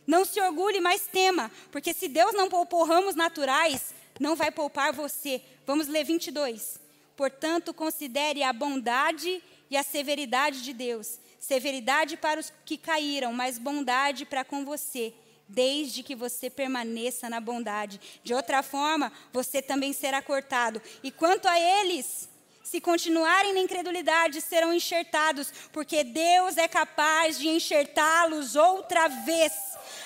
Não 0.06 0.26
se 0.26 0.38
orgulhe, 0.38 0.78
mas 0.78 1.06
tema, 1.10 1.50
porque 1.72 1.94
se 1.94 2.06
Deus 2.06 2.34
não 2.34 2.46
poupou 2.46 2.84
ramos 2.84 3.14
naturais, 3.14 3.94
não 4.20 4.36
vai 4.36 4.50
poupar 4.50 4.92
você. 4.92 5.40
Vamos 5.66 5.88
ler 5.88 6.04
22. 6.04 6.78
Portanto, 7.16 7.72
considere 7.72 8.42
a 8.42 8.52
bondade 8.52 9.42
e 9.70 9.76
a 9.76 9.82
severidade 9.82 10.62
de 10.62 10.74
Deus. 10.74 11.18
Severidade 11.40 12.18
para 12.18 12.38
os 12.38 12.52
que 12.66 12.76
caíram, 12.76 13.32
mas 13.32 13.56
bondade 13.56 14.26
para 14.26 14.44
com 14.44 14.66
você, 14.66 15.14
desde 15.48 16.02
que 16.02 16.14
você 16.14 16.50
permaneça 16.50 17.30
na 17.30 17.40
bondade. 17.40 17.98
De 18.22 18.34
outra 18.34 18.62
forma, 18.62 19.10
você 19.32 19.62
também 19.62 19.94
será 19.94 20.20
cortado. 20.20 20.82
E 21.02 21.10
quanto 21.10 21.48
a 21.48 21.58
eles, 21.58 22.28
se 22.66 22.80
continuarem 22.80 23.54
na 23.54 23.60
incredulidade, 23.60 24.40
serão 24.40 24.74
enxertados, 24.74 25.52
porque 25.72 26.02
Deus 26.02 26.56
é 26.56 26.66
capaz 26.66 27.38
de 27.38 27.46
enxertá-los 27.46 28.56
outra 28.56 29.06
vez. 29.06 29.52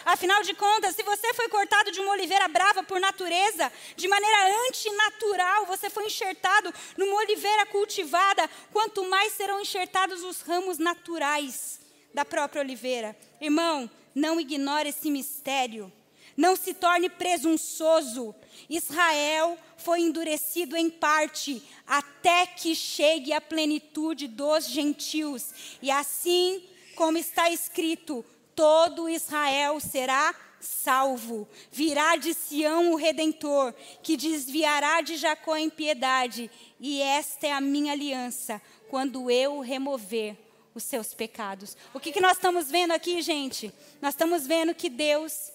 Afinal 0.05 0.43
de 0.43 0.53
contas, 0.53 0.95
se 0.95 1.03
você 1.03 1.33
foi 1.33 1.49
cortado 1.49 1.91
de 1.91 2.01
uma 2.01 2.13
oliveira 2.13 2.47
brava 2.49 2.83
por 2.83 3.01
natureza, 3.01 3.73
de 3.97 4.07
maneira 4.07 4.69
antinatural, 4.69 5.65
você 5.65 5.89
foi 5.89 6.05
enxertado 6.05 6.73
numa 6.99 7.17
oliveira 7.17 7.65
cultivada, 7.65 8.49
quanto 8.71 9.09
mais 9.09 9.33
serão 9.33 9.59
enxertados 9.59 10.23
os 10.23 10.43
ramos 10.43 10.77
naturais 10.77 11.81
da 12.13 12.27
própria 12.27 12.61
oliveira. 12.61 13.17
Irmão, 13.41 13.91
não 14.15 14.39
ignore 14.39 14.91
esse 14.91 15.11
mistério. 15.11 15.91
Não 16.37 16.55
se 16.57 16.75
torne 16.75 17.09
presunçoso. 17.09 18.35
Israel 18.69 19.59
foi 19.83 20.01
endurecido 20.01 20.77
em 20.77 20.91
parte, 20.91 21.63
até 21.87 22.47
que 22.47 22.75
chegue 22.75 23.33
a 23.33 23.41
plenitude 23.41 24.29
dos 24.29 24.67
gentios. 24.67 25.79
E 25.83 25.91
assim 25.91 26.63
como 26.95 27.19
está 27.19 27.51
escrito: 27.51 28.25
todo 28.55 29.09
Israel 29.09 29.81
será 29.81 30.35
salvo. 30.61 31.49
Virá 31.73 32.17
de 32.17 32.35
Sião 32.35 32.93
o 32.93 32.97
redentor, 32.97 33.75
que 34.03 34.17
desviará 34.17 35.01
de 35.01 35.17
Jacó 35.17 35.55
a 35.55 35.61
impiedade, 35.61 36.51
e 36.79 37.01
esta 37.01 37.47
é 37.47 37.53
a 37.53 37.61
minha 37.61 37.93
aliança, 37.93 38.61
quando 38.89 39.31
eu 39.31 39.61
remover 39.61 40.37
os 40.75 40.85
seus 40.85 41.15
pecados. 41.15 41.77
O 41.93 41.99
que, 41.99 42.13
que 42.13 42.21
nós 42.21 42.33
estamos 42.33 42.71
vendo 42.71 42.93
aqui, 42.93 43.21
gente? 43.23 43.73
Nós 44.01 44.15
estamos 44.15 44.47
vendo 44.47 44.75
que 44.75 44.89
Deus 44.89 45.51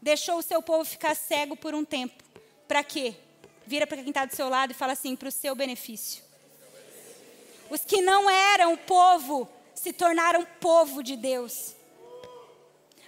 deixou 0.00 0.38
o 0.38 0.42
seu 0.42 0.60
povo 0.62 0.84
ficar 0.84 1.14
cego 1.14 1.56
por 1.56 1.74
um 1.74 1.84
tempo. 1.84 2.22
Para 2.68 2.82
quê? 2.84 3.14
Vira 3.72 3.86
para 3.86 4.02
quem 4.02 4.10
está 4.10 4.26
do 4.26 4.36
seu 4.36 4.50
lado 4.50 4.72
e 4.72 4.74
fala 4.74 4.92
assim: 4.92 5.16
para 5.16 5.30
o 5.30 5.32
seu 5.32 5.54
benefício. 5.54 6.22
Os 7.70 7.82
que 7.82 8.02
não 8.02 8.28
eram 8.28 8.76
povo 8.76 9.48
se 9.74 9.94
tornaram 9.94 10.46
povo 10.60 11.02
de 11.02 11.16
Deus. 11.16 11.74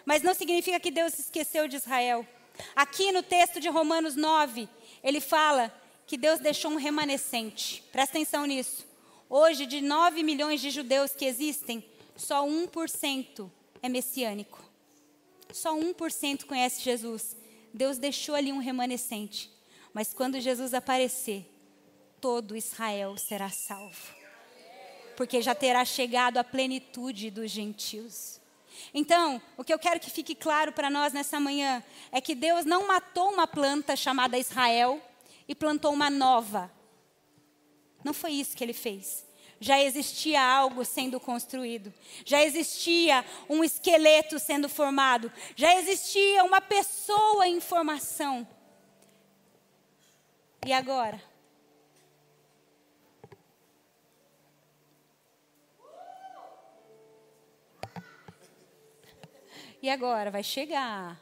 Mas 0.07 0.23
não 0.23 0.33
significa 0.33 0.81
que 0.81 0.91
Deus 0.91 1.19
esqueceu 1.19 1.69
de 1.69 1.77
Israel. 1.77 2.27
Aqui 2.75 3.13
no 3.13 3.23
texto 3.23 3.61
de 3.61 3.69
Romanos 3.69 4.17
9, 4.17 4.67
ele 5.03 5.21
fala 5.21 5.71
que 6.07 6.17
Deus 6.17 6.41
deixou 6.41 6.71
um 6.71 6.77
remanescente. 6.77 7.85
Presta 7.93 8.17
atenção 8.17 8.47
nisso. 8.47 8.87
Hoje, 9.29 9.67
de 9.67 9.83
9 9.83 10.23
milhões 10.23 10.63
de 10.63 10.71
judeus 10.71 11.11
que 11.15 11.27
existem, 11.27 11.85
só 12.17 12.43
1% 12.47 13.51
é 13.83 13.89
messiânico. 13.91 14.65
Só 15.53 15.77
1% 15.77 16.47
conhece 16.47 16.81
Jesus. 16.81 17.37
Deus 17.75 17.99
deixou 17.99 18.35
ali 18.35 18.51
um 18.51 18.61
remanescente. 18.61 19.53
Mas 19.95 20.13
quando 20.13 20.41
Jesus 20.41 20.75
aparecer, 20.75 21.49
todo 22.21 22.57
Israel 22.57 23.17
será 23.17 23.49
salvo. 23.49 24.13
Porque 25.17 25.41
já 25.41 25.55
terá 25.55 25.85
chegado 25.85 26.37
a 26.39 26.43
plenitude 26.43 27.31
dos 27.31 27.49
gentios. 27.49 28.41
Então, 28.93 29.41
o 29.57 29.63
que 29.63 29.73
eu 29.73 29.79
quero 29.79 30.01
que 30.01 30.11
fique 30.11 30.35
claro 30.35 30.73
para 30.73 30.91
nós 30.91 31.13
nessa 31.13 31.39
manhã 31.39 31.83
é 32.11 32.21
que 32.21 32.35
Deus 32.35 32.65
não 32.65 32.89
matou 32.89 33.33
uma 33.33 33.47
planta 33.47 33.95
chamada 33.95 34.37
Israel 34.37 35.01
e 35.47 35.55
plantou 35.55 35.93
uma 35.93 36.11
nova. 36.11 36.73
Não 38.03 38.13
foi 38.13 38.33
isso 38.33 38.57
que 38.57 38.65
ele 38.65 38.73
fez. 38.73 39.25
Já 39.61 39.81
existia 39.81 40.43
algo 40.43 40.85
sendo 40.85 41.21
construído, 41.21 41.95
já 42.25 42.43
existia 42.43 43.25
um 43.49 43.63
esqueleto 43.63 44.41
sendo 44.41 44.69
formado, 44.69 45.33
já 45.55 45.79
existia 45.79 46.43
uma 46.43 46.61
pessoa 46.61 47.47
em 47.47 47.61
formação. 47.61 48.47
E 50.67 50.73
agora? 50.73 51.23
E 59.83 59.91
agora? 59.91 60.31
Vai 60.31 60.43
chegar. 60.43 61.21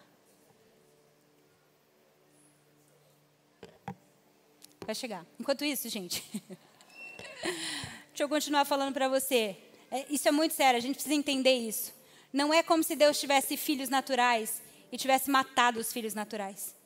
Vai 4.86 4.94
chegar. 4.94 5.26
Enquanto 5.40 5.64
isso, 5.64 5.88
gente. 5.88 6.22
deixa 8.10 8.22
eu 8.22 8.28
continuar 8.28 8.64
falando 8.64 8.94
para 8.94 9.08
você. 9.08 9.56
É, 9.90 10.06
isso 10.08 10.28
é 10.28 10.30
muito 10.30 10.54
sério, 10.54 10.78
a 10.78 10.80
gente 10.80 10.94
precisa 10.94 11.16
entender 11.16 11.54
isso. 11.54 11.92
Não 12.32 12.54
é 12.54 12.62
como 12.62 12.84
se 12.84 12.94
Deus 12.94 13.18
tivesse 13.18 13.56
filhos 13.56 13.88
naturais 13.88 14.62
e 14.92 14.96
tivesse 14.96 15.28
matado 15.28 15.80
os 15.80 15.92
filhos 15.92 16.14
naturais. 16.14 16.80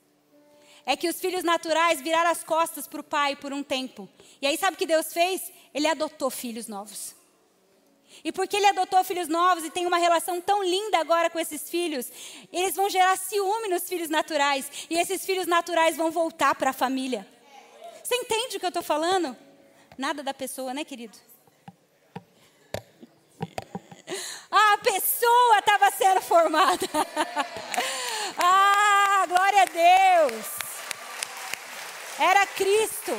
É 0.86 0.96
que 0.96 1.08
os 1.08 1.20
filhos 1.20 1.42
naturais 1.42 2.00
viraram 2.00 2.30
as 2.30 2.44
costas 2.44 2.86
para 2.86 3.00
o 3.00 3.04
pai 3.04 3.34
por 3.34 3.52
um 3.52 3.62
tempo. 3.62 4.08
E 4.40 4.46
aí, 4.46 4.56
sabe 4.56 4.76
o 4.76 4.78
que 4.78 4.86
Deus 4.86 5.12
fez? 5.12 5.52
Ele 5.74 5.88
adotou 5.88 6.30
filhos 6.30 6.68
novos. 6.68 7.16
E 8.24 8.32
porque 8.32 8.56
ele 8.56 8.66
adotou 8.66 9.02
filhos 9.04 9.28
novos 9.28 9.64
e 9.64 9.70
tem 9.70 9.86
uma 9.86 9.98
relação 9.98 10.40
tão 10.40 10.62
linda 10.62 10.98
agora 10.98 11.28
com 11.28 11.38
esses 11.38 11.68
filhos, 11.68 12.10
eles 12.52 12.74
vão 12.74 12.88
gerar 12.88 13.16
ciúme 13.16 13.68
nos 13.68 13.88
filhos 13.88 14.08
naturais. 14.08 14.70
E 14.88 14.98
esses 14.98 15.24
filhos 15.24 15.46
naturais 15.46 15.96
vão 15.96 16.10
voltar 16.10 16.54
para 16.54 16.70
a 16.70 16.72
família. 16.72 17.26
Você 18.02 18.14
entende 18.14 18.56
o 18.56 18.60
que 18.60 18.66
eu 18.66 18.68
estou 18.68 18.82
falando? 18.82 19.36
Nada 19.98 20.22
da 20.22 20.32
pessoa, 20.32 20.72
né, 20.72 20.84
querido? 20.84 21.18
a 24.50 24.78
pessoa 24.78 25.58
estava 25.58 25.90
sendo 25.90 26.20
formada. 26.20 26.86
ah, 28.38 29.26
glória 29.28 29.62
a 29.62 29.64
Deus. 29.64 30.55
Era 32.18 32.46
Cristo. 32.46 33.12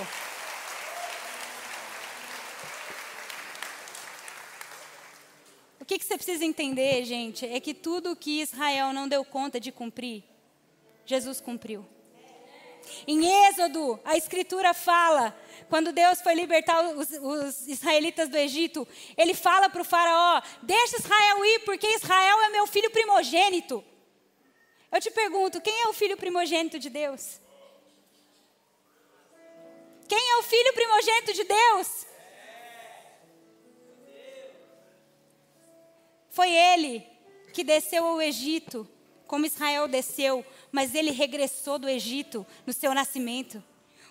que, 5.87 5.97
que 5.97 6.05
você 6.05 6.17
precisa 6.17 6.43
entender, 6.43 7.05
gente? 7.05 7.45
É 7.45 7.59
que 7.61 7.73
tudo 7.73 8.15
que 8.15 8.41
Israel 8.41 8.91
não 8.91 9.07
deu 9.07 9.23
conta 9.23 9.57
de 9.59 9.71
cumprir, 9.71 10.23
Jesus 11.05 11.39
cumpriu. 11.39 11.85
Em 13.07 13.25
Êxodo, 13.47 13.99
a 14.03 14.15
Escritura 14.15 14.73
fala, 14.73 15.37
quando 15.69 15.91
Deus 15.91 16.21
foi 16.21 16.35
libertar 16.35 16.81
os, 16.95 17.09
os 17.11 17.67
israelitas 17.67 18.29
do 18.29 18.37
Egito, 18.37 18.87
ele 19.17 19.33
fala 19.33 19.69
para 19.69 19.81
o 19.81 19.85
Faraó: 19.85 20.41
Deixa 20.61 20.97
Israel 20.97 21.45
ir, 21.45 21.59
porque 21.59 21.87
Israel 21.87 22.41
é 22.43 22.49
meu 22.49 22.67
filho 22.67 22.89
primogênito. 22.89 23.83
Eu 24.91 25.01
te 25.01 25.11
pergunto: 25.11 25.59
quem 25.59 25.81
é 25.81 25.87
o 25.87 25.93
filho 25.93 26.15
primogênito 26.15 26.79
de 26.79 26.89
Deus? 26.89 27.41
Quem 30.07 30.31
é 30.31 30.37
o 30.37 30.43
filho 30.43 30.73
primogênito 30.73 31.33
de 31.33 31.43
Deus? 31.43 32.05
Foi 36.29 36.51
ele 36.51 37.05
que 37.53 37.63
desceu 37.63 38.05
ao 38.05 38.21
Egito, 38.21 38.87
como 39.25 39.45
Israel 39.45 39.87
desceu, 39.87 40.45
mas 40.71 40.93
ele 40.93 41.11
regressou 41.11 41.79
do 41.79 41.89
Egito 41.89 42.45
no 42.65 42.71
seu 42.71 42.93
nascimento. 42.93 43.63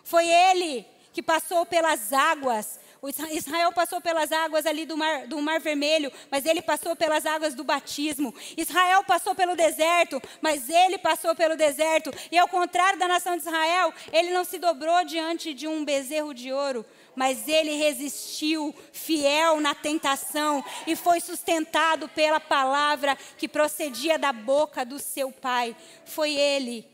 Foi 0.02 0.28
ele 0.28 0.84
que 1.12 1.22
passou 1.22 1.64
pelas 1.64 2.12
águas. 2.12 2.78
Israel 3.08 3.72
passou 3.72 4.00
pelas 4.00 4.32
águas 4.32 4.66
ali 4.66 4.84
do 4.84 4.96
mar, 4.96 5.26
do 5.26 5.40
mar 5.40 5.60
Vermelho, 5.60 6.12
mas 6.30 6.44
ele 6.44 6.62
passou 6.62 6.96
pelas 6.96 7.26
águas 7.26 7.54
do 7.54 7.64
batismo. 7.64 8.34
Israel 8.56 9.04
passou 9.04 9.34
pelo 9.34 9.54
deserto, 9.54 10.20
mas 10.40 10.68
ele 10.68 10.98
passou 10.98 11.34
pelo 11.34 11.56
deserto. 11.56 12.10
E 12.30 12.38
ao 12.38 12.48
contrário 12.48 12.98
da 12.98 13.08
nação 13.08 13.36
de 13.36 13.42
Israel, 13.42 13.92
ele 14.12 14.32
não 14.32 14.44
se 14.44 14.58
dobrou 14.58 15.04
diante 15.04 15.54
de 15.54 15.66
um 15.66 15.84
bezerro 15.84 16.32
de 16.32 16.52
ouro, 16.52 16.84
mas 17.14 17.48
ele 17.48 17.72
resistiu, 17.72 18.74
fiel 18.92 19.60
na 19.60 19.74
tentação, 19.74 20.64
e 20.86 20.94
foi 20.94 21.20
sustentado 21.20 22.08
pela 22.10 22.38
palavra 22.38 23.16
que 23.38 23.48
procedia 23.48 24.18
da 24.18 24.32
boca 24.32 24.84
do 24.84 24.98
seu 24.98 25.32
pai. 25.32 25.74
Foi 26.04 26.34
ele 26.34 26.86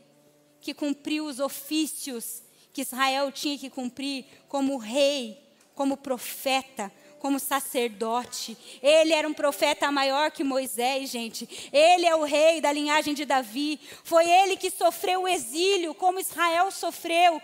que 0.61 0.73
cumpriu 0.73 1.25
os 1.25 1.39
ofícios 1.39 2.41
que 2.71 2.81
Israel 2.81 3.31
tinha 3.31 3.57
que 3.57 3.69
cumprir 3.69 4.25
como 4.47 4.77
rei, 4.77 5.42
como 5.75 5.97
profeta, 5.97 6.91
como 7.19 7.39
sacerdote. 7.39 8.57
Ele 8.81 9.13
era 9.13 9.25
um 9.25 9.33
profeta 9.33 9.89
maior 9.89 10.29
que 10.29 10.43
Moisés, 10.43 11.09
gente. 11.09 11.69
Ele 11.71 12.05
é 12.05 12.13
o 12.13 12.23
rei 12.23 12.59
da 12.59 12.71
linhagem 12.71 13.13
de 13.13 13.23
Davi. 13.23 13.79
Foi 14.03 14.29
ele 14.29 14.57
que 14.57 14.69
sofreu 14.69 15.21
o 15.21 15.27
exílio, 15.27 15.93
como 15.93 16.19
Israel 16.19 16.69
sofreu. 16.69 17.41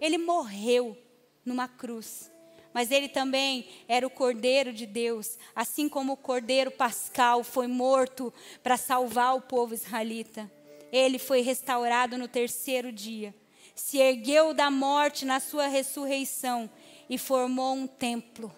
Ele 0.00 0.16
morreu 0.16 0.96
numa 1.44 1.68
cruz. 1.68 2.30
Mas 2.72 2.90
ele 2.90 3.08
também 3.08 3.66
era 3.86 4.06
o 4.06 4.10
Cordeiro 4.10 4.72
de 4.72 4.86
Deus, 4.86 5.38
assim 5.54 5.88
como 5.88 6.12
o 6.12 6.16
Cordeiro 6.16 6.70
Pascal 6.70 7.44
foi 7.44 7.66
morto 7.66 8.32
para 8.62 8.76
salvar 8.78 9.34
o 9.36 9.42
povo 9.42 9.74
israelita. 9.74 10.50
Ele 10.90 11.18
foi 11.18 11.42
restaurado 11.42 12.16
no 12.16 12.28
terceiro 12.28 12.90
dia, 12.90 13.34
se 13.74 13.98
ergueu 13.98 14.54
da 14.54 14.70
morte 14.70 15.26
na 15.26 15.38
sua 15.38 15.66
ressurreição 15.66 16.70
e 17.08 17.16
formou 17.16 17.74
um 17.74 17.86
templo. 17.86 18.52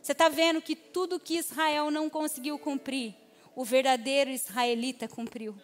Você 0.00 0.12
está 0.12 0.28
vendo 0.28 0.60
que 0.60 0.76
tudo 0.76 1.20
que 1.20 1.36
Israel 1.36 1.90
não 1.90 2.10
conseguiu 2.10 2.58
cumprir, 2.58 3.14
o 3.56 3.64
verdadeiro 3.64 4.30
israelita 4.30 5.08
cumpriu. 5.08 5.54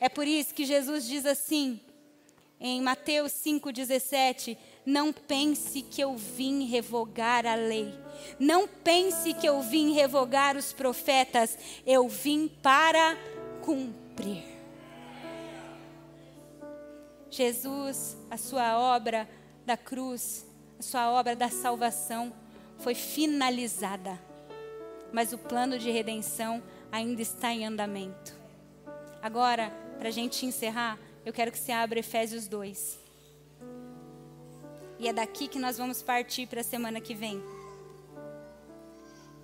É 0.00 0.08
por 0.08 0.26
isso 0.26 0.54
que 0.54 0.64
Jesus 0.64 1.06
diz 1.06 1.24
assim, 1.24 1.80
em 2.60 2.80
Mateus 2.80 3.32
5,17: 3.32 4.56
Não 4.84 5.12
pense 5.12 5.82
que 5.82 6.00
eu 6.00 6.16
vim 6.16 6.64
revogar 6.64 7.46
a 7.46 7.54
lei, 7.54 7.92
não 8.38 8.68
pense 8.68 9.34
que 9.34 9.48
eu 9.48 9.60
vim 9.62 9.92
revogar 9.92 10.56
os 10.56 10.72
profetas, 10.72 11.58
eu 11.86 12.08
vim 12.08 12.48
para 12.48 13.16
cumprir. 13.62 14.44
Jesus, 17.30 18.16
a 18.30 18.36
sua 18.36 18.78
obra 18.78 19.28
da 19.64 19.76
cruz, 19.76 20.44
sua 20.82 21.10
obra 21.10 21.36
da 21.36 21.48
salvação 21.48 22.32
foi 22.78 22.94
finalizada, 22.94 24.18
mas 25.12 25.32
o 25.32 25.38
plano 25.38 25.78
de 25.78 25.90
redenção 25.90 26.62
ainda 26.90 27.22
está 27.22 27.52
em 27.52 27.64
andamento. 27.64 28.34
Agora, 29.22 29.70
para 29.98 30.08
a 30.08 30.12
gente 30.12 30.44
encerrar, 30.44 30.98
eu 31.24 31.32
quero 31.32 31.52
que 31.52 31.58
você 31.58 31.70
abra 31.72 32.00
Efésios 32.00 32.48
2. 32.48 32.98
E 34.98 35.08
é 35.08 35.12
daqui 35.12 35.48
que 35.48 35.58
nós 35.58 35.78
vamos 35.78 36.02
partir 36.02 36.46
para 36.46 36.60
a 36.60 36.64
semana 36.64 37.00
que 37.00 37.14
vem. 37.14 37.42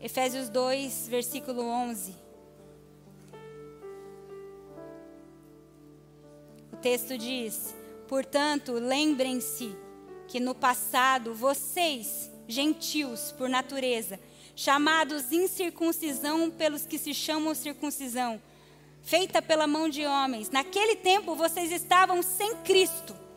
Efésios 0.01 0.49
2, 0.49 1.09
versículo 1.09 1.63
11. 1.63 2.15
O 6.73 6.77
texto 6.77 7.19
diz: 7.19 7.75
Portanto, 8.07 8.73
lembrem-se 8.73 9.77
que 10.29 10.39
no 10.39 10.55
passado 10.55 11.35
vocês, 11.35 12.31
gentios 12.47 13.33
por 13.33 13.49
natureza, 13.49 14.21
chamados 14.55 15.33
incircuncisão 15.33 16.51
pelos 16.51 16.87
que 16.87 16.99
se 16.99 17.13
chamam 17.13 17.55
circuncisão, 17.55 18.41
feita 19.03 19.43
pela 19.43 19.67
mão 19.67 19.89
de 19.89 20.05
homens, 20.05 20.51
naquele 20.51 20.95
tempo 20.95 21.35
vocês 21.35 21.73
estavam 21.73 22.23
sem 22.23 22.55
Cristo 22.57 23.29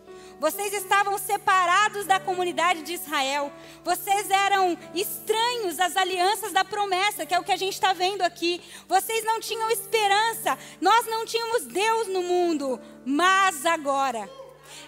vocês 0.41 0.73
estavam 0.73 1.19
separados 1.19 2.07
da 2.07 2.19
comunidade 2.19 2.81
de 2.81 2.93
Israel. 2.93 3.53
Vocês 3.83 4.27
eram 4.31 4.75
estranhos 4.95 5.79
às 5.79 5.95
alianças 5.95 6.51
da 6.51 6.65
promessa, 6.65 7.27
que 7.27 7.35
é 7.35 7.39
o 7.39 7.43
que 7.43 7.51
a 7.51 7.55
gente 7.55 7.73
está 7.73 7.93
vendo 7.93 8.23
aqui. 8.23 8.59
Vocês 8.87 9.23
não 9.23 9.39
tinham 9.39 9.69
esperança. 9.69 10.57
Nós 10.81 11.05
não 11.05 11.27
tínhamos 11.27 11.65
Deus 11.67 12.07
no 12.07 12.23
mundo. 12.23 12.81
Mas 13.05 13.67
agora, 13.67 14.27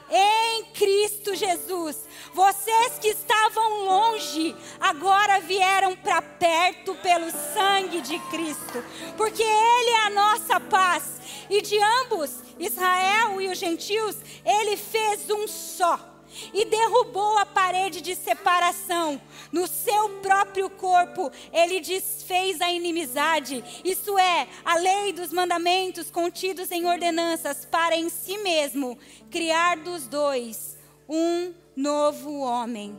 em 0.09 0.65
Cristo 0.73 1.35
Jesus. 1.35 2.07
Vocês 2.33 2.99
que 2.99 3.09
estavam 3.09 3.85
longe, 3.85 4.55
agora 4.79 5.39
vieram 5.39 5.95
para 5.95 6.21
perto 6.21 6.95
pelo 6.95 7.31
sangue 7.53 8.01
de 8.01 8.19
Cristo, 8.29 8.83
porque 9.17 9.43
Ele 9.43 9.89
é 9.91 10.05
a 10.05 10.09
nossa 10.09 10.59
paz. 10.59 11.21
E 11.49 11.61
de 11.61 11.77
ambos, 11.77 12.31
Israel 12.59 13.41
e 13.41 13.49
os 13.49 13.57
gentios, 13.57 14.15
Ele 14.45 14.77
fez 14.77 15.29
um 15.29 15.47
só 15.47 16.12
e 16.53 16.65
derrubou 16.65 17.37
a 17.37 17.45
parede 17.45 18.01
de 18.01 18.15
separação. 18.15 19.21
No 19.51 19.67
seu 19.67 20.09
próprio 20.21 20.69
corpo, 20.69 21.31
ele 21.51 21.79
desfez 21.79 22.61
a 22.61 22.71
inimizade, 22.71 23.63
isso 23.83 24.17
é, 24.17 24.47
a 24.63 24.75
lei 24.75 25.13
dos 25.13 25.31
mandamentos 25.31 26.09
contidos 26.09 26.71
em 26.71 26.85
ordenanças, 26.85 27.65
para 27.65 27.95
em 27.95 28.09
si 28.09 28.37
mesmo 28.39 28.97
criar 29.29 29.77
dos 29.77 30.07
dois 30.07 30.77
um 31.07 31.53
novo 31.75 32.39
homem, 32.39 32.97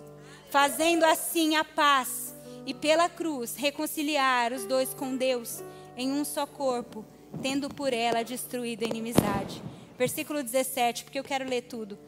fazendo 0.51 1.05
assim 1.05 1.57
a 1.57 1.65
paz 1.65 2.35
e 2.67 2.73
pela 2.73 3.09
cruz 3.09 3.57
reconciliar 3.57 4.53
os 4.53 4.65
dois 4.65 4.95
com 4.95 5.17
Deus 5.17 5.63
em 5.97 6.11
um 6.13 6.25
só 6.25 6.47
corpo, 6.47 7.05
tendo 7.43 7.69
por 7.69 7.93
ela 7.93 8.23
destruído 8.23 8.85
a 8.85 8.89
inimizade. 8.89 9.63
Versículo 9.99 10.43
17, 10.43 11.05
porque 11.05 11.19
eu 11.19 11.25
quero 11.25 11.49
ler 11.49 11.63
tudo 11.63 11.99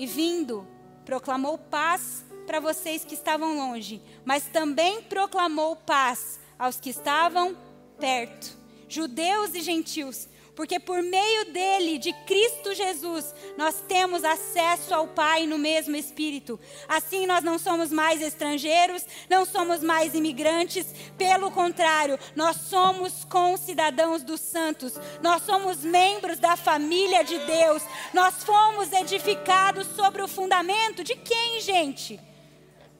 e 0.00 0.06
vindo, 0.06 0.66
proclamou 1.04 1.58
paz 1.58 2.24
para 2.46 2.58
vocês 2.58 3.04
que 3.04 3.12
estavam 3.12 3.54
longe, 3.54 4.00
mas 4.24 4.44
também 4.44 5.02
proclamou 5.02 5.76
paz 5.76 6.40
aos 6.58 6.80
que 6.80 6.88
estavam 6.88 7.54
perto, 7.98 8.56
judeus 8.88 9.54
e 9.54 9.60
gentios, 9.60 10.26
porque 10.60 10.78
por 10.78 11.02
meio 11.02 11.52
dele, 11.52 11.96
de 11.96 12.12
Cristo 12.26 12.74
Jesus, 12.74 13.34
nós 13.56 13.82
temos 13.88 14.22
acesso 14.22 14.92
ao 14.92 15.08
Pai 15.08 15.46
no 15.46 15.56
mesmo 15.56 15.96
Espírito. 15.96 16.60
Assim, 16.86 17.24
nós 17.24 17.42
não 17.42 17.58
somos 17.58 17.90
mais 17.90 18.20
estrangeiros, 18.20 19.02
não 19.30 19.46
somos 19.46 19.82
mais 19.82 20.14
imigrantes, 20.14 20.86
pelo 21.16 21.50
contrário, 21.50 22.18
nós 22.36 22.56
somos 22.56 23.24
concidadãos 23.24 24.22
dos 24.22 24.38
santos, 24.38 25.00
nós 25.22 25.40
somos 25.44 25.82
membros 25.82 26.38
da 26.38 26.58
família 26.58 27.24
de 27.24 27.38
Deus, 27.38 27.82
nós 28.12 28.44
fomos 28.44 28.92
edificados 28.92 29.86
sobre 29.96 30.20
o 30.20 30.28
fundamento 30.28 31.02
de 31.02 31.16
quem, 31.16 31.58
gente? 31.62 32.20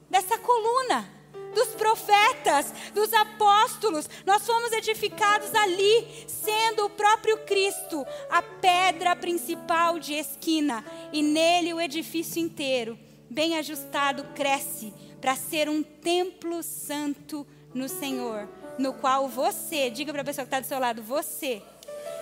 Dessa 0.09 0.35
coluna 0.39 1.20
dos 1.53 1.69
profetas, 1.69 2.73
dos 2.93 3.13
apóstolos. 3.13 4.09
Nós 4.25 4.45
fomos 4.45 4.71
edificados 4.71 5.53
ali, 5.55 6.25
sendo 6.27 6.85
o 6.85 6.89
próprio 6.89 7.37
Cristo 7.39 8.05
a 8.29 8.41
pedra 8.41 9.15
principal 9.15 9.99
de 9.99 10.13
esquina, 10.13 10.83
e 11.11 11.21
nele 11.21 11.73
o 11.73 11.81
edifício 11.81 12.41
inteiro, 12.41 12.97
bem 13.29 13.57
ajustado, 13.57 14.23
cresce 14.35 14.93
para 15.19 15.35
ser 15.35 15.69
um 15.69 15.83
templo 15.83 16.63
santo 16.63 17.45
no 17.73 17.87
Senhor, 17.87 18.49
no 18.77 18.93
qual 18.93 19.27
você, 19.27 19.89
diga 19.89 20.11
para 20.11 20.21
a 20.23 20.25
pessoa 20.25 20.45
que 20.45 20.47
está 20.47 20.59
do 20.59 20.67
seu 20.67 20.79
lado, 20.79 21.01
você 21.01 21.61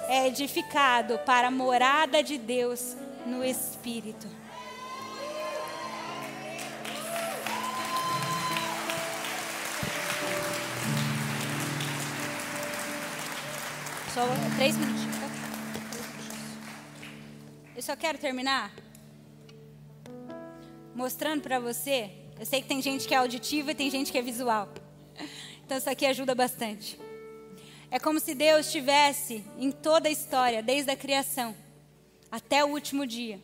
é 0.07 0.27
edificado 0.27 1.17
para 1.19 1.47
a 1.47 1.51
morada 1.51 2.21
de 2.21 2.37
Deus 2.37 2.95
no 3.25 3.43
Espírito. 3.43 4.27
Só 14.19 14.25
três 14.57 14.75
minutinhos. 14.75 15.15
Eu 17.73 17.81
só 17.81 17.95
quero 17.95 18.17
terminar 18.17 18.69
mostrando 20.93 21.41
para 21.41 21.57
você. 21.57 22.11
Eu 22.37 22.45
sei 22.45 22.61
que 22.61 22.67
tem 22.67 22.81
gente 22.81 23.07
que 23.07 23.13
é 23.13 23.17
auditiva 23.17 23.71
e 23.71 23.75
tem 23.75 23.89
gente 23.89 24.11
que 24.11 24.17
é 24.17 24.21
visual. 24.21 24.67
Então 25.63 25.77
isso 25.77 25.89
aqui 25.89 26.05
ajuda 26.05 26.35
bastante. 26.35 26.99
É 27.89 27.97
como 27.97 28.19
se 28.19 28.35
Deus 28.35 28.65
estivesse 28.65 29.41
em 29.57 29.71
toda 29.71 30.09
a 30.09 30.11
história, 30.11 30.61
desde 30.61 30.91
a 30.91 30.97
criação 30.97 31.55
até 32.29 32.61
o 32.65 32.67
último 32.67 33.07
dia. 33.07 33.39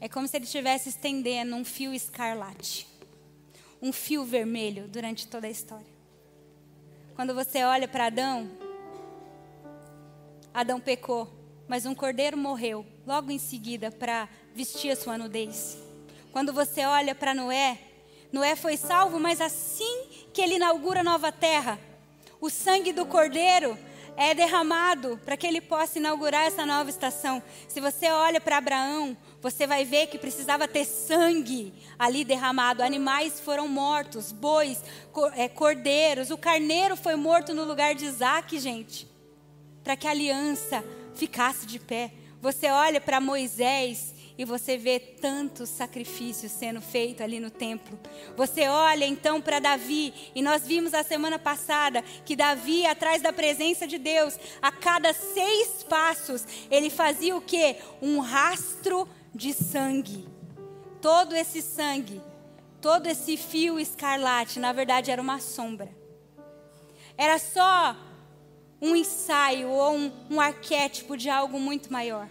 É 0.00 0.08
como 0.08 0.26
se 0.26 0.38
ele 0.38 0.46
estivesse 0.46 0.88
estendendo 0.88 1.54
um 1.54 1.66
fio 1.66 1.92
escarlate, 1.92 2.88
um 3.82 3.92
fio 3.92 4.24
vermelho 4.24 4.88
durante 4.88 5.26
toda 5.26 5.46
a 5.46 5.50
história. 5.50 5.92
Quando 7.14 7.34
você 7.34 7.62
olha 7.62 7.86
para 7.86 8.06
Adão, 8.06 8.64
Adão 10.54 10.78
pecou, 10.78 11.28
mas 11.66 11.84
um 11.84 11.96
cordeiro 11.96 12.38
morreu 12.38 12.86
logo 13.04 13.32
em 13.32 13.40
seguida 13.40 13.90
para 13.90 14.28
vestir 14.54 14.92
a 14.92 14.96
sua 14.96 15.18
nudez. 15.18 15.76
Quando 16.30 16.52
você 16.52 16.84
olha 16.86 17.12
para 17.12 17.34
Noé, 17.34 17.76
Noé 18.32 18.54
foi 18.54 18.76
salvo, 18.76 19.18
mas 19.18 19.40
assim 19.40 20.06
que 20.32 20.40
ele 20.40 20.54
inaugura 20.54 21.00
a 21.00 21.04
nova 21.04 21.32
terra, 21.32 21.76
o 22.40 22.48
sangue 22.48 22.92
do 22.92 23.04
cordeiro 23.04 23.76
é 24.16 24.32
derramado 24.32 25.20
para 25.24 25.36
que 25.36 25.44
ele 25.44 25.60
possa 25.60 25.98
inaugurar 25.98 26.46
essa 26.46 26.64
nova 26.64 26.88
estação. 26.88 27.42
Se 27.66 27.80
você 27.80 28.08
olha 28.12 28.40
para 28.40 28.58
Abraão, 28.58 29.16
você 29.42 29.66
vai 29.66 29.84
ver 29.84 30.06
que 30.06 30.18
precisava 30.18 30.68
ter 30.68 30.84
sangue 30.84 31.74
ali 31.98 32.24
derramado. 32.24 32.80
Animais 32.80 33.40
foram 33.40 33.66
mortos, 33.66 34.30
bois, 34.30 34.80
é, 35.34 35.48
cordeiros. 35.48 36.30
O 36.30 36.38
carneiro 36.38 36.96
foi 36.96 37.16
morto 37.16 37.52
no 37.52 37.64
lugar 37.64 37.96
de 37.96 38.04
Isaac, 38.04 38.56
gente 38.60 39.13
para 39.84 39.96
que 39.96 40.08
a 40.08 40.10
aliança 40.10 40.82
ficasse 41.14 41.66
de 41.66 41.78
pé. 41.78 42.10
Você 42.40 42.68
olha 42.70 43.00
para 43.00 43.20
Moisés 43.20 44.14
e 44.36 44.44
você 44.44 44.76
vê 44.76 44.98
tantos 44.98 45.68
sacrifícios 45.68 46.50
sendo 46.50 46.80
feitos 46.80 47.20
ali 47.20 47.38
no 47.38 47.50
templo. 47.50 47.98
Você 48.36 48.66
olha 48.66 49.06
então 49.06 49.40
para 49.40 49.60
Davi, 49.60 50.12
e 50.34 50.42
nós 50.42 50.66
vimos 50.66 50.92
a 50.92 51.04
semana 51.04 51.38
passada 51.38 52.02
que 52.24 52.34
Davi, 52.34 52.84
atrás 52.84 53.22
da 53.22 53.32
presença 53.32 53.86
de 53.86 53.96
Deus, 53.96 54.36
a 54.60 54.72
cada 54.72 55.12
seis 55.12 55.84
passos, 55.84 56.44
ele 56.70 56.90
fazia 56.90 57.36
o 57.36 57.40
que? 57.40 57.76
Um 58.02 58.18
rastro 58.18 59.08
de 59.32 59.52
sangue. 59.52 60.26
Todo 61.00 61.36
esse 61.36 61.62
sangue, 61.62 62.20
todo 62.80 63.06
esse 63.06 63.36
fio 63.36 63.78
escarlate, 63.78 64.58
na 64.58 64.72
verdade 64.72 65.10
era 65.10 65.22
uma 65.22 65.38
sombra. 65.38 65.88
Era 67.16 67.38
só 67.38 67.96
um 68.84 68.94
ensaio 68.94 69.70
ou 69.70 69.94
um, 69.94 70.12
um 70.30 70.40
arquétipo 70.40 71.16
de 71.16 71.30
algo 71.30 71.58
muito 71.58 71.90
maior. 71.90 72.28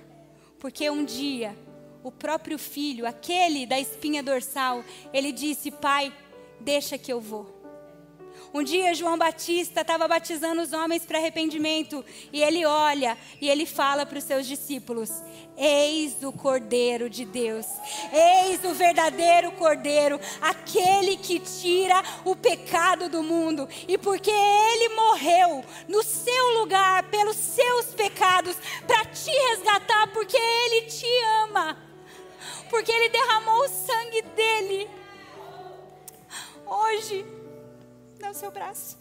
Porque 0.60 0.88
um 0.88 1.04
dia, 1.04 1.58
o 2.04 2.12
próprio 2.12 2.60
filho, 2.60 3.08
aquele 3.08 3.66
da 3.66 3.80
espinha 3.80 4.22
dorsal, 4.22 4.84
ele 5.12 5.32
disse: 5.32 5.72
Pai, 5.72 6.14
deixa 6.60 6.96
que 6.96 7.12
eu 7.12 7.20
vou. 7.20 7.63
Um 8.54 8.62
dia 8.62 8.94
João 8.94 9.18
Batista 9.18 9.82
estava 9.82 10.08
batizando 10.08 10.62
os 10.62 10.74
homens 10.74 11.04
para 11.04 11.18
arrependimento 11.18 12.06
e 12.32 12.44
ele 12.44 12.64
olha 12.68 13.18
e 13.42 13.50
ele 13.50 13.66
fala 13.66 14.06
para 14.06 14.20
os 14.20 14.24
seus 14.24 14.46
discípulos: 14.46 15.10
Eis 15.58 16.22
o 16.22 16.32
Cordeiro 16.32 17.10
de 17.10 17.26
Deus, 17.26 17.66
eis 18.12 18.64
o 18.64 18.76
verdadeiro 18.76 19.52
Cordeiro, 19.54 20.20
aquele 20.40 21.18
que 21.18 21.40
tira 21.40 22.00
o 22.24 22.36
pecado 22.36 23.10
do 23.10 23.24
mundo. 23.24 23.68
E 23.88 23.98
porque 23.98 24.30
ele 24.30 24.90
morreu 24.90 25.66
no 25.88 26.04
seu 26.04 26.60
lugar, 26.60 27.10
pelos 27.10 27.38
seus 27.38 27.88
pecados, 27.88 28.56
para 28.86 29.04
te 29.06 29.32
resgatar, 29.32 30.14
porque 30.14 30.38
ele 30.38 30.86
te 30.86 31.08
ama, 31.44 31.76
porque 32.70 32.92
ele 32.92 33.10
derramou 33.10 33.66
o 33.66 33.70
sangue 33.70 34.22
dele. 34.22 34.88
Hoje, 36.68 37.26
dá 38.24 38.32
o 38.32 38.34
seu 38.34 38.50
braço. 38.52 38.98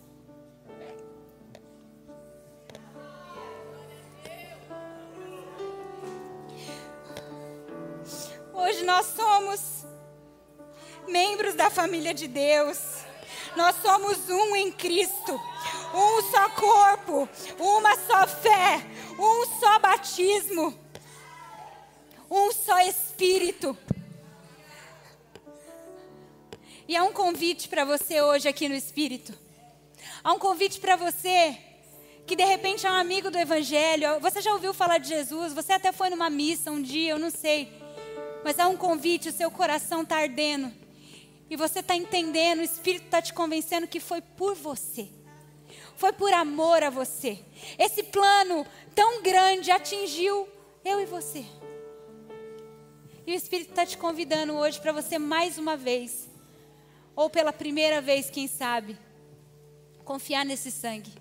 Hoje 8.53 8.85
nós 8.85 9.07
somos 9.07 9.87
membros 11.07 11.55
da 11.55 11.71
família 11.71 12.13
de 12.13 12.27
Deus. 12.27 13.05
Nós 13.55 13.77
somos 13.81 14.29
um 14.29 14.57
em 14.57 14.73
Cristo, 14.73 15.41
um 15.95 16.23
só 16.23 16.49
corpo, 16.51 17.29
uma 17.61 17.95
só 17.97 18.27
fé, 18.27 18.85
um 19.19 19.61
só 19.61 19.79
batismo, 19.79 20.77
um 22.29 22.51
só 22.51 22.81
espírito. 22.81 23.77
E 26.93 26.97
há 26.97 27.05
um 27.05 27.13
convite 27.15 27.71
para 27.71 27.87
você 27.87 28.21
hoje 28.21 28.47
aqui 28.47 28.69
no 28.69 28.75
Espírito. 28.75 29.33
Há 30.23 30.31
um 30.35 30.39
convite 30.39 30.79
para 30.79 30.95
você 30.95 31.57
que 32.27 32.37
de 32.37 32.45
repente 32.45 32.87
é 32.87 32.91
um 32.91 32.95
amigo 32.95 33.31
do 33.31 33.39
Evangelho. 33.39 34.21
Você 34.21 34.43
já 34.43 34.53
ouviu 34.53 34.75
falar 34.75 34.99
de 34.99 35.09
Jesus? 35.09 35.55
Você 35.55 35.73
até 35.73 35.91
foi 35.91 36.11
numa 36.11 36.29
missa 36.29 36.71
um 36.71 36.83
dia, 36.83 37.13
eu 37.13 37.19
não 37.19 37.31
sei. 37.31 37.73
Mas 38.45 38.59
há 38.59 38.69
um 38.69 38.77
convite, 38.77 39.31
o 39.31 39.33
seu 39.33 39.51
coração 39.51 40.03
está 40.03 40.19
ardendo. 40.19 40.71
E 41.49 41.57
você 41.57 41.79
está 41.79 41.97
entendendo, 41.97 42.59
o 42.59 42.63
Espírito 42.63 43.07
está 43.07 43.23
te 43.23 43.33
convencendo 43.33 43.89
que 43.89 43.99
foi 43.99 44.21
por 44.21 44.55
você. 44.55 45.09
Foi 45.97 46.13
por 46.13 46.31
amor 46.35 46.83
a 46.83 46.91
você. 46.91 47.39
Esse 47.79 48.03
plano 48.03 48.67
tão 48.95 49.23
grande 49.23 49.71
atingiu 49.71 50.47
eu 50.85 51.01
e 51.01 51.07
você. 51.07 51.43
E 53.27 53.33
o 53.33 53.35
Espírito 53.35 53.71
está 53.71 53.87
te 53.87 53.97
convidando 53.97 54.53
hoje 54.53 54.79
para 54.79 54.93
você 54.93 55.19
mais 55.19 55.57
uma 55.57 55.75
vez, 55.75 56.31
ou 57.15 57.31
pela 57.31 57.53
primeira 57.53 58.01
vez, 58.01 58.31
quem 58.31 58.47
sabe, 58.47 58.97
confiar 60.05 60.45
nesse 60.45 60.71
sangue 60.71 61.13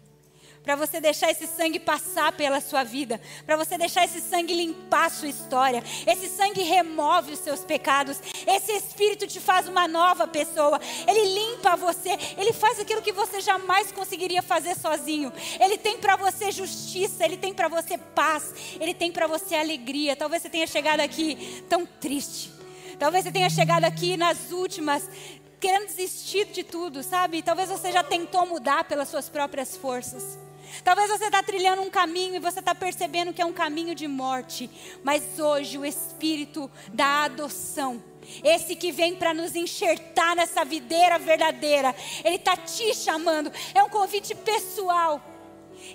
para 0.64 0.76
você 0.76 1.02
deixar 1.02 1.32
esse 1.32 1.48
sangue 1.48 1.80
passar 1.80 2.32
pela 2.34 2.62
sua 2.62 2.84
vida, 2.84 3.20
para 3.46 3.58
você 3.58 3.78
deixar 3.78 4.06
esse 4.06 4.22
sangue 4.22 4.54
limpar 4.54 5.06
a 5.06 5.10
sua 5.10 5.28
história. 5.28 5.84
Esse 6.06 6.28
sangue 6.28 6.62
remove 6.62 7.34
os 7.34 7.40
seus 7.40 7.62
pecados. 7.62 8.20
Esse 8.46 8.72
espírito 8.74 9.26
te 9.26 9.40
faz 9.40 9.68
uma 9.68 9.88
nova 9.88 10.28
pessoa. 10.28 10.80
Ele 11.08 11.34
limpa 11.34 11.76
você, 11.76 12.12
ele 12.38 12.54
faz 12.54 12.80
aquilo 12.80 13.02
que 13.02 13.12
você 13.12 13.42
jamais 13.42 13.92
conseguiria 13.92 14.42
fazer 14.42 14.76
sozinho. 14.76 15.34
Ele 15.60 15.78
tem 15.78 15.98
para 15.98 16.16
você 16.16 16.52
justiça, 16.52 17.26
ele 17.26 17.38
tem 17.38 17.54
para 17.54 17.68
você 17.68 17.98
paz, 17.98 18.54
ele 18.80 18.94
tem 18.94 19.12
para 19.12 19.26
você 19.26 19.56
alegria. 19.56 20.16
Talvez 20.16 20.44
você 20.44 20.50
tenha 20.50 20.68
chegado 20.68 21.00
aqui 21.00 21.64
tão 21.68 21.86
triste. 21.86 22.52
Talvez 23.00 23.24
você 23.24 23.32
tenha 23.32 23.50
chegado 23.50 23.84
aqui 23.84 24.16
nas 24.16 24.52
últimas 24.52 25.10
querendo 25.62 25.86
desistir 25.86 26.48
de 26.48 26.64
tudo, 26.64 27.04
sabe? 27.04 27.44
Talvez 27.44 27.70
você 27.70 27.92
já 27.92 28.04
tentou 28.04 28.48
mudar 28.48 28.84
pelas 28.84 29.08
suas 29.08 29.30
próprias 29.30 29.78
forças. 29.78 30.38
Talvez 30.84 31.10
você 31.10 31.26
está 31.26 31.44
trilhando 31.44 31.84
um 31.84 31.90
caminho 31.90 32.36
e 32.36 32.40
você 32.40 32.60
está 32.60 32.74
percebendo 32.74 33.32
que 33.32 33.42
é 33.42 33.46
um 33.46 33.54
caminho 33.54 33.94
de 33.94 34.08
morte. 34.08 34.70
Mas 35.04 35.38
hoje 35.38 35.78
o 35.78 35.86
Espírito 35.86 36.70
da 36.92 37.26
adoção, 37.26 38.02
esse 38.44 38.76
que 38.76 38.92
vem 38.92 39.16
para 39.16 39.36
nos 39.36 39.56
enxertar 39.56 40.36
nessa 40.36 40.66
videira 40.66 41.20
verdadeira, 41.20 41.94
ele 42.24 42.38
está 42.38 42.58
te 42.58 42.96
chamando. 42.96 43.52
É 43.76 43.84
um 43.84 43.90
convite 43.90 44.34
pessoal. 44.34 45.31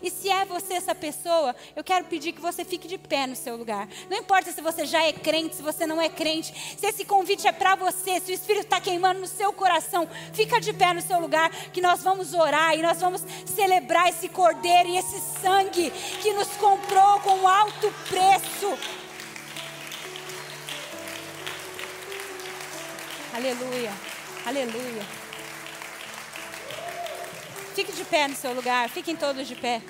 E 0.03 0.11
se 0.11 0.29
é 0.29 0.45
você 0.45 0.75
essa 0.75 0.95
pessoa, 0.95 1.55
eu 1.75 1.83
quero 1.83 2.05
pedir 2.07 2.33
que 2.33 2.41
você 2.41 2.65
fique 2.65 2.89
de 2.89 2.99
pé 2.99 3.27
no 3.27 3.37
seu 3.37 3.57
lugar. 3.57 3.89
Não 4.11 4.19
importa 4.19 4.53
se 4.53 4.61
você 4.61 4.85
já 4.85 5.03
é 5.03 5.13
crente, 5.13 5.57
se 5.57 5.63
você 5.63 5.87
não 5.87 6.01
é 6.01 6.09
crente, 6.09 6.55
se 6.79 6.87
esse 6.87 7.05
convite 7.05 7.47
é 7.47 7.53
para 7.53 7.75
você, 7.75 8.21
se 8.21 8.33
o 8.33 8.35
Espírito 8.35 8.65
está 8.65 8.81
queimando 8.81 9.21
no 9.21 9.27
seu 9.27 9.53
coração, 9.53 10.09
fica 10.33 10.61
de 10.61 10.73
pé 10.73 10.93
no 10.93 11.03
seu 11.03 11.21
lugar, 11.21 11.51
que 11.73 11.81
nós 11.81 12.03
vamos 12.03 12.35
orar 12.35 12.77
e 12.77 12.83
nós 12.83 13.01
vamos 13.01 13.23
celebrar 13.47 14.09
esse 14.09 14.29
cordeiro 14.29 14.89
e 14.89 14.97
esse 14.97 15.21
sangue 15.41 15.91
que 16.23 16.33
nos 16.33 16.49
comprou 16.57 17.21
com 17.21 17.47
alto 17.47 17.93
preço. 18.09 18.79
Aleluia, 23.35 23.93
aleluia. 24.47 25.26
Fique 27.77 27.93
de 27.93 28.05
pé 28.05 28.27
no 28.27 28.35
seu 28.35 28.55
lugar, 28.55 28.89
fiquem 28.89 29.15
todos 29.15 29.47
de 29.47 29.55
pé. 29.55 29.83